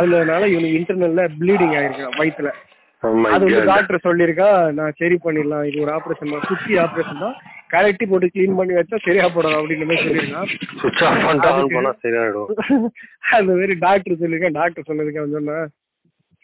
[0.00, 2.50] அதுலனால இவனுக்கு இன்டர்னல்ல ப்ளீடிங் ஆயிருக்கு வயித்துல.
[2.50, 2.73] my
[3.04, 3.14] அது
[3.46, 3.60] வந்து.
[3.70, 4.48] டாக்டர் சொல்லியிருக்கா
[4.78, 7.36] நான் சரி பண்ணிடலாம் இது ஒரு ஆபரேஷன் தான் குச்சி ஆபரேஷன் தான்.
[7.74, 10.50] கரெக்டி போட்டு க்ளீன் பண்ணி வச்சா சரியா போடும் அப்படின்ற மாதிரி சொல்லியிருக்கான்
[13.36, 15.56] அந்த மாதிரி டாக்டர் சொல்லியிருக்கேன் டாக்டர் சொன்னதுக்கு அவன் சொன்னா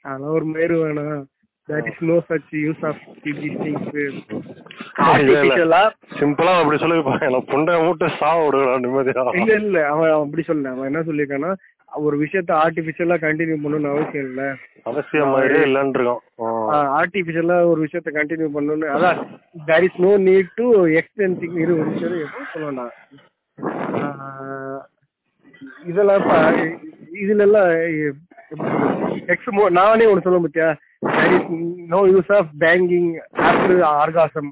[0.04, 1.20] அதெல்லாம் ஒரு மயிறு வேணாம்.
[1.68, 3.88] That is no such use of these things
[6.20, 8.38] சிம்பிளா அப்படி சொல்லிருப்பாங்க எனக்கு புண்டை மூட்டை சாவ
[8.84, 10.72] நிம்மதியா இல்ல இல்ல அவன் அப்படி சொல்லல.
[10.74, 11.52] அவன் என்ன சொல்லியிருக்கான்னா
[11.92, 14.42] ஒரு விஷயத்த ஆர்டிபிஷியலா கண்டினியூ பண்ணணும்னு அவசியம் இல்ல.
[14.86, 16.20] அவசியம் இருக்கான்
[16.98, 19.18] ஆர்டிபிஷியலா ஒரு விஷயத்த கண்டினியூ பண்ணணும்னு அதான்
[19.66, 20.66] there is no need to
[21.00, 22.86] extending இரு ஒரு விஷயம் எப்போ சொல்லணும்னா
[23.98, 24.80] ஆஹ்
[25.86, 26.24] இதெல்லாம்
[27.20, 27.70] இதுல எல்லாம்
[29.28, 30.68] எக்ஸ் நானே ஒன்று சொல்ல பத்தியா?
[31.10, 31.50] There is
[31.90, 33.10] no use of banging
[33.44, 34.50] after orgasm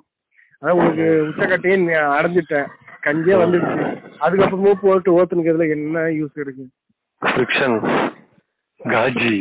[0.62, 1.76] அதான் உனக்கு உச்சக்கட்டையே
[2.16, 2.68] அடைஞ்சிட்டேன்.
[3.02, 3.82] கஞ்சே வந்துடுச்சு.
[4.20, 6.64] அதுக்கப்புறமும் போட்டு ஓத்துனுக்கிறதுல என்ன யூஸ் இருக்கு?
[7.22, 7.76] ஃபிரிக்ஷன்
[8.84, 9.34] காஜி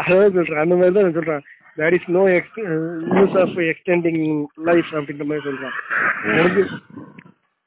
[0.00, 0.62] அதான் சொல்றேன்.
[0.62, 1.42] அந்த மாதிரி தான் சொல்றேன்.
[1.76, 5.76] There is no use of extending life அப்படின்ற மாதிரி சொல்றான்.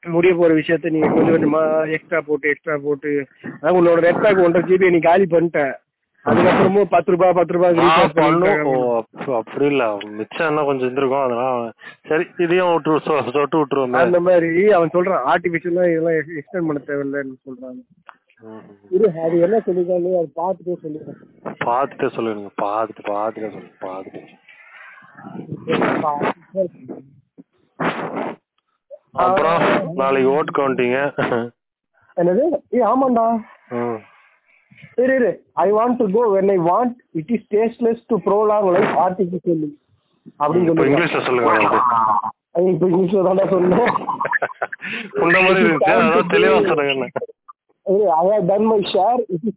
[0.06, 3.26] முடிய போற விஷயத்த நீ கொஞ்சம் கொஞ்சமா எக்ஸ்ட்ரா போட்டு எக்ஸ்ட்ரா போட்டு
[3.60, 5.62] அதாவது உன்னோட நெட் பேக் ஒன்றரை ஜிபி நீ காலி பண்ணிட்ட
[6.24, 7.74] அதுக்கப்புறமும் பத்து ரூபாய் பத்து ரூபாய்
[8.14, 9.06] பண்ணும்.
[9.26, 9.84] அப்படி இல்ல.
[10.18, 11.22] மிச்சம் என்ன கொஞ்சம் இருந்திருக்கும்.
[11.26, 11.70] அதனால
[12.08, 14.00] சரி இதையும் விட்டு விட்டுருவோமே.
[14.04, 15.24] அந்த மாதிரி அவன் சொல்றான்.
[15.32, 17.80] ஆர்டிபிஷியலா இதெல்லாம் எக்ஸ்டெண்ட் பண்ண தேவையில்லைன்னு சொல்றாங்க.
[18.96, 21.18] இரு அது என்ன சொல்லிருக்காங்க அது பார்த்துட்டே சொல்லிடுறேன்
[21.66, 24.20] பார்த்துட்டே சொல்லுங்க பார்த்துட்டு பார்த்துட்டே சொல்லுங்க பார்த்துட்டு.
[29.24, 29.60] அப்புறம்
[30.00, 30.98] நாளைக்கு ஓட் கவுண்டிங்க.
[32.16, 32.44] என்னது?
[32.76, 33.24] ஏ ஆமாண்டா.
[35.02, 35.30] இரு இரு.
[35.64, 39.70] I want to go when I want it is tasteless to prolong life artificially
[40.40, 41.52] அப்படின்னு சொல்லி இங்கிலீஷ்ல சொல்லுங்க.
[42.72, 43.90] இப்ப இங்கிலீஷ்ல தான்டா சொன்னேன்.
[45.24, 45.92] உன்ன மாதிரி இருந்துச்சு.
[45.98, 47.10] அதான் தெளிவா சொல்லுங்க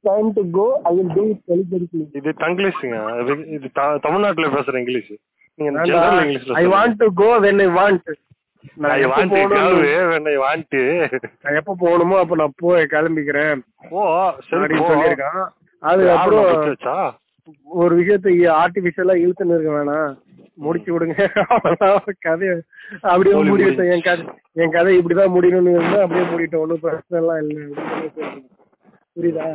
[0.07, 2.97] time to go I will do it elegantly இது தங்கிலீஷுங்க.
[3.55, 3.67] இது
[4.07, 5.13] தமிழ்நாட்டுல பேசுற இங்கிலீஷ்.
[5.59, 8.11] நீங்க ஜெனரல் இங்கிலீஷ்ல I want to go when I want
[8.97, 9.81] I want போகணும்
[10.13, 10.77] வென் ஐ வாண்ட்
[11.43, 13.59] நான் எப்ப போகணுமோ அப்ப நான் போய் கிளம்பிக்கிறேன்.
[14.49, 14.87] சரி போ.
[16.51, 16.95] பத்தி வச்சா?
[17.81, 18.27] ஒரு விஷயத்த
[18.61, 20.11] ஆர்டிபிஷியலா இழுத்துன்னு இருக்க வேணாம்.
[20.57, 21.15] முடிச்சு விடுங்க.
[22.27, 22.51] கதைய
[23.11, 24.23] அப்படியே முடிவிட்டேன் என் கதை
[24.63, 26.63] என் கதை இப்படிதான் முடியணும்னு இருந்தா அப்படியே முடிட்டோம்.
[26.65, 27.63] ஒன்றும் பிரச்சனை எல்லாம் இல்லை.
[29.17, 29.47] புரியுதா.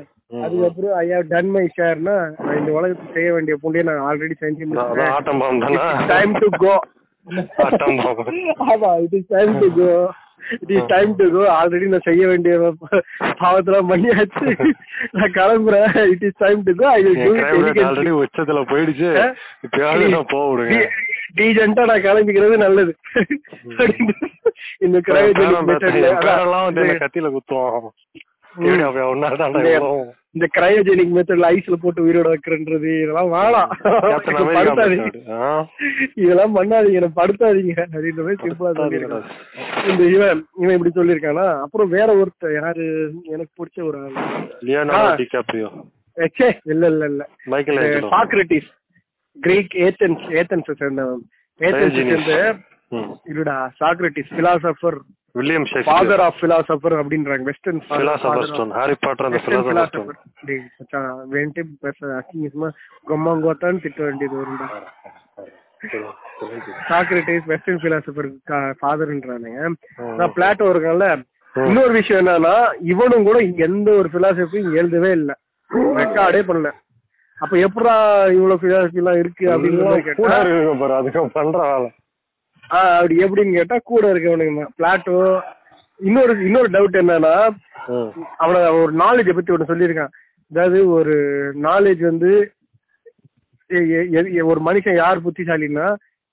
[0.44, 2.16] அதுக்கப்புறம் ஐ ஹவ் டன் மை ஷேர்னா
[2.58, 4.64] இந்த உலகத்துக்கு செய்ய வேண்டிய புண்ணிய நான் ஆல்ரெடி செஞ்சு
[6.12, 6.74] டைம் டு கோ
[8.66, 9.92] ஆமா it is time to go
[10.56, 12.54] it is time to go already நான் செய்ய வேண்டிய
[13.42, 14.46] பாவத்தெல்லாம் பண்ணியாச்சு.
[15.16, 15.96] நான் கிளம்புறேன்.
[16.14, 17.00] It is time to go I
[17.88, 19.10] already உச்சத்துல போயிடுச்சு.
[19.66, 20.78] இப்பயாவது நான் போக விடுங்க
[21.38, 22.92] டீஜென்ட்டா நான் கிளம்பிக்கிறது நல்லது.
[24.86, 24.96] இந்த
[25.70, 26.06] மெத்தட்ல
[27.02, 27.90] கத்தியில குத்துவோம்
[30.38, 33.68] இந்த- கிரையோஜெனிக் மெத்தட்ல ஐஸ்ல போட்டு உயிரோட வைக்கிறன்றது இதெல்லாம் வேணாம்.
[34.54, 35.32] படுத்தாதீங்க?
[36.14, 37.84] இதெல்லாம் பண்ணாதீங்க எனக்கு படுத்தாதீங்க.
[37.92, 39.90] அப்படின்ற மாதிரி சிம்பிளா சொல்லியிருக்கான்.
[39.90, 41.60] இந்த இவன் இவன் இப்படி சொல்லியிருக்கானா?
[41.60, 43.12] அப்புறம் வேற ஒருத்தர் யாரு?
[43.24, 44.12] எனக்கு பிடிச்ச ஒரு
[46.64, 47.28] இல்ல இல்ல இல்ல.
[48.10, 48.70] சாக்ரட்டிஸ்
[49.40, 51.16] கிரீக் ஏத்தன்ஸ் ஏத்தன்ஸ் சேர்ந்தவன்.
[51.58, 51.94] ஏத்தன்ஸ்.
[52.08, 52.56] சேர்ந்த.
[53.26, 54.96] இருடா Socrates philosopher
[55.34, 57.44] William father of philosopher அப்படின்றாங்க.
[57.48, 62.68] Western philosopher stone Harry Potter அந்த பிலாசபர் ஸ்டோன் வேண்டே பேச அசிங்கமா
[63.10, 64.68] கொம்மாங்கோத்தான்னு திட்ட வேண்டியது வரும்டா.
[66.90, 68.28] சாக்ரட்டிஸ் வெஸ்டர்ன் பிலாசபர்
[68.80, 69.60] ஃபாதர்ன்றானுங்க
[70.20, 71.08] நான் பிளாட்டோ இருக்கான்ல.
[71.54, 72.56] இன்னொரு விஷயம் என்னன்னா
[72.92, 75.30] இவனும் கூட எந்த ஒரு பிலாசபியும் எழுதவே இல்ல.
[76.00, 76.70] ரெக்கார்டே பண்ணல.
[77.38, 77.94] அப்ப எப்படா
[78.36, 79.88] இவ்வளவு பிலாசபி எல்லாம் இருக்கு அப்படின்னு
[80.98, 81.88] அதுக்கு பண்ற வேலை
[82.70, 85.16] ஆஹ் அப்படி எப்படின்னு கேட்டா கூட இருக்கவனுங்க பிளாட்டோ
[86.00, 87.34] இன்னொரு இன்னொரு டவுட் என்னன்னா.
[88.38, 90.12] அவன ஒரு நாலேஜை பத்தி ஒண்ணு சொல்லியிருக்கான்.
[90.50, 91.14] அதாவது ஒரு
[91.62, 92.30] நாலேஜ் வந்து
[94.44, 95.86] ஒரு மனுஷன் யார் புத்திசாலின்னா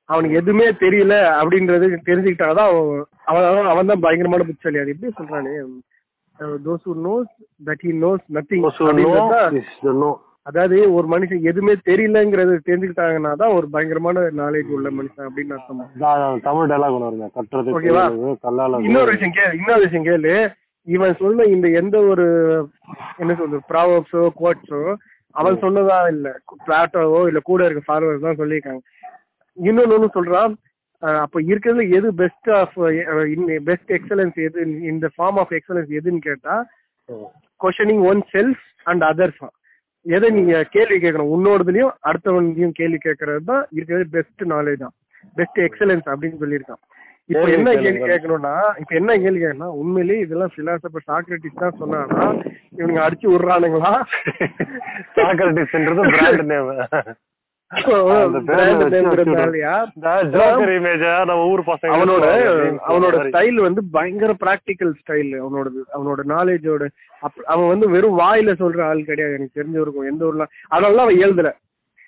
[0.10, 4.80] அவனுக்கு எதுவுமே தெரியல அப்படின்றது தெரிஞ்சுக்கிட்டாதான் அவன் அவன் அவன் தான் பயங்கரமான புத்திசாலி.
[4.80, 5.54] அது எப்படி சொல்றானே?
[6.66, 7.32] Those knows
[7.66, 8.64] that he knows nothing
[10.46, 16.70] அதாவது ஒரு மனுஷன் எதுவுமே தெரியலங்கிறது தெரிஞ்சுக்கிட்டாங்கன்னா தான் ஒரு பயங்கரமான நாலேஜ் உள்ள மனுஷன் அப்படின்னு அர்த்தம் தமிழ்
[16.72, 18.06] டைலாக் ஒன்று கட்டுறது ஓகேவா?
[18.88, 20.36] இன்னொரு விஷயம் கேளு இன்னொரு விஷயம் கேளு.
[20.88, 22.26] இவன் சொன்ன இந்த எந்த ஒரு
[23.22, 24.82] என்ன சொல்றது ப்ராவப்ஸோ கோட்ஸோ
[25.36, 26.28] அவன் சொன்னதா இல்ல.
[26.66, 28.82] பிளாட்டோவோ இல்ல கூட இருக்க ஃபார்வர்ஸ் தான் சொல்லியிருக்காங்க.
[29.58, 30.54] இன்னொன்னு ஒண்ணு சொல்றான்.
[31.24, 32.76] அப்ப இருக்கிறதுல எது பெஸ்ட் ஆஃப்
[33.68, 34.60] பெஸ்ட் எக்ஸலன்ஸ் எது
[34.91, 36.56] இந்த ஃபார்ம் ஆஃப் எக்ஸலன்ஸ் எதுன்னு கேட்டா
[37.62, 39.41] questioning one self and others
[40.06, 41.32] எதை நீங்க கேள்வி கேட்கணும்?
[41.36, 44.95] உன்னோடதுலயும் அடுத்தவனையும் கேள்வி கேட்கறது தான் இருக்கிறது பெஸ்ட் நாலேஜ் தான்.
[45.39, 46.82] பெஸ்ட் எக்ஸலன்ஸ் அப்படின்னு சொல்லியிருக்கான்.
[47.30, 48.01] இப்போ என்ன கேள்வி.
[48.10, 52.26] கேட்கணும்னா இப்போ என்ன கேள்வி கேட்கணும்னா உண்மையிலேயே இதெல்லாம் பிலாசபர் சாக்ரட்டிஸ் தான் சொன்னானா
[52.78, 53.93] இவனுங்க அடிச்சு விடுறானுங்களா?
[55.18, 56.70] சாக்ரட்டிஸ்ன்றது பிராண்ட் நேம்
[57.74, 58.39] இந்த
[61.93, 62.26] அவனோட
[62.88, 63.16] அவனோட.
[63.30, 66.88] ஸ்டைல் வந்து பயங்கர பிராக்டிக்கல் ஸ்டைல் அவனோடது அவனோட நாலேஜோட
[67.45, 69.34] அவன் வந்து வெறும் வாயில சொல்ற ஆள் கிடையாது.
[69.34, 71.51] எனக்கு தெரிஞ்சவருக்கும் எந்த ஊர்ல அதனால அவன் எழுதல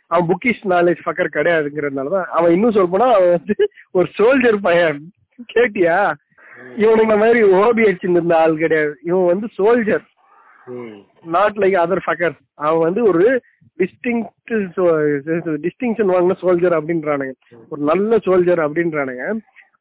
[0.07, 5.01] அவன் புக்கிஷ் நாலேஜ் ஃபக்கர் கிடையாதுங்கிறதுனாலதான் அவன் இன்னும் சொல்ல போனா அவன் வந்து ஒரு சோல்ஜர் பையன்.
[5.53, 6.13] கேட்டியா?
[6.77, 8.97] இவனுங்க மாதிரி ஓபி அடிச்சிருந்த ஆள் கிடையாது.
[9.03, 10.05] இவன் வந்து soldier.
[11.35, 12.35] Not like other fucker
[12.67, 13.41] அவன் வந்து ஒரு
[13.79, 14.21] டிஸ்டிங்
[15.65, 17.33] டிஸ்டிங்ஷன் வாங்கின சோல்ஜர் அப்படின்றானுங்க.
[17.69, 19.25] ஒரு நல்ல சோல்ஜர் அப்படின்றானுங்க.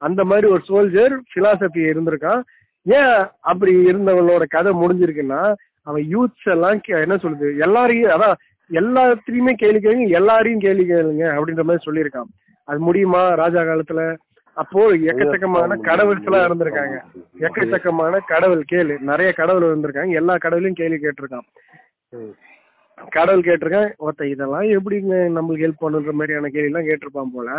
[0.08, 2.42] அந்த மாதிரி ஒரு சோல்ஜர் பிலாசபி இருந்திருக்கான்.
[2.86, 3.22] ஏன்
[3.52, 5.40] அப்படி இருந்தவனோட கதை முடிஞ்சிருக்குன்னா
[5.82, 8.36] அவன் யூத்ஸ் எல்லாம் என்ன சொல்லுது எல்லாரையும் அதான்
[8.70, 12.30] எல்லாத்தையுமே கேள்வி கேளுங்க எல்லாரையும் கேள்வி கேளுங்க அப்படின்ற மாதிரி சொல்லியிருக்கான்.
[12.68, 13.22] அது முடியுமா?
[13.42, 14.02] ராஜா காலத்துல
[14.56, 16.96] அப்போ எக்கச்சக்கமான கடவுள்ஸ் எல்லாம் இருந்திருக்காங்க
[17.46, 21.46] எக்கச்சக்கமான கடவுள் கேளு நிறைய கடவுள் இருந்திருக்காங்க எல்லா கடவுளையும் கேள்வி கேட்டிருக்கான்.
[23.12, 27.50] கடவுள் கேட்டிருக்கான் ஒருத்த இதெல்லாம் எப்படிங்க நம்மளுக்கு ஹெல்ப் பண்ணுன்ற மாதிரியான கேள்வி எல்லாம் கேட்டிருப்பான் போல.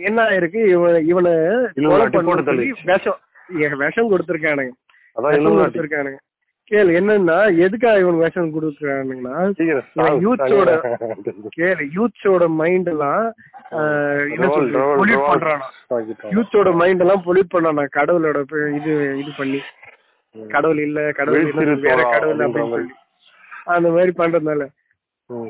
[0.00, 1.34] என்ன ஆயிருக்கு இவன் இவனை.
[2.90, 3.20] விஷம்
[3.84, 4.72] விஷம் கொடுத்திருக்கானுங்க.
[5.56, 6.18] கொடுத்திருக்கானுங்க
[6.70, 9.36] கேளு என்னன்னா எதுக்காக இவன் விஷம் கொடுக்குறானுங்கன்னா.
[10.24, 10.70] யூத்ஸோட
[11.56, 13.24] கேளு யூத்ஸோட மைண்ட் எல்லாம்
[13.72, 15.22] பொல்யூட்.
[15.32, 15.60] பண்றானா.
[16.30, 17.86] யூத்தோட மைண்ட் எல்லாம் பொல்யூட் பண்ணானா?
[17.94, 19.60] கடவுளோட இது இது பண்ணி.
[20.48, 22.68] கடவுள் இல்ல கடவுள் வேற கடவுள் அப்படின்னு.
[22.68, 22.92] சொல்லி.
[23.64, 24.66] அந்த மாதிரி பண்றதுனால.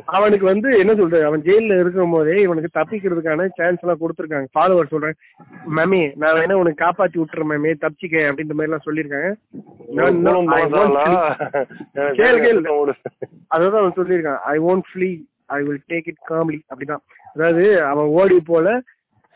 [0.04, 1.24] அவனுக்கு வந்து என்ன சொல்றது?
[1.24, 4.46] அவன் ஜெயில்ல இருக்கும் போதே இவனுக்கு தப்பிக்கிறதுக்கான சான்ஸ் எல்லாம் கொடுத்துருக்காங்க.
[4.54, 5.14] ஃபாலோவர் சொல்றேன்.
[5.76, 9.34] மேமே நான் வேணா உனக்கு காப்பாத்தி விட்டுறேன் மேமே தப்பிச்சிக்க அப்படின்ற மாதிரி எல்லாம் சொல்லியிருக்காங்க.
[13.50, 14.36] அதான் அவன் சொல்லியிருக்கான்.
[14.36, 17.02] I won't flee I will take it calmly அப்படிதான்.
[17.32, 18.82] அதாவது அவன் ஓடி போல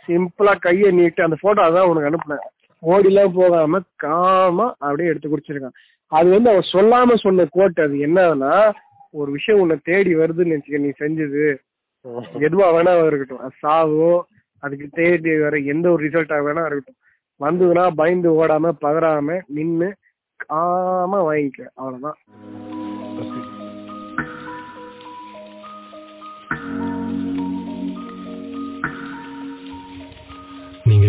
[0.09, 2.45] சிம்பிளா கையை நீட்டு அந்த போட்டோ அதான் உனக்கு அனுப்புனேன்.
[2.83, 5.77] ஓடிலாம் போகாம காமா அப்படியே எடுத்து குடிச்சிருக்கான்.
[6.07, 8.73] அது வந்து அவன் சொல்லாம சொன்ன கோட் அது என்னன்னா
[9.11, 11.57] ஒரு விஷயம் உன்னை தேடி வருதுன்னு நினைச்சுக்க நீ செஞ்சது.
[12.47, 13.39] எதுவா வேணா இருக்கட்டும்.
[13.39, 14.23] அது சாவோ
[14.59, 17.01] அதுக்கு தேடி வர எந்த ஒரு ரிசல்ட்டா வேணா இருக்கட்டும்.
[17.41, 19.95] வந்ததுன்னா பயந்து ஓடாம பதறாம நின்னு
[20.37, 21.63] காம வாங்கிக்க.
[21.75, 22.19] அவ்வளவுதான்.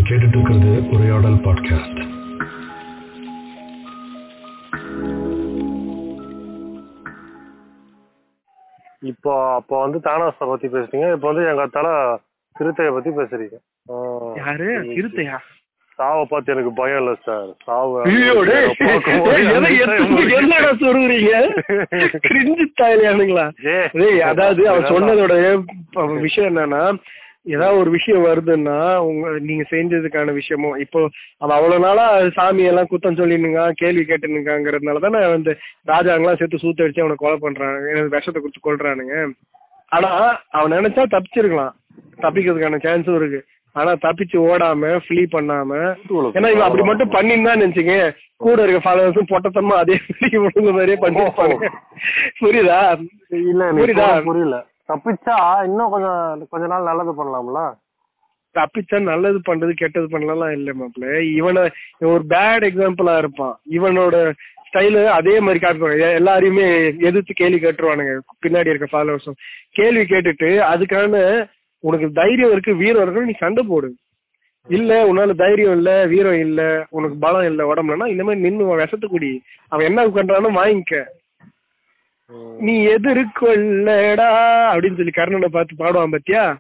[0.06, 2.01] கேட்டுட்டு இருக்கிறது உரையாடல் பாட்காஸ்ட்
[9.03, 11.88] இப்போ அப்போ வந்து தானாசை பத்தி பேசுறீங்க இப்போ வந்து எங்க தல
[12.56, 13.58] சிறுத்தைய பத்தி பேசுறீங்க.
[14.38, 14.68] யாரு?
[14.89, 15.38] சிறுத்தையா
[15.99, 17.49] சாவை பார்த்து எனக்கு பயம் இல்ல சார்.
[17.64, 17.91] சாவு
[20.39, 21.34] என்னடா சொல்றீங்க?
[22.26, 22.66] கிரிஞ்சு
[24.24, 25.36] அதாவது அவன் சொன்னதோட
[26.20, 26.82] விஷயம் என்னன்னா
[27.46, 28.78] ஏதாவது ஒரு விஷயம் வருதுன்னா
[29.08, 31.00] உங்க நீங்க செஞ்சதுக்கான விஷயமும் இப்போ
[31.38, 35.52] அவன் அவ்வளவு நாளா சாமி எல்லாம் குத்தம் சொல்லினுங்க கேள்வி கேட்டுனுங்கிறதுனால தானே வந்து
[35.88, 39.18] ராஜாங்கெல்லாம் சேர்த்து சூத்த அடிச்சு அவனை கொலை பண்றாங்க எனக்கு விஷத்தை கொடுத்து கொல்றானுங்க.
[39.91, 40.12] ஆனா
[40.50, 41.74] அவன் நினைச்சா தப்பிச்சிருக்கலாம்.
[42.22, 43.41] தப்பிக்கிறதுக்கான சான்ஸும் இருக்கு.
[43.76, 45.72] ஆனா தப்பிச்சு ஓடாம ஃப்ளீ பண்ணாம
[46.36, 47.96] ஏன்னா இவன் அப்படி மட்டும் பண்ணிருந்தான்னு நினைச்சுங்க.
[48.43, 49.96] கூட இருக்க ஃபாலோவர்ஸும் பொட்டத்தமா அதே
[50.43, 51.58] மாதிரி மாதிரியே பண்ணிருப்பாங்க.
[52.41, 52.80] புரியுதா?
[53.80, 54.08] புரியுதா?
[54.30, 54.58] புரியல.
[54.89, 57.61] தப்பிச்சா இன்னும் கொஞ்சம் கொஞ்ச நாள் நல்லது பண்ணலாம்ல?
[58.55, 61.19] தப்பிச்சா நல்லது பண்றது கெட்டது பண்ணலாம் இல்ல மாப்பிள்ள.
[61.21, 61.61] இவனை
[61.99, 63.59] ஒரு பேட் எக்ஸாம்பிளா இருப்பான்.
[63.71, 64.33] இவனோட
[64.67, 66.65] ஸ்டைலு அதே மாதிரி காட்டுவாங்க எல்லாரையுமே
[66.99, 69.38] எதிர்த்து கேள்வி கேட்டுருவானுங்க பின்னாடி இருக்க ஃபாலோவர்ஸும்
[69.71, 71.47] கேள்வி கேட்டுட்டு அதுக்கான
[71.79, 73.95] உனக்கு தைரியம் இருக்கு வீரம் இருக்கு நீ சண்டை போடு.
[74.67, 79.86] இல்ல உன்னால தைரியம் இல்ல வீரம் இல்ல உனக்கு பலம் இல்ல உடம்புலன்னா இந்த மாதிரி நின்னு உன் அவன்
[79.86, 81.03] என்ன பண்றானோ வாங்கிக்க.
[82.59, 84.30] நீ எதிர்கொள்ளடா
[84.71, 86.57] அப்படின்னு சொல்லி கர்ணனை பார்த்து பாடுவான் பாத்தியா?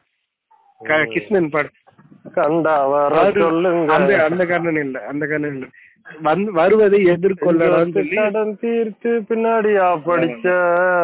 [0.83, 1.69] க- கிருஷ்ணன் பாடு.
[3.87, 5.65] அந்த அந்த கர்ணன் இல்ல அந்த கர்ணன் இல்ல.
[6.21, 7.03] வந்து வருவதை
[8.15, 10.45] கடன் தீர்த்து பின்னாடியா படிச்ச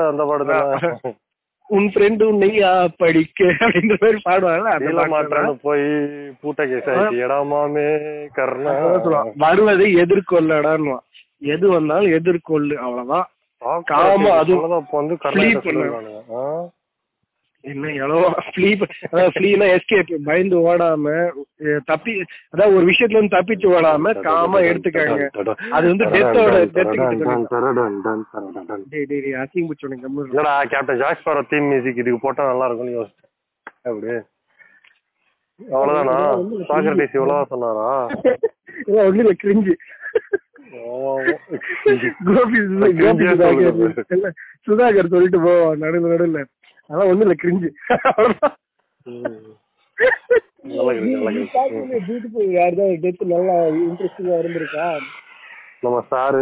[0.08, 1.12] அந்த படத்துல.
[1.68, 4.18] உன் ஃப்ரெண்டு உன்னையா படிக்க அப்படின்ற மாதிரி
[5.12, 5.82] மாற்றான்னு போய்
[6.42, 7.88] பூட்ட கேஸ் ஆயிடுச்சு எடாமாமே
[8.36, 9.32] கர்ணா.
[9.36, 10.98] வருவதை எதிர்கொள்ளடான்னு
[11.40, 13.28] எது வந்தாலும் எதிர்கொள்ளு அவ்வளவுதான்.
[13.62, 14.06] காமா,
[14.36, 14.78] அது வந்து?
[17.64, 18.70] என்ன எவ்வளவோ ஃப்ளீ
[19.34, 21.12] ஃப்ளீனா எஸ்கேப் பயந்து ஓடாம
[21.90, 22.14] தப்பி
[22.54, 25.26] அதாவது ஒரு விஷயத்துல இருந்து தப்பிச்சு ஓடாம காமா எடுத்துக்காங்க.
[25.76, 26.56] அது வந்து டெத்தோட
[30.28, 33.30] இல்லடா captain Jack Sparrow theme music இதுக்கு போட்டா நல்லா இருக்கும்னு யோசிச்சேன்
[33.86, 34.10] அப்படி
[35.60, 36.18] அவ்வளவுதானா?
[36.70, 37.88] சாக்ரட்டிஸ் இவ்வளவுதான் சொன்னாரா?
[39.02, 39.74] ஒண்ணு இல்ல கிரிஞ்சு
[40.72, 41.32] கோபி
[42.28, 42.60] கோபி
[44.68, 45.12] சுதாகர்.
[45.14, 46.42] சொல்லிட்டு போவான் நடுவு நடுவுல.
[46.90, 47.70] அதெல்லாம் ஒண்ணு இல்ல கிரிஞ்சு.
[52.02, 54.88] பியூட்டிஃபுல் யாருதான் டெத் நல்லா இன்ட்ரெஸ்டிங்கா இருந்திருக்கா?
[55.84, 56.42] நம்ம சாரு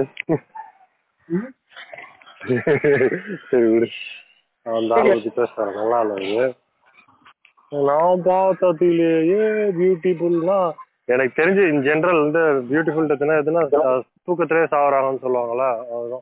[3.50, 3.88] சரி விடு.
[4.66, 5.30] பத்தி
[5.78, 6.48] நல்லா இல்ல
[7.88, 9.42] நான் பார்த்ததிலேயே
[9.78, 10.60] பியூட்டிஃபுல்னா
[11.10, 16.22] எனக்கு தெரிஞ்சு இன் ஜெனரல் வந்து பியூட்டிஃபுல் டெத்னா எதுனா தூக்கத்திலே சாவறாங்கன்னு சொல்லுவாங்கல்ல அதுதான்.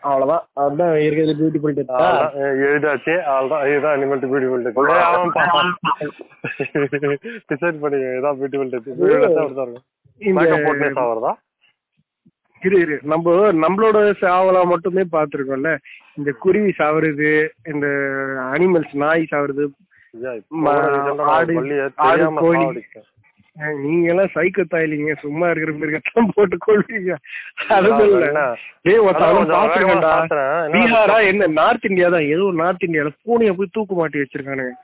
[0.00, 0.46] அவ்வளவுதான்.
[0.52, 2.32] அதுதான் இருக்கிறது பியூட்டிஃபுல் டெத் அவ்வளவுதான்.
[2.42, 3.68] எழுதாச்சு அவ்வளவுதான்.
[3.68, 5.30] இதுதான் இனிமேல் பியூட்டிஃபுல் டெத் அவன்
[7.54, 9.68] டிசைட் பண்ணி இதான் பியூட்டிஃபுல் டெத் இருக்கும்.
[10.94, 11.32] சாவறதா?
[12.62, 13.00] இரு இரு.
[13.02, 15.78] நம்ம நம்மளோட சாவலா மட்டுமே பார்த்திருக்கோம்ல.
[16.14, 17.86] இந்த குருவி சாவறது இந்த
[18.52, 19.66] அனிமல்ஸ் நாய் சாவறது
[21.96, 22.82] ஆடு- கோழி.
[23.82, 27.12] நீங்க எல்லாம் சைக்கோ தாயிலிங்க சும்மா இருக்கிற பேருக்கெல்லாம் போட்டு கொள்வீங்க.
[30.74, 34.74] பீகாரா என்ன நார்த் இந்தியா தான் ஏதோ நார்த் இந்தியால பூனைய போய் தூக்கு மாட்டி வச்சிருக்கானுங்க.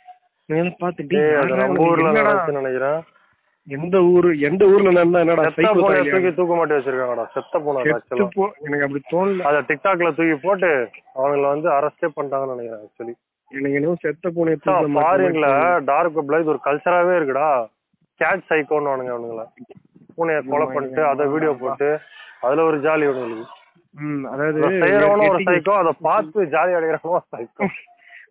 [2.59, 3.01] நினைக்கிறேன்.
[3.67, 7.27] எந்த ஊரு எந்த ஊர்ல நடந்தா என்னடா செத்த சைக்கோ பூனைய தாயிலியா தூக்கி தூக்க மாட்டி வச்சிருக்காங்கடா.
[7.35, 7.83] செத்த பூனை
[8.67, 9.45] எனக்கு அப்படி தோணல.
[9.51, 10.71] அத டிக்டாக்ல தூக்கி போட்டு
[11.19, 13.15] அவங்கள வந்து அரஸ்டே பண்ணிட்டாங்கன்னு நினைக்கிறேன் actually.
[13.51, 15.49] எனக்கு செத்த தூக்க ஃபாரின்ல
[15.91, 17.49] டார்க் வெப்ல இது ஒரு கல்ச்சராவே இருக்குடா.
[18.21, 19.45] கேட் சைக்கோன்னு அவனுங்க அவனுங்கள.
[20.17, 21.99] பூனைய கொலை பண்ணிட்டு அதை வீடியோ போட்டு
[22.41, 23.61] அதுல ஒரு ஜாலி அவனுங்களுக்கு
[24.29, 27.67] அதாவது செய்யறவனும் ஒரு சைக்கோ அதை பார்த்து ஜாலி அடைகிறவனும் சைக்கோ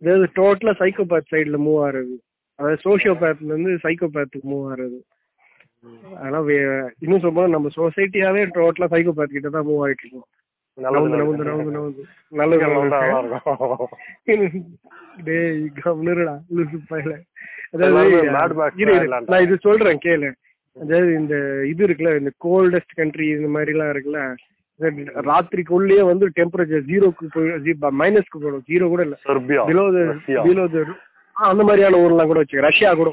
[0.02, 2.16] அதாவது டோட்டலா சைக்கோபாத் சைடுல மூவ் ஆறது.
[2.60, 4.98] அதாவது சோசியோபேத்ல இருந்து சைக்கோபேத்துக்கு மூவ் ஆறது.
[6.16, 10.26] அதெல்லாம் வே- இன்னும் சொல்ல நம்ம சொசைட்டியாவே டோட்டலா சைக்கோபேத் கிட்ட தான் மூவ் ஆயிட்டு இருக்கோம்.
[10.78, 11.24] நல்லது நல்லா
[11.72, 12.04] நல்லது.
[17.74, 18.16] அதாவது.
[19.28, 20.30] நான் இது சொல்றேன் கேளு.
[20.78, 24.22] அதாவது இந்த இது இருக்குல்ல இந்த கோல்டஸ்ட் கண்ட்ரி இந்த மாதிரி எல்லாம் இருக்குல்ல
[25.28, 27.50] ராத்திரிக்குள்ளேயே வந்து டெம்பரேச்சர் ஜீரோக்கு போய்
[28.00, 29.16] மைனஸ்க்கு போயிடும் ஜீரோ கூட இல்ல.
[29.70, 29.86] பிலோ.
[30.46, 30.64] பிலோ
[31.36, 32.62] அந்த மாதிரியான ஊர்லாம் கூட வச்சுக்க.
[32.62, 33.12] ரஷ்யா கூட.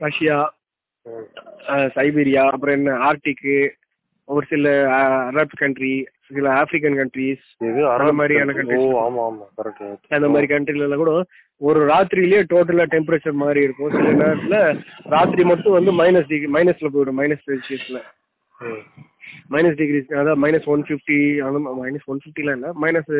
[0.00, 0.36] ரஷ்யா
[1.94, 3.54] சைபீரியா அப்புறம் என்ன ஆர்டிக்கு
[4.28, 4.66] ஒரு சில
[5.30, 5.92] அரப் கண்ட்ரி
[6.30, 7.46] சில ஆப்பிரிக்கன் கண்ட்ரிஸ்
[7.94, 11.12] அந்த மாதிரியான கரெக்ட் அந்த மாதிரி கண்ட்ரில எல்லாம் கூட
[11.60, 13.92] ஒரு ராத்திரியிலேயே டோட்டலா டெம்பரேச்சர் மாறி இருக்கும்.
[13.96, 14.56] சில நேரத்துல
[15.14, 18.00] ராத்திரி மட்டும் வந்து மைனஸ் டிகிரி மைனஸ்ல போயிடும் மைனஸ் செல்சியஸ்ல
[19.52, 23.12] மைனஸ் டிகிரி அதாவது மைனஸ் ஒன் ஃபிஃப்டி அந்த மைனஸ் ஒன் ஃபிஃப்டிலாம் இல்லை minus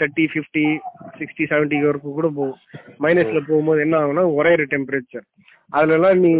[0.00, 0.64] thirty fifty
[1.18, 2.60] sixty seventy வரைக்கும் கூட போகும்.
[3.04, 5.26] மைனஸ்ல போகும்போது என்ன ஆகும்னா ஒரே டெம்பரேச்சர்
[5.72, 6.30] அதுல எல்லாம் நீ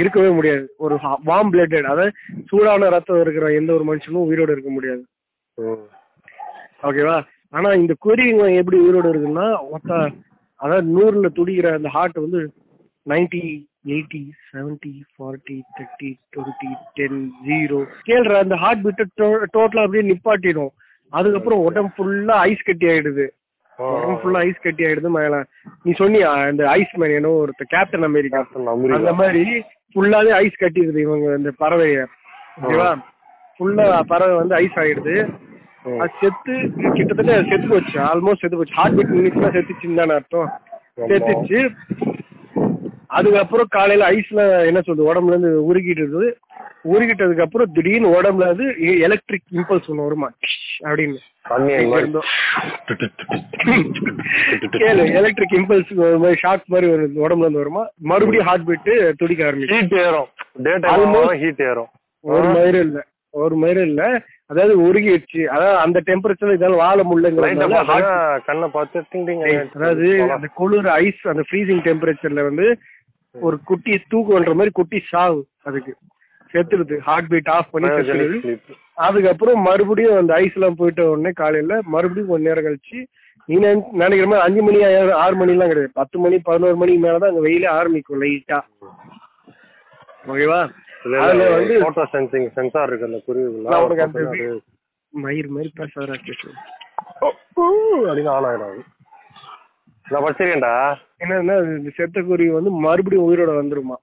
[0.00, 0.64] இருக்கவே முடியாது.
[0.84, 0.94] ஒரு
[1.30, 2.12] வார்ம் பிளட்டட் அதாவது
[2.50, 5.02] சூடான ரத்தம் இருக்கிற எந்த ஒரு மனுஷனும் உயிரோடு இருக்க முடியாது.
[6.88, 7.18] ஓகேவா
[7.52, 9.90] ஆனா இந்த குருவிங்க எப்படி உயிரோடு இருக்குன்னா மொத்த
[10.60, 12.40] அதாவது நூறுல துடிக்கிற அந்த ஹார்ட் வந்து
[13.06, 13.42] ninety
[13.94, 17.78] eighty seventy forty thirty twenty ten zero
[18.08, 19.04] கேள்ற அந்த ஹார்ட் பீட்டை
[19.54, 20.72] டோட்டலா அப்படியே நிப்பாட்டிடும்.
[21.12, 23.26] அதுக்கப்புறம் உடம்பு ஃபுல்லா ஐஸ் கட்டி ஆயிடுது.
[23.78, 25.34] உடம்பு ஃபுல்லா ஐஸ் கட்டி ஆயிடுது மேல.
[25.84, 28.42] நீ சொன்னியா இந்த ஐஸ் மேன் என்ன ஒருத்த கேப்டன் அமெரிக்கா.
[28.98, 29.44] அந்த மாதிரி
[29.92, 32.06] ஃபுல்லாவே ஐஸ் கட்டிடுது இவங்க இந்த பறவைய.
[32.62, 32.90] ஓகேவா
[33.56, 35.16] ஃபுல்லா பறவை வந்து ஐஸ் ஆயிடுது
[35.96, 36.54] அது செத்து
[36.90, 40.50] கிட்டத்தட்ட செத்து போச்சு ஆல்மோஸ்ட் செத்து போச்சு ஹார்ட் பீட் நின்னுச்சுன்னா செத்துச்சுன்னு தானே அர்த்தம்
[41.10, 41.60] செத்துச்சு
[43.10, 46.28] அதுக்கப்புறம் காலையில ஐஸ்ல என்ன சொல்றது உடம்புல இருந்து உருகிட்டு இருந்தது
[46.92, 48.66] உருகிட்டதுக்கு அப்புறம் திடீர்னு உடம்புல இருந்து
[49.04, 50.28] எலக்ட்ரிக் இம்பல்ஸ் ஒன்று வருமா
[50.84, 51.18] அப்படின்னு.
[54.76, 58.90] கேளு எலக்ட்ரிக் இம்பல்ஸ் ஒரு மாதிரி ஷாக் மாதிரி ஒரு உடம்புல இருந்து வருமா மறுபடியும் ஹார்ட் பீட்
[59.20, 60.30] துடிக்க ஆரம்பிச்சு ஹீட் ஏறும்
[61.42, 61.90] ஹீட் ஏறும்
[62.24, 63.00] ஒரு மயிறு இல்ல
[63.34, 64.02] ஒரு மயிறு இல்ல.
[64.50, 65.42] அதாவது உருகிடுச்சு.
[65.48, 68.08] அதாவது அந்த டெம்பரேச்சர்ல இதால வாழ முடியலங்கிறதுனால கண்ணை பார்த்து
[69.76, 70.06] அதாவது
[70.36, 72.66] அந்த குளிர் ஐஸ் அந்த ஃப்ரீசிங் டெம்பரேச்சர்ல வந்து
[73.34, 75.92] ஒரு குட்டி தூக்குன்ற மாதிரி குட்டி சாவு அதுக்கு.
[76.54, 78.54] செத்துருது ஹார்ட் பீட் ஆஃப் பண்ணி செத்துருது
[79.00, 82.98] அதுக்கப்புறம் மறுபடியும் அந்த ஐஸ் எல்லாம் போயிட்ட உடனே காலையில மறுபடியும் கொஞ்ச நேரம் கழிச்சு
[83.48, 84.78] நீ நினை- நினைக்கிற மாதிரி அஞ்சு மணி
[85.18, 85.90] ஆறு மணி எல்லாம் கிடையாது.
[85.94, 88.58] பத்து மணி பதினோரு மணிக்கு மேலதான் அங்க வெயிலே ஆரம்பிக்கும் லைட்டா
[90.26, 90.60] ஓகேவா?
[91.20, 93.18] அதுல வந்து போட்டோ சென்சிங் சென்சார் இருக்கு அந்த
[93.66, 94.60] நான் உனக்கு அந்த குருவி
[95.12, 96.10] மயிர் மாதிரி பேசாத
[98.04, 98.84] அப்படின்னு ஆன் ஆயிடும்
[100.06, 100.72] நான் படிச்சிருக்கேன்டா.
[101.22, 101.54] என்னன்னா
[101.98, 103.96] செத்த குருவி வந்து மறுபடியும் உயிரோட வந்துருமா?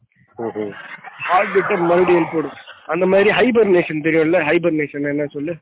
[1.28, 5.54] ஹார்ட் பீட்டை மறுபடியும் எழுப்பி விடும் அந்த மாதிரி ஹைபர்னேஷன் தெரியும்ல ஹைபர்னேஷன் என்ன சொல்லு?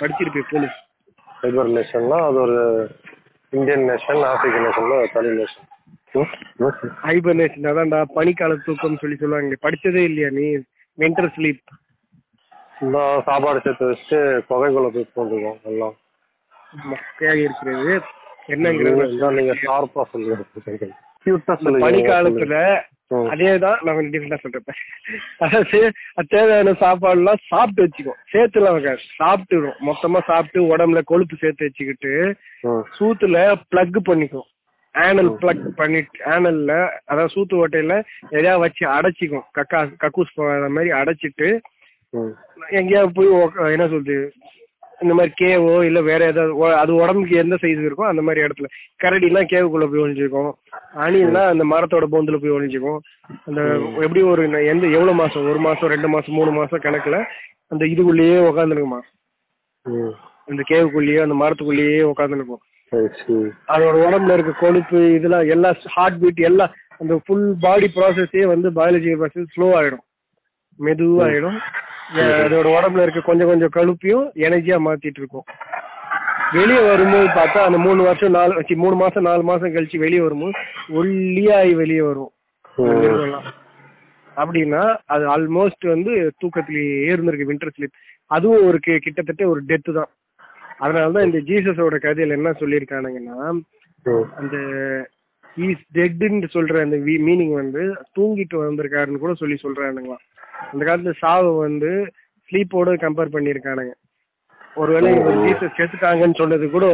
[0.00, 0.78] படிச்சிருப்பேன் போலீஸ்.
[1.28, 2.56] ஃபைபர் நேஷன்னா அது ஒரு
[3.52, 5.66] இந்தியன் நேஷன் ஆப்பிரிக்கன் நேஷன்ல தனி நேஷன்
[7.06, 10.46] ஹைபர்னேஷன் அதான்டா பனிக்கால தூக்கம் சொல்லி சொல்லுவாங்க படிச்சதே இல்லையா நீ?
[10.98, 11.62] வின்டர் ஸ்லீப்
[13.26, 15.96] சாப்பாடு சேர்த்து வச்சுட்டு புகைக்குள்ள போய் போட்டுருக்கோம் எல்லாம்.
[16.90, 17.94] மொக்கையாக இருக்கிறது.
[18.54, 20.46] என்னங்கிறது நீங்க ஷார்ப்பா சொல்லுங்க
[21.26, 22.56] கியூட்டா சொல்லுங்க பனிக்காலத்துல.
[23.32, 24.80] அதேதான் நான் கொஞ்சம் டிஃபரெண்டா சொல்றேன்
[25.44, 25.78] அதாவது
[26.18, 28.14] அது தேவையான சாப்பாடு எல்லாம் சாப்பிட்டு வச்சுக்கோ.
[28.32, 29.78] சேர்த்துலாம் வைக்காது சாப்பிட்டுரும்.
[29.88, 32.12] மொத்தமா சாப்பிட்டு உடம்புல கொழுப்பு சேர்த்து வச்சுக்கிட்டு.
[32.98, 33.38] சூத்துல
[33.72, 34.48] பிளக் பண்ணிக்கும்.
[34.94, 36.72] ஆனல் பிளக் பண்ணிட்டு ஆனல்ல
[37.08, 37.96] அதாவது சூத்து ஓட்டையில
[38.32, 41.48] எதையா வச்சு அடைச்சிக்கும் கக்கா கக்கூஸ் போகாத மாதிரி அடைச்சிட்டு.
[42.78, 43.30] எங்கேயாவது போய்
[43.74, 44.16] என்ன சொல்றது
[45.00, 48.68] இந்த மாதிரி கேவோ இல்ல வேற ஏதாவது அது உடம்புக்கு எந்த சைஸ் இருக்கோ அந்த மாதிரி இடத்துல
[49.00, 50.50] கரடிலாம் கேவுக்குள்ள போய் ஒளிஞ்சிருக்கும்
[51.00, 52.98] அணிலாம் அந்த மரத்தோட போந்துல போய் ஒளிஞ்சிக்கும்
[53.46, 53.60] அந்த
[54.02, 57.18] எப்படி ஒரு எந்த எவ்வளவு மாசம் ஒரு மாசம் ரெண்டு மாசம் மூணு மாசம் கணக்குல
[57.72, 59.00] அந்த இதுக்குள்ளேயே உட்காந்துருக்குமா
[59.86, 60.12] ம்.
[60.48, 62.62] அந்த கேவுக்குள்ளேயே அந்த மரத்துக்குள்ளேயே உட்காந்துருக்கும்.
[63.72, 66.72] அதோட உடம்புல இருக்க கொழுப்பு இதெல்லாம் எல்லா ஹார்ட் பீட் எல்லாம்
[67.02, 70.04] அந்த ஃபுல் பாடி ப்ராசஸே வந்து பயாலஜி ப்ராசஸ் ஸ்லோ ஆயிடும்.
[70.78, 71.58] மெதுவாயிடும்
[72.44, 75.46] அதோட உடம்புல இருக்க கொஞ்சம் கொஞ்சம் கொழுப்பையும் எனர்ஜியா மாத்திட்டு இருக்கும்.
[76.56, 80.54] வெளியே வரும்போது பார்த்தா அந்த மூணு வருஷம் நாலு சி, மூணு மாசம் நாலு மாசம் கழிச்சு வெளியே வரும்போது
[81.00, 82.32] ஒல்லியாகி வெளியே வரும்.
[84.36, 84.82] அப்படின்னா
[85.14, 86.12] அது ஆல்மோஸ்ட் வந்து
[86.42, 87.98] தூக்கத்திலேயே இருந்திருக்கு வின்டர் ஸ்லீப்
[88.36, 90.10] அதுவும் ஒரு கிட்டத்தட்ட ஒரு டெத்து தான்.
[90.80, 93.38] அதனாலதான் இந்த ஜீசஸோட கதையில என்ன சொல்லியிருக்கானுங்கன்னா.
[94.40, 94.56] அந்த
[95.56, 96.96] இஸ் டெட்னு சொல்ற அந்த
[97.26, 97.82] மீனிங் வந்து
[98.18, 100.24] தூங்கிட்டு வந்திருக்காருன்னு கூட சொல்லி சொல்றானுங்களாம்
[100.70, 101.90] அந்த காலத்துல சாவை வந்து
[102.50, 103.94] ஸ்லீப்போட கம்பேர் பண்ணியிருக்கானுங்க
[104.76, 106.86] ஒருவேளை இவர் ஜீசஸ் செத்துட்டாங்கன்னு சொன்னது கூட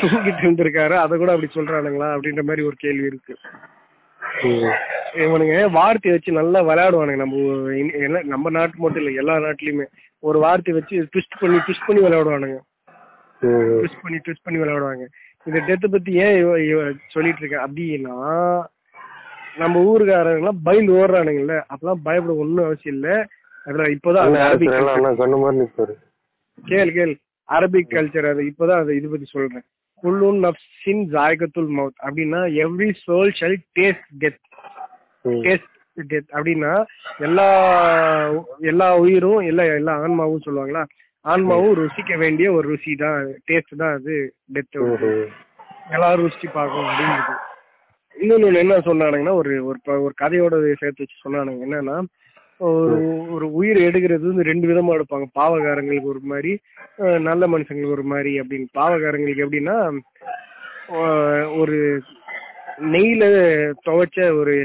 [0.00, 3.34] தூங்கிட்டு இருந்திருக்காரு அதை கூட அப்படி சொல்றானுங்களா அப்படின்ற மாதிரி ஒரு கேள்வி இருக்கு.
[5.24, 9.86] இவனுங்க வார்த்தையை வச்சு நல்லா விளையாடுவானுங்க நம்ம நம்ம நாட்டு மட்டும் இல்ல எல்லா நாட்டுலயுமே
[10.22, 12.58] ஒரு வார்த்தையை வச்சு ட்விஸ்ட் பண்ணி ட்விஸ்ட் பண்ணி விளையாடுவானுங்க.
[13.42, 15.06] ட்விஸ்ட் பண்ணி ட்விஸ்ட் பண்ணி விளையாடுவாங்க.
[15.44, 18.62] இந்த டெத்தை பத்தி ஏன் சொல்லிட்டு இருக்கேன் அப்படின்னா
[19.56, 21.60] நம்ம ஊருக்காரங்களாம் பயந்து ஓடுறானுங்கல்ல.
[21.68, 23.26] அப்பெல்லாம் பயப்பட ஒண்ணும் அவசியம் இல்ல.
[23.64, 24.70] அதுல இப்போதான் அரபிக்
[26.64, 27.18] கேள் கேள்.
[27.48, 28.42] அரபிக் கல்ச்சர் அது.
[28.42, 29.62] இப்பதான் அதை இது பத்தி சொல்றேன்.
[30.02, 34.44] குல்லுன் நப்சின் ஜாயகத்துல் மவுத் அப்படின்னா every soul shall taste death.
[35.24, 35.76] Taste
[36.08, 36.84] death அப்படின்னா
[37.18, 37.48] எல்லா
[38.60, 40.84] எல்லா உயிரும் எல்லா எல்லா ஆன்மாவும் சொல்லுவாங்களா?
[41.32, 43.18] ஆன்மாவும் ருசிக்க வேண்டிய ஒரு ருசி தான்
[43.48, 44.14] டேஸ்ட் தான் அது
[44.56, 44.78] டெத்.
[45.96, 47.36] எல்லாரும் ருசிச்சு பார்க்கணும் அப்படிங்கிறது
[48.16, 49.50] இன்னொன்னு என்ன சொன்னானுங்கன்னா ஒரு
[50.04, 51.60] ஒரு கதையோட சேர்த்து வச்சு சொன்னானுங்க.
[51.66, 51.96] என்னன்னா
[52.68, 52.96] ஒரு
[53.34, 55.26] ஒரு உயிர் எடுக்கிறது வந்து ரெண்டு விதமா எடுப்பாங்க.
[55.40, 56.52] பாவகாரங்களுக்கு ஒரு மாதிரி
[57.28, 58.66] நல்ல மனுஷங்களுக்கு ஒரு மாதிரி அப்படின்னு.
[58.78, 59.76] பாவகாரங்களுக்கு எப்படின்னா
[61.60, 61.78] ஒரு
[62.94, 63.24] நெய்ல
[63.86, 64.56] துவைச்ச ஒரு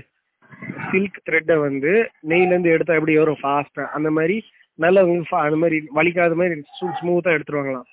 [0.89, 1.93] சில்க் த்ரெட்டை வந்து
[2.31, 3.41] நெய்ல இருந்து எடுத்தா எப்படி வரும்?
[3.43, 4.35] ஃபாஸ்டா அந்த மாதிரி
[4.79, 6.63] நல்லவங்க fa- அந்த மாதிரி வலிக்காத மாதிரி
[6.99, 7.87] ஸ்மூத்தா எடுத்துருவாங்களாம்.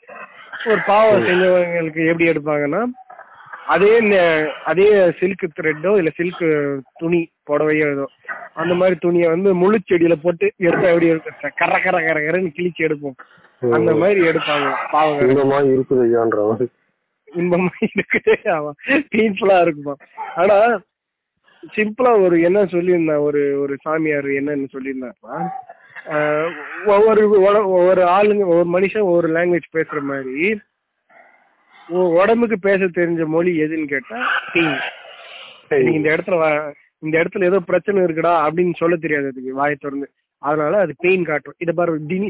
[0.67, 2.81] ஒரு பாவம் செஞ்சவங்களுக்கு எப்படி எடுப்பாங்கன்னா
[3.67, 3.91] அதே
[4.65, 4.87] அதே
[5.19, 6.43] சில்க் த்ரெட்டோ இல்ல சில்க்
[6.99, 8.07] துணி புடவையோ ஏதோ
[8.55, 12.87] அந்த மாதிரி துணியை வந்து முழு செடியில போட்டு எடுத்தா எப்படி இருக்கு கர கர கர கரன்னு கிழிச்சு
[12.87, 13.17] எடுப்போம்.
[13.63, 16.69] அந்த மாதிரி எடுப்பாங்க பாவம் மாதிரி இருக்குது ஐயான்ற
[17.29, 18.71] இன்பமா இருக்குது ஆமா.
[19.13, 19.95] பெயின்ஃபுல்லா இருக்குமா.
[20.35, 20.57] ஆனா
[21.75, 25.37] சிம்பிளா ஒரு என்ன சொல்லியிருந்தான் ஒரு ஒரு சாமியார் என்னன்னு சொல்லியிருந்தாருன்னா
[26.93, 30.47] ஒவ்வொரு ஒவ்வொரு ஆளுங்க ஒவ்வொரு மனுஷன் ஒவ்வொரு லாங்குவேஜ் பேசுற மாதிரி.
[32.21, 34.19] உடம்புக்கு பேச தெரிஞ்ச மொழி எதுன்னு கேட்டா
[34.55, 34.77] பெயின்
[35.85, 36.37] நீங்க இந்த இடத்துல
[37.03, 40.07] இந்த இடத்துல ஏதோ பிரச்சனை இருக்குடா அப்படின்னு சொல்ல தெரியாது அதுக்கு வாயை திறந்து.
[40.43, 41.57] அதனால அது பெயின் காட்டும்.
[41.63, 42.29] இத பாரு தினி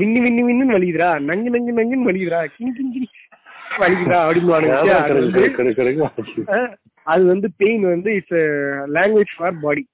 [0.00, 1.10] விண்ணு விண்ணு விண்ணுன்னு வலிக்குதுடா.
[1.30, 2.40] நங்கு நங்கு நங்குன்னு வலிக்குதுடா.
[2.56, 3.08] கிங் கிங் கிங்
[3.82, 4.52] வலிக்குதா அப்படின்னு
[7.06, 8.38] அது வந்து பெயின் வந்து இட்ஸ்
[8.96, 9.84] லாங்குவேஜ் ஃபார் பாடி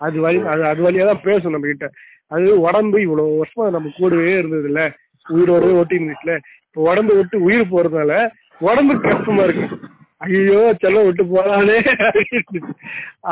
[0.00, 1.88] அது வழி அது அது வழியா தான் பேசும் நம்ம கிட்ட
[2.30, 4.82] அது உடம்பு இவ்வளவு வருஷமா நம்ம கூடவே இருந்தது இல்ல
[5.26, 6.34] உயிரோடவே ஒட்டி இருந்துச்சுல.
[6.66, 8.12] இப்போ உடம்பு விட்டு உயிர் போறதுனால
[8.60, 9.66] உடம்பு கஷ்டமா இருக்கு.
[10.24, 11.78] ஐயோ செல்லம் விட்டு போறானே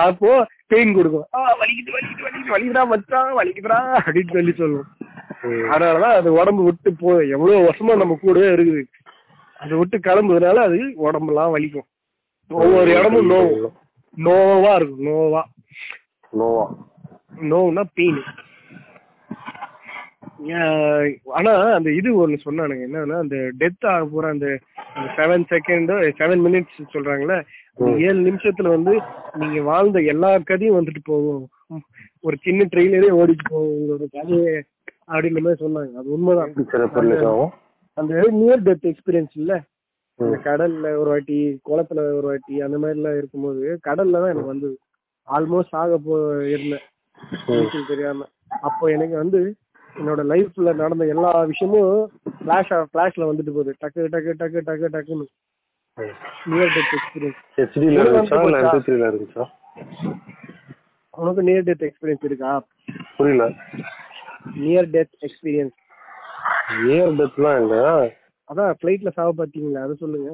[0.04, 0.30] அப்போ
[0.72, 1.26] பெயின் கொடுக்கும்.
[1.36, 4.90] ஆ வலிக்குது வலிக்குது வலிக்குது வலிக்குதா மச்சான் வலிக்குதுடா அப்படின்னு சொல்லி சொல்லுவோம்.
[5.72, 8.82] அதனாலதான் அது உடம்பு விட்டு போ எவ்வளவு வருஷமா நம்ம கூடவே இருக்குது.
[9.60, 11.88] அது விட்டு கிளம்புறதுனால அது உடம்பெல்லாம் வலிக்கும்.
[12.50, 13.68] ஒவ்வொரு இடமும் நோவு.
[14.16, 15.42] நோவா இருக்கும் நோவா.
[16.32, 16.64] நோவா.
[17.50, 18.22] நோவுனா பெயின்
[21.24, 22.84] ஆனா அந்த இது ஒண்ணு சொன்னானுங்க.
[22.88, 24.58] என்னன்னா அந்த டெத் ஆக போற அந்த
[25.16, 29.00] செவன் செகண்ட் செவன் மினிட்ஸ் அந்த ஏழு நிமிஷத்துல வந்து
[29.34, 31.48] நீங்க வாழ்ந்த எல்லா கதையும் வந்துட்டு போகும்.
[32.20, 33.74] ஒரு சின்ன ட்ரெயிலரே ஓடிட்டு போகும்.
[33.78, 34.54] உங்களோட கதையை
[35.12, 35.92] அப்படின்ற மாதிரி சொன்னாங்க.
[35.98, 36.52] அது உண்மைதான்.
[37.94, 39.62] அந்த நியர் டெத் எக்ஸ்பீரியன்ஸ் இல்ல?
[40.14, 44.78] இந்த கடல்ல ஒரு வாட்டி குளத்துல ஒரு வாட்டி அந்த மாதிரி எல்லாம் இருக்கும்போது கடல்ல தான் எனக்கு வந்தது.
[45.36, 46.14] ஆல்மோஸ்ட் ஆக போ
[46.48, 46.84] இருந்தேன்.
[47.88, 48.26] தெரியாம.
[48.60, 49.40] அப்போ எனக்கு வந்து
[49.96, 51.96] என்னோட லைஃப்ல நடந்த எல்லா விஷயமும்
[52.40, 53.72] பிளாஷ் பிளாஷ்ல வந்துட்டு போகுது.
[53.82, 55.26] டக்கு டக்கு டக்கு டக்கு டக்குன்னு.
[56.46, 57.40] நியர் டெத் எக்ஸ்பீரியன்ஸ்
[61.14, 62.52] உனக்கு நியர் டெத் எக்ஸ்பீரியன்ஸ் இருக்கா?
[63.16, 63.44] புரியல.
[64.56, 65.76] நியர் டெத் எக்ஸ்பீரியன்ஸ்
[66.78, 67.76] நியர் டெத்லாம் இல்ல.
[68.48, 70.30] அதான் ஃபிளைட்ல சாவ பாத்தீங்களா அது சொல்லுங்க.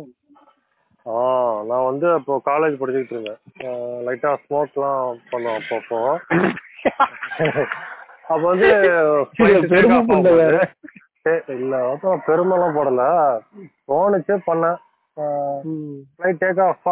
[1.07, 1.19] ஆ
[1.65, 3.41] நான் வந்து அப்போ காலேஜ் படிச்சுக்கிட்டு இருந்தேன்.
[4.07, 6.01] லைட்டா ஸ்மோக்லாம் பண்ணோம் அப்பப்போ.
[8.33, 8.69] அப்ப வந்து
[9.73, 9.99] பெருமை
[11.55, 13.03] இல்ல அப்புறம் பெருமைலாம் போடல.
[13.89, 14.79] தோணுச்சே பண்ணேன்.
[16.15, 16.89] Flight take off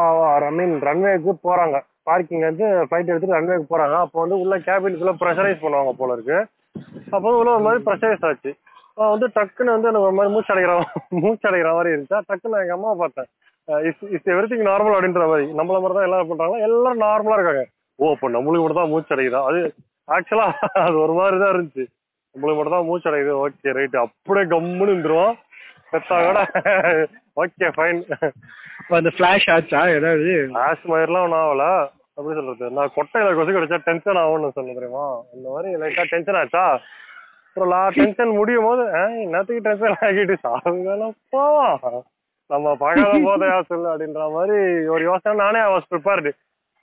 [0.46, 1.76] I mean ரன்வேக்கு போறாங்க.
[2.08, 3.96] பார்க்கிங் வந்து ஃபிளைட் எடுத்துட்டு ரன்வேக்கு போறாங்க.
[4.04, 6.38] அப்போ வந்து உள்ள கேபினுக்குள்ள ப்ரெஷரைஸ் பண்ணுவாங்க போல இருக்கு.
[7.14, 8.52] அப்போ உள்ள ஒரு மாதிரி ப்ரெஷரைஸ் ஆச்சு.
[9.14, 10.74] வந்து டக்குன்னு வந்து எனக்கு ஒரு மாதிரி மூச்சு அடைக்கிற
[11.22, 12.20] மூச்சு அடைக்கிற மாதிரி இருந்துச்சா?
[12.30, 13.28] டக்குன்னு எங்க அம்மாவை பார்த்தேன்.
[13.88, 15.46] Is is everything normal அப்படின்ற மாதிரி.
[15.60, 16.58] நம்மள மாதிரி தான் எல்லாரும் பண்றாங்க.
[16.68, 17.64] எல்லாரும் நார்மலா இருக்காங்க.
[17.98, 19.60] ஓ அப்போ நம்மளுக்கு மட்டும் தான் மூச்சு அடைக்குதா அது
[20.08, 20.46] ஆக்சுவலா
[20.84, 21.84] அது ஒரு மாதிரி தான் இருந்துச்சு.
[22.34, 25.36] நம்மளுக்கு மட்டும் தான் மூச்சு அடைக்குது ஓகே ரைட் அப்படியே கம்முன்னு இருந்துருவோம்.
[25.90, 26.40] செத்தா கூட
[27.36, 28.00] ஓகே ஃபைன்
[28.98, 29.80] அந்த ஃபிளாஷ் ஆச்சா?
[29.88, 30.32] ஏதாவது?
[30.64, 31.64] ஆஷ் மயிர்லாம் ஒன்றும் ஆகல.
[32.18, 32.66] எப்படி சொல்றது?
[32.70, 35.06] நான் கொட்டையில கொசு கிடைச்சா டென்ஷன் ஆகும்னு சொன்ன தெரியுமா?
[35.34, 36.64] இந்த மாதிரி லைட்டா டென்ஷன் ஆச்சா?
[37.46, 40.34] அப்புறம் லா டென்ஷன் முடியும் போது "ஏய், என்னத்துக்கு டென்ஷன் ஆகிட்டு?
[40.42, 40.96] சாகுங்க
[41.34, 41.68] போவா
[42.50, 44.56] நம்ம பார்க்காத போதையா சொல்லு அப்படின்ற மாதிரி
[44.86, 46.30] ஒரு யோசனை நானே வாஸ் ப்ரிப்பேர்டு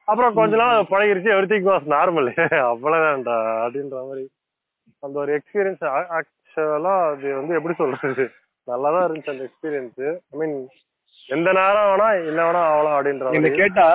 [0.08, 2.30] அப்புறம் கொஞ்ச நாள் பழகிருச்சு எவ்ரி திங் வாஸ் நார்மல்
[2.70, 4.24] அவ்வளவுதான்டா அப்படின்ற மாதிரி.
[5.04, 5.84] அந்த ஒரு எக்ஸ்பீரியன்ஸ்
[6.18, 8.26] ஆக்சுவலா அது வந்து எப்படி சொல்றது?
[8.68, 10.02] நல்லாதான் இருந்துச்சு அந்த எக்ஸ்பீரியன்ஸ்
[10.32, 10.56] ஐ மீன்
[11.30, 13.88] எந்த நேரம் வேணா என்ன வேணா ஆகலாம் அப்படின்ற என்ன கேட்டா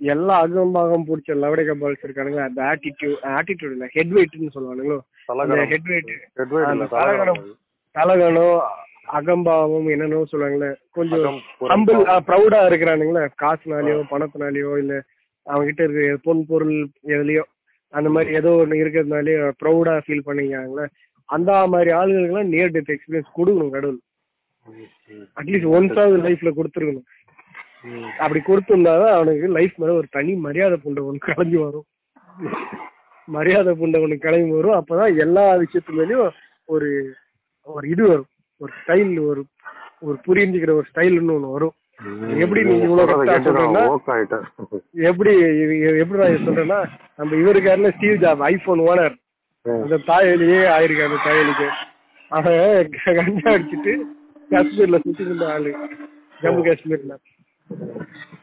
[0.00, 4.98] எல்லா அகம்பாகம் பிடிச்ச லவடக பால்ஸ் இருக்கானுங்க அந்த ஆட்டிடியூட் ஆட்டிடியூட் இல்ல ஹெட் வெயிட்னு சொல்லுவானுங்களோ?
[5.72, 6.12] Head weight.
[7.94, 8.60] தலகணம்
[9.10, 11.38] அகம்பாவம் என்னென்னோ சொல்லுவாங்களே கொஞ்சம்.
[11.72, 14.94] ஹம்பிள் ப்ரௌடா இருக்கிறானுங்களே காசுனாலயோ பணத்தினாலயோ இல்ல
[15.46, 16.76] அவங்க கிட்ட இருக்க பொன் பொருள்
[17.14, 17.44] எதுலயோ
[17.92, 20.84] அந்த மாதிரி ஏதோ ஒண்ணு இருக்கிறதுனாலே ப்ரௌடா ஃபீல் பண்ணிக்கிறாங்களே
[21.28, 24.00] அந்த மாதிரி ஆளுங்களுக்குலாம் நியர் டெத் எக்ஸ்பீரியன்ஸ் கொடுக்கணும் கடவுள்.
[25.38, 27.08] அட்லீஸ்ட் ஒன்ஸாவது லைஃப்ல கொடுத்துருக்கணும்.
[28.22, 31.86] அப்படி கொடுத்துருந்தாதான் அவனுக்கு லைஃப் மேல ஒரு தனி மரியாதை புண்டை ஒன்று கிளம்பி வரும்.
[33.28, 34.78] மரியாதை புண்டை ஒன்று கிளம்பி வரும்.
[34.80, 36.28] அப்பதான் எல்லா விஷயத்து மேலயும்
[36.74, 36.88] ஒரு
[37.66, 38.28] ஒரு இது வரும்.
[38.60, 39.42] ஒரு ஸ்டைல் ஒரு
[40.00, 41.74] ஒரு புரிஞ்சுக்கிற ஒரு ஸ்டைல்னு ஒண்ணு வரும்.
[42.44, 43.24] எப்படி நீங்க இவ்வளவு
[45.10, 45.32] எப்படி
[46.02, 46.78] எப்படி நான் சொல்றேன்னா
[47.18, 49.16] நம்ம இவருக்காருல ஸ்டீவ் ஜாப் ஐபோன் ஓனர்
[49.66, 51.68] அந்த தாயலியே ஆயிருக்கு அந்த தாயலிக்கு
[52.30, 52.88] அவன்
[53.18, 53.92] கஞ்சா அடிச்சிட்டு
[54.50, 55.72] காஷ்மீர்ல சுத்தி இருந்த ஆளு.
[56.40, 57.14] ஜம்மு காஷ்மீர்ல.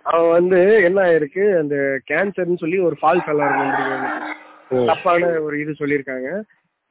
[0.10, 1.76] அவன் வந்து என்ன ஆயிருக்கு அந்த
[2.12, 6.30] கேன்சர்னு சொல்லி ஒரு ஃபால்ஸ் அலாரம் வந்திருக்கு தப்பான ஒரு இது சொல்லியிருக்காங்க.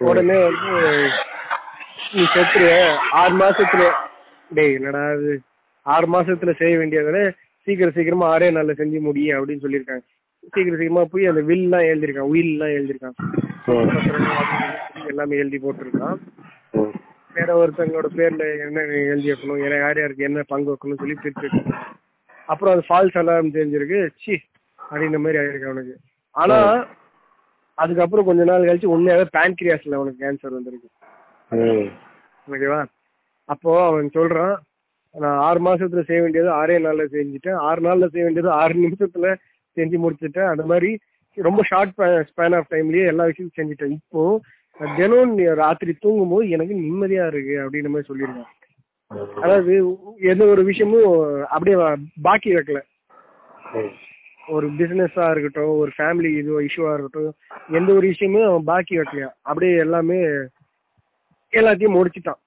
[0.00, 0.72] உடனே வந்து
[2.16, 2.68] நீ செத்துரு
[3.20, 3.86] ஆறு மாசத்துல
[4.56, 5.32] டேய் என்னடா இது?
[5.86, 7.22] ஆறு மாசத்துல செய்ய வேண்டியதை
[7.66, 10.04] சீக்கிரம் சீக்கிரமா ஆறே நாள்ல செஞ்சு முடியும் அப்படின்னு சொல்லியிருக்காங்க.
[10.52, 12.52] சீக்கிரம் சீக்கிரமா போய் அந்த வில் எல்லாம் எழுதிருக்கான் உயில்
[15.12, 16.18] எல்லாம் எழுதி போட்டிருக்கான்.
[17.36, 21.48] வேற ஒருத்தங்களோட பேர்ல என்ன எழுதி வைக்கணும் ஏன்னா யார் யாருக்கு என்ன பங்கு வைக்கணும்னு சொல்லி பிரிச்சு.
[22.52, 24.00] அப்புறம் அது ஃபால்ஸ் அலாரம் தெரிஞ்சிருக்கு.
[24.22, 24.34] சி
[24.78, 25.96] அப்படின்ற மாதிரி ஆயிருக்கு அவனுக்கு.
[26.42, 26.58] ஆனா
[27.84, 30.90] அதுக்கப்புறம் கொஞ்ச நாள் கழிச்சு உண்மையாவே பேன்கிரியாஸ்ல அவனுக்கு கேன்சர் வந்திருக்கு.
[32.54, 32.80] ஓகேவா?
[33.48, 34.56] அப்போ அவன் சொல்றான்
[35.14, 37.58] நான் ஆறு மாசத்துல செய்ய வேண்டியது ஆறே நாள்ல செஞ்சுட்டேன்.
[37.68, 39.28] ஆறு நாள்ல செய்ய வேண்டியது ஆறு நிமிஷத்துல
[39.76, 40.50] செஞ்சு முடிச்சுட்டேன்.
[40.52, 40.90] அந்த மாதிரி
[41.36, 41.94] ரொம்ப ஷார்ட்
[42.30, 43.94] ஸ்பேன் ஆஃப் டைம்லயே எல்லா விஷயத்தையும் செஞ்சுட்டேன்.
[44.00, 44.22] இப்போ
[44.98, 48.52] தினம் ராத்திரி தூங்கும் போது எனக்கு நிம்மதியா இருக்கு அப்படின்ற மாதிரி சொல்லியிருக்கான்.
[49.44, 49.74] அதாவது
[50.30, 51.12] எந்த ஒரு விஷயமும்
[51.54, 51.76] அப்படியே
[52.26, 52.80] பாக்கி வைக்கல.
[54.56, 57.32] ஒரு பிசினஸா இருக்கட்டும் ஒரு ஃபேமிலி இது இஷ்யூவா இருக்கட்டும்
[57.78, 60.18] எந்த ஒரு விஷயமும் அவன் பாக்கி வைக்கலையா அப்படியே எல்லாமே
[61.52, 62.40] எல்லாத்தையும் முடிச்சிட்டான்.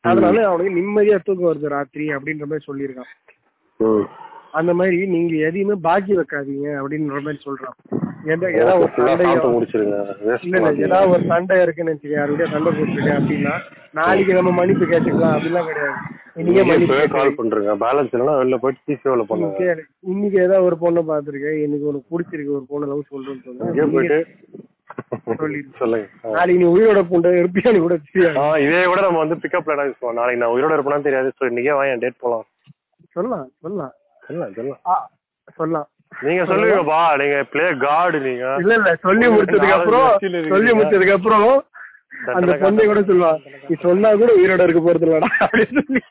[0.00, 3.12] அதனால அவனுக்கு நிம்மதியா தூக்கம் வருது ராத்திரி அப்படின்ற மாதிரி சொல்லியிருக்கான்.
[4.50, 7.76] அந்த மாதிரி நீங்க எதையுமே பாக்கி வைக்காதீங்க அப்படின்ற மாதிரி சொல்றான்.
[8.26, 9.26] ஏதாவது ஒரு சண்டை
[9.56, 9.98] முடிச்சிருங்க.
[10.42, 13.54] இல்ல இல்ல ஏதாவது ஒரு சண்டை இருக்குன்னு வச்சுக்க யாருடைய சண்டை போட்டுருக்கேன் அப்படின்னா
[13.90, 15.34] நாளைக்கு நம்ம மன்னிப்பு கேட்டுக்கலாம்.
[15.36, 15.96] அப்படிலாம் கிடையாது.
[20.04, 22.56] இன்னைக்கே ஏதாவது ஒரு பொண்ணை பாத்திருக்கேன் இன்னைக்கு உனக்கு பிடிச்சிருக்கு.
[22.58, 24.24] ஒரு பொண்ணை லவ் சொல்றேன்னு
[25.80, 26.06] சொல்லுங்க.
[26.34, 30.18] நாளைக்கு நீ உயிரோட பொண்ணு இருப்பியான்னு கூட தெரியாது இதே கூட நம்ம வந்து பிக்கப் லைனா யூஸ் பண்ணுவோம்.
[30.20, 31.30] நாளைக்கு நான் உயிரோட இருப்பேனா தெரியாது.
[31.38, 32.44] ஸோ இன்னைக்கே வா என் டேட் போலாம்.
[33.16, 33.94] சொல்லலாம் சொல்லலாம்.
[34.22, 34.82] சொல்லலாம் சொல்லலாம்.
[35.58, 35.88] சொல்லலாம்.
[36.22, 36.42] நீங்க
[37.52, 40.06] பிளே கார்டு நீங்க இல்ல இல்ல சொல்லி முடிச்சதுக்கு அப்புறம்
[40.52, 41.48] சொல்லி முடிச்சதுக்கு அப்புறம்
[42.34, 43.32] அந்த பொண்ணை கூட சொல்லுவா
[43.68, 46.02] நீ சொன்னா கூட உயிரோட இருக்க போறது இல்லடா அப்படின்னு சொல்லி.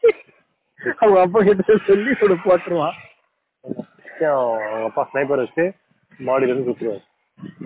[0.99, 2.95] அவங்க அப்பா கிட்ட சொல்லி கூட போட்டுருவான்
[4.29, 5.65] அவங்க அப்பா ஸ்னைப்பர் வச்சு
[6.19, 7.03] மாடியில இருந்து சுத்துருவாரு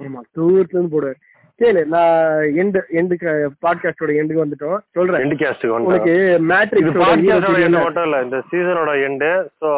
[0.01, 1.19] ஆமா தூரத்துல இருந்து போடுவார்.
[1.59, 2.21] சரி நான்
[2.61, 3.31] எண்டு எண்டுக்கு
[3.63, 4.77] பாட்காஸ்டோட எண்டுக்கு வந்துட்டோம்.
[4.95, 5.23] சொல்றேன்.
[5.23, 6.13] எண்டு கேஸ்டுக்கு உனக்கு
[6.51, 9.29] மேட்ரிக்ஸ் பாட்காஸ்டோட எண்டு மட்டும் இல்ல இந்த சீசனோட எண்டு
[9.61, 9.71] சோ.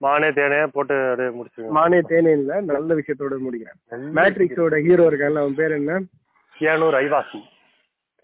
[0.00, 3.78] மானே தேனே போட்டு அப்படியே முடிச்சுங்க மானே தேனே இல்ல நல்ல விஷயத்தோட முடிக்கிறேன்.
[4.18, 6.00] மேட்ரிக்ஸோட ஹீரோ இருக்கான்ல அவன் பேர் என்ன?
[6.54, 7.40] கியானூர் ஐவாசி.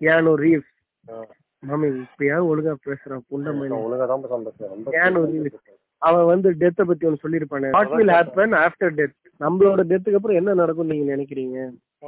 [0.01, 0.72] கியானோ ரீவ்ஸ்.
[1.06, 1.22] ஆ.
[1.62, 5.56] மாமி இப்ப ஏன் ஒழுங்கா பேசுறான் புண்டமணி நான் ஒழுங்கா தான் ரொம்ப கியானோ ரீவ்ஸ்.
[6.02, 10.55] அவன் வந்து டெத்தை பத்தி ஒன்னு சொல்லிருப்பானே what will happen after death நம்மளோட டெத்துக்கு அப்புறம் என்ன
[10.55, 11.56] நடக்கும் நீங்க நினைக்கிறீங்க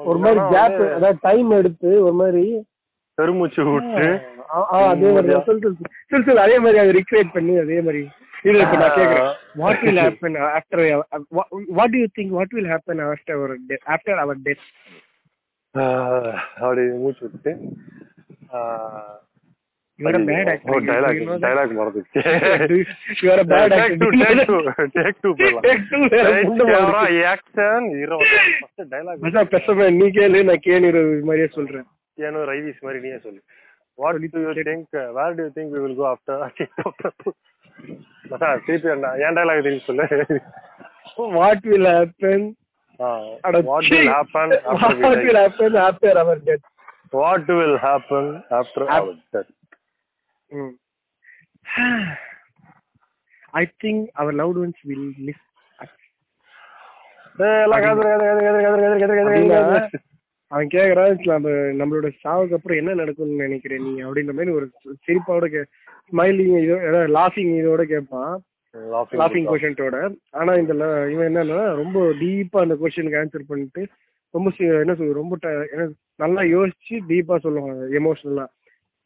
[0.05, 2.45] ஒரு மாதிரி கேப் அதாவது டைம் எடுத்து ஒரு மாதிரி
[3.19, 4.05] பெருமூச்சு விட்டு
[4.85, 5.33] அதே மாதிரி.
[5.47, 5.71] சொல்லு,
[6.27, 6.41] சொல்லு.
[6.41, 8.03] அதே மாதிரி அதை ரிக்ரியேட் பண்ணி அதே மாதிரி
[8.45, 9.31] இது இப்ப நான் கேக்குறேன்
[9.61, 10.83] what will happen after
[11.79, 13.55] what you think what will happen after our
[13.91, 14.65] after our death
[16.61, 17.53] அப்படி மூச்சு விட்டு
[20.05, 20.95] மறந்துச்சு புண்டை
[25.81, 27.23] camera, மாதிரி.
[27.33, 28.19] action, hero.
[28.19, 29.19] First dialogue.
[29.19, 30.89] மச்சான், பேசாம நீ கேளு நான் கேணு
[31.23, 31.87] மாதிரியே சொல்றேன்.
[32.15, 33.41] ஏனோ ரைவிஸ் மாதிரி நீயே சொல்லு.
[33.95, 36.51] What do you think where do you think we will go after
[38.67, 38.89] திருப்பி
[39.23, 40.41] ஏன் டைலாக் திருப்பி சொல்லு?
[41.17, 42.47] What will happen
[42.97, 46.67] what will happen what will happen after our death
[47.11, 49.51] what will happen after our death
[53.55, 55.47] I think our loved ones will miss
[60.53, 64.67] அவன் கேக்குறான் நம்ம நம்மளோட சாவுக்கு அப்புறம் என்ன நடக்கும்னு நினைக்கிறேன் நீ அப்படின்ற மாதிரி ஒரு
[65.07, 65.49] சிரிப்பாவோட
[66.09, 66.77] ஸ்மைலிங் இதோ
[67.11, 68.33] லாஃபிங் இதோட கேட்பான்
[69.19, 69.97] லாஃபிங் கொஷன்ட்டோட
[70.31, 70.73] ஆனா இந்த
[71.13, 73.85] இவன் என்னன்னா ரொம்ப டீப்பா அந்த கொஸ்டினுக்கு ஆன்சர் பண்ணிட்டு
[74.35, 74.49] ரொம்ப
[74.83, 75.37] என்ன சொல்றது ரொம்ப
[76.19, 78.47] நல்லா யோசிச்சு டீப்பா சொல்லுவாங்க எமோஷனலா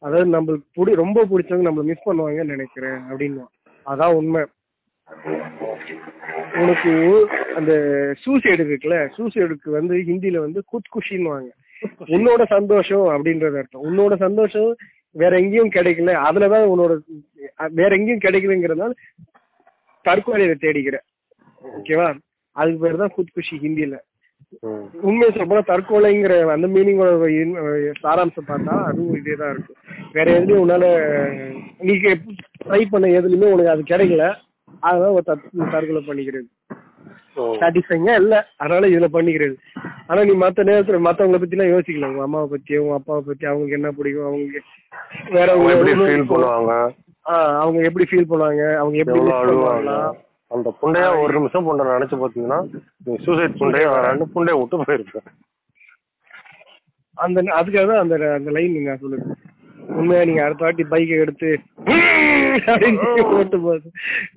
[0.05, 3.43] அதாவது நம்மளுக்கு புடி ரொம்ப பிடிச்சவங்க நம்மள மிஸ் பண்ணுவாங்கன்னு நினைக்கிறேன் அப்படின்னு
[3.85, 4.41] அதான் உண்மை.
[6.61, 6.91] உனக்கு
[7.55, 7.71] அந்த
[8.23, 11.49] சூசைடு இருக்குல்ல சூசைடுக்கு வந்து ஹிந்தில வந்து குத் குஷின்னுவாங்க
[12.15, 13.85] உன்னோட சந்தோஷம் அப்படின்றது அர்த்தம்.
[13.87, 14.69] உன்னோட சந்தோஷம்
[15.15, 16.93] வேற எங்கேயும் கிடைக்கல அதுலதான் உன்னோட
[17.71, 18.93] வேற எங்கேயும் கிடைக்கலங்கிறதுனால
[20.05, 20.97] தற்கொலையில தேடிக்கிற.
[21.63, 22.07] ஓகேவா?
[22.55, 23.95] அதுக்கு பேர் தான் குத் குஷி ஹிந்தில.
[25.07, 27.11] உண்மையை சொல்ல தற்கொலைங்கிற அந்த மீனிங்கோட
[28.03, 29.79] சாராம்சம் பார்த்தா அதுவும் இதே தான் இருக்கும்
[30.15, 30.85] வேற எதுலயும் உன்னால
[31.87, 32.09] நீங்க
[32.63, 34.25] ட்ரை பண்ண எதுலயுமே உனக்கு அது கிடைக்கல.
[34.87, 36.47] அதனால தற்கொலை பண்ணிக்கிறது.
[37.61, 39.55] சாட்டிஸ்ஃபைங்க இல்ல அதனால இதுல பண்ணிக்கிறது.
[40.09, 42.09] ஆனா நீ மத்த நேரத்துல மத்தவங்கள பத்தி எல்லாம் யோசிக்கல.
[42.11, 44.61] உங்க அம்மாவை பத்தி உங்க அப்பாவை பத்தி அவங்களுக்கு என்ன பிடிக்கும் அவங்களுக்கு
[45.37, 46.73] வேற அவங்க எப்படி ஃபீல் பண்ணுவாங்க?
[47.61, 48.63] அவங்க எப்படி ஃபீல் பண்ணுவாங்க?
[48.81, 49.21] அவங்க எப்படி
[50.51, 52.59] அந்த புண்டையா ஒரு நிமிஷம் பொண்ணை நினைச்சு பாத்தீங்கன்னா
[53.05, 55.27] நீ சூசைட் புண்டையா வரான்னு புண்டைய விட்டு போயிருப்பேன்.
[57.17, 59.27] அந்த அதுக்காக தான் அந்த அந்த லைன் நீங்க சொல்லுங்க.
[59.95, 61.49] உண்மையா நீங்க அடுத்த வாட்டி பைக்கை எடுத்து
[63.35, 63.87] ஓட்டு போது.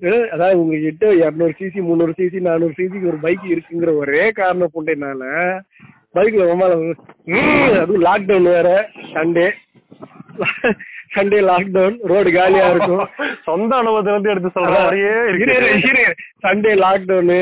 [0.03, 5.23] அஹ் அதாவது உங்ககிட்ட இரநூறு சிசி முந்நூறு சிசி நானூறு சிசிக்கு ஒரு பைக் இருக்குங்கிற ஒரே காரணம் புண்டைனால
[6.15, 6.65] பைக்ல ரொம்ப
[7.79, 8.69] அதுவும் லாக்டவுன் வேற
[9.15, 9.47] சண்டே
[11.15, 13.05] சண்டே லாக்டவுன் ரோடு காலியா இருக்கும்.
[13.47, 16.03] சொந்த அனுபவத்துல இருந்து எடுத்து சொல்ற மாதிரியே இருக்கு.
[16.45, 17.41] சண்டே லாக்டவுனு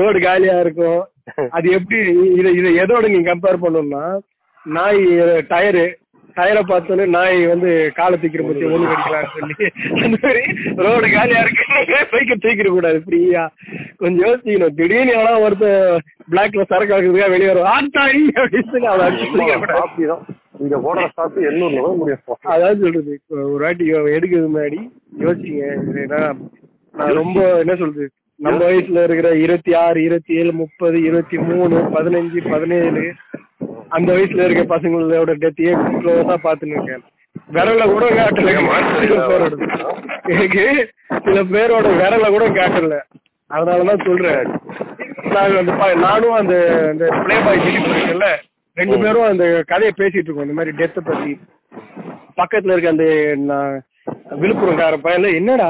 [0.00, 1.02] ரோடு காலியா இருக்கும்.
[1.56, 1.98] அது எப்படி
[2.38, 4.04] இத இத எதோட நீங்க கம்பேர் பண்ணணும்னா
[4.66, 5.02] நாய்
[5.52, 5.86] டயரு
[6.36, 9.68] டயரை பார்த்தோன்னே நாய் வந்து காலை தூக்கிற பத்தி ஒண்ணு கடிக்கலாம்னு சொல்லி.
[10.04, 10.42] அந்த மாதிரி
[10.84, 11.66] ரோடு காலியா இருக்கு.
[12.12, 13.44] பைக்கை தூக்கிட கூடாது ஃப்ரீயா.
[13.96, 14.74] கொஞ்சம் யோசிக்கணும்.
[14.80, 15.98] திடீர்னு எவனா ஒருத்தர்
[16.32, 18.88] பிளாக்ல சரக்கு ஆக்குறதுக்காக வெளியே வரும் ஆட்டாடி அப்படின்னு சொல்லி
[20.14, 20.24] தான்
[20.64, 22.20] இங்க போடுற ஸ்டாப் எண்ணூர்ல முடியும்
[22.52, 23.14] அதான் சொல்றது.
[23.28, 24.78] ஒரு வாட்டி எடுக்கிறது முன்னாடி
[25.24, 25.62] யோசிங்க.
[26.02, 26.20] ஏன்னா
[26.94, 28.06] நான் ரொம்ப என்ன சொல்றது?
[28.36, 33.14] நம்ம வயசுல இருக்கிற இருபத்தி ஆறு இருபத்தி ஏழு முப்பது இருபத்தி மூணு பதினஞ்சு பதினேழு
[33.88, 37.02] அந்த வயசுல இருக்க பசங்களோட டெத்தையே க்ளோஸா பாத்துன்னு இருக்கேன்.
[37.52, 38.68] விரல கூட காட்டல.
[39.00, 39.56] சில பேரோட
[40.24, 43.00] எனக்கு சில பேரோட விரல கூட காட்டல.
[43.50, 44.58] அதனாலதான் சொல்றேன்.
[45.32, 48.26] நான் அந்த நானும் அந்த அந்த பிளே பாய் இருக்குல்ல
[48.74, 50.48] ரெண்டு பேரும் அந்த கதையை பேசிட்டு இருக்கோம்.
[50.48, 51.40] இந்த மாதிரி டெத்தை பத்தி.
[52.36, 53.82] பக்கத்துல இருக்க அந்த
[54.26, 55.68] நான் விழுப்புரம்கார பையன்ல என்னடா?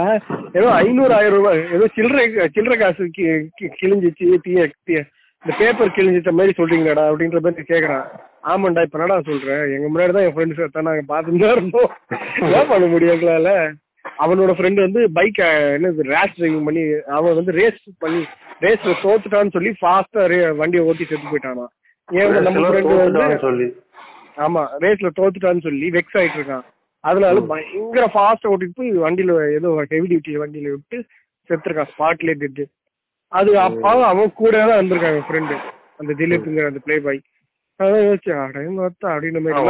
[0.52, 3.26] ஏதோ ஐநூறு ஆயிரம் ரூபாய் ஏதோ சில்லறை சில்லறை காசு கி-
[3.58, 5.06] கி- கிழிஞ்சிச்சு தீய தீய-
[5.44, 8.04] இந்த பேப்பர் கிழிஞ்சிட்ட மாதிரி சொல்றீங்களாடா அப்படின்ற மாதிரி கேக்குறான்.
[8.44, 11.90] ஆமாண்டா இப்ப என்னடா சொல்றேன் எங்க முன்னாடி தான் என் ஃப்ரெண்ட்ஸ் தான் நாங்க பார்த்துட்டு தான் இருந்தோம்.
[12.40, 13.50] என்ன பண்ண முடியும் எங்களால?
[14.18, 15.40] அவனோட ஃப்ரெண்டு வந்து பைக்
[15.76, 18.20] என்னது ரேஸ் டிரைவிங் பண்ணி அவன் வந்து ரேஸ் பண்ணி
[18.60, 20.24] ரேஸ்ல தோத்துட்டான்னு சொல்லி ஃபாஸ்டா
[20.56, 21.64] வண்டியை ஓட்டி செத்து போயிட்டானா
[22.08, 23.68] ஏன் நம்ம ஃப்ரெண்டு வந்து
[24.38, 26.64] ஆமா ரேஸ்ல தோத்துட்டான்னு சொல்லி வெக்ஸ் ஆயிட்டு இருக்கான்.
[27.04, 30.98] அதனால பயங்கர ஃபாஸ்டா ஓட்டிட்டு போய் வண்டியில ஏதோ ஹெவி டியூட்டி வண்டியில விட்டு
[31.50, 32.64] செத்துருக்கான் ஸ்பாட்லயே திட்டு
[33.32, 35.56] அது அப்பாவும் அவன் கூட தான் வந்திருக்காங்க ஃப்ரெண்டு
[36.00, 37.20] அந்த திலீப்ங்கிற அந்த பிளே பாய்
[37.80, 39.62] அதான் யோசிச்சேன் அடையும் பார்த்தா அப்படின்னு மாதிரி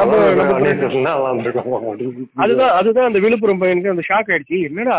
[2.42, 4.58] அதுதான் அதுதான் அந்த விழுப்புரம் பையனுக்கு அந்த ஷாக் ஆயிடுச்சு.
[4.68, 4.96] என்னடா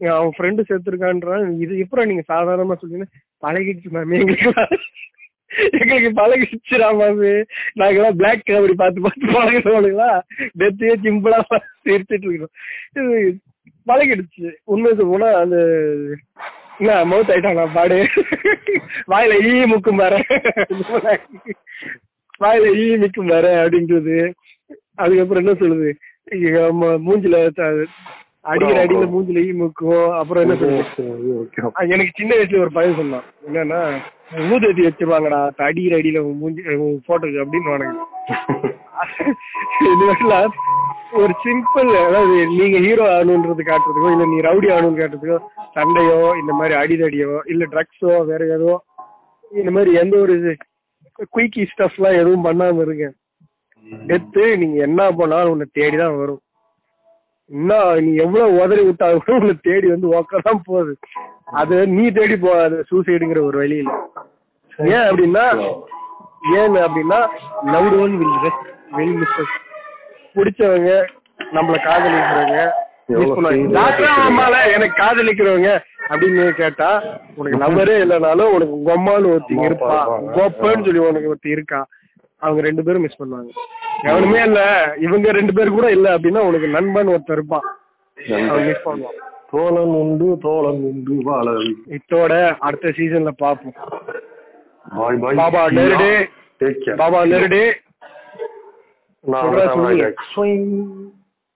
[0.00, 1.46] அவன் ஃப்ரெண்டு செத்துருக்கான்றான்.
[1.64, 3.06] இது எப்பறம் நீங்க சாதாரணமா சொல்லுங்க
[3.42, 4.52] பழகிடுச்சு மேம் எங்களுக்கு
[5.80, 7.44] எங்களுக்கு பழகிடுச்சுடா மேம்.
[7.80, 10.10] நாங்கெல்லாம் பிளாக் கபடி பார்த்து பார்த்து பழகிறோம்ங்களா
[10.60, 11.38] டெத்தையே சிம்பிளா
[11.94, 12.54] எடுத்துட்டு இருக்கோம்
[12.94, 13.36] இது
[13.90, 14.46] பழகிடுச்சு.
[14.72, 15.56] உண்மை போனா அந்த
[16.80, 17.98] என்ன மவுத் ஆயிட்டானா பாடு?
[19.12, 20.14] வாயில ஈ முக்கும் வர
[22.42, 24.16] வாயில ஈ நிக்கும் வர அப்படின்றது.
[25.04, 25.90] அதுக்கப்புறம் என்ன சொல்லுது?
[27.06, 27.36] மூஞ்சில
[28.50, 30.04] அடிக்கிற அடியில மூஞ்சில ஈ முக்கும்.
[30.20, 31.88] அப்புறம் என்ன சொல்லுது?
[31.94, 33.26] எனக்கு சின்ன வயசுல ஒரு பையன் சொன்னான்.
[33.48, 33.80] என்னன்னா
[34.48, 36.62] ஊதத்தி வச்சிருவாங்கடா அடிக்கிற அடியில உன் மூஞ்சி
[37.08, 37.92] போட்டோக்கு அப்படின்னு
[39.92, 40.40] இது வந்து
[41.18, 45.38] ஒரு சிம்பிள் அதாவது நீங்க ஹீரோ ஆகணுன்றது காட்டுறதுக்கோ இல்ல நீ ரவுடி ஆகணும்னு காட்டுறதுக்கோ
[45.76, 48.74] சண்டையோ இந்த மாதிரி அடிதடியோ இல்ல ட்ரக்ஸோ வேற ஏதோ
[49.52, 50.34] இந்த மாதிரி எந்த ஒரு
[51.34, 53.06] குயிக்கி ஸ்டஃப்லாம் எதுவும் பண்ணாம இருங்க.
[54.08, 56.42] டெத்து நீங்க என்ன பண்ணாலும் உன்னை தேடிதான் வரும்.
[57.50, 60.92] இன்னும் நீ எவ்வளவு உதறி விட்டாலும் உன்னை தேடி வந்து உக்காதான் போகுது.
[61.52, 63.90] அது நீ தேடி போகாது சூசைடுங்கிற ஒரு வழியில.
[64.78, 65.44] ஏன் அப்படின்னா
[66.58, 67.20] ஏன் அப்படின்னா
[67.74, 68.66] love one will rest
[68.96, 69.54] will misses
[70.36, 70.90] பிடிச்சவங்க
[71.54, 72.58] நம்மள காதலிக்கிறவங்க
[74.76, 75.70] எனக்கு காதலிக்கிறவங்க
[76.10, 76.88] அப்படின்னு கேட்டா
[77.38, 79.96] உனக்கு லவ்வரே இல்லைனாலும் உனக்கு கொம்மான்னு ஒருத்தி இருப்பா.
[80.36, 81.80] கோப்பன்னு சொல்லி உனக்கு ஒருத்தி இருக்கா?
[82.42, 83.50] அவங்க ரெண்டு பேரும் மிஸ் பண்ணுவாங்க.
[84.08, 84.60] எவனுமே இல்ல
[85.06, 87.66] இவங்க ரெண்டு பேர் கூட இல்ல அப்படின்னா உனக்கு நண்பன் ஒருத்தன் இருப்பான்.
[88.48, 89.16] அவன் மிஸ் பண்ணுவான்.
[89.50, 91.50] தோழன் உண்டு தோழன் உண்டு வாழ
[91.88, 93.76] இத்தோட அடுத்த சீசன்ல பாப்போம்.
[94.96, 95.36] பாய் பாய்.
[95.36, 96.12] பாபா நெருடே.
[96.96, 97.64] பாபா நெருடே.
[99.24, 100.14] நான்.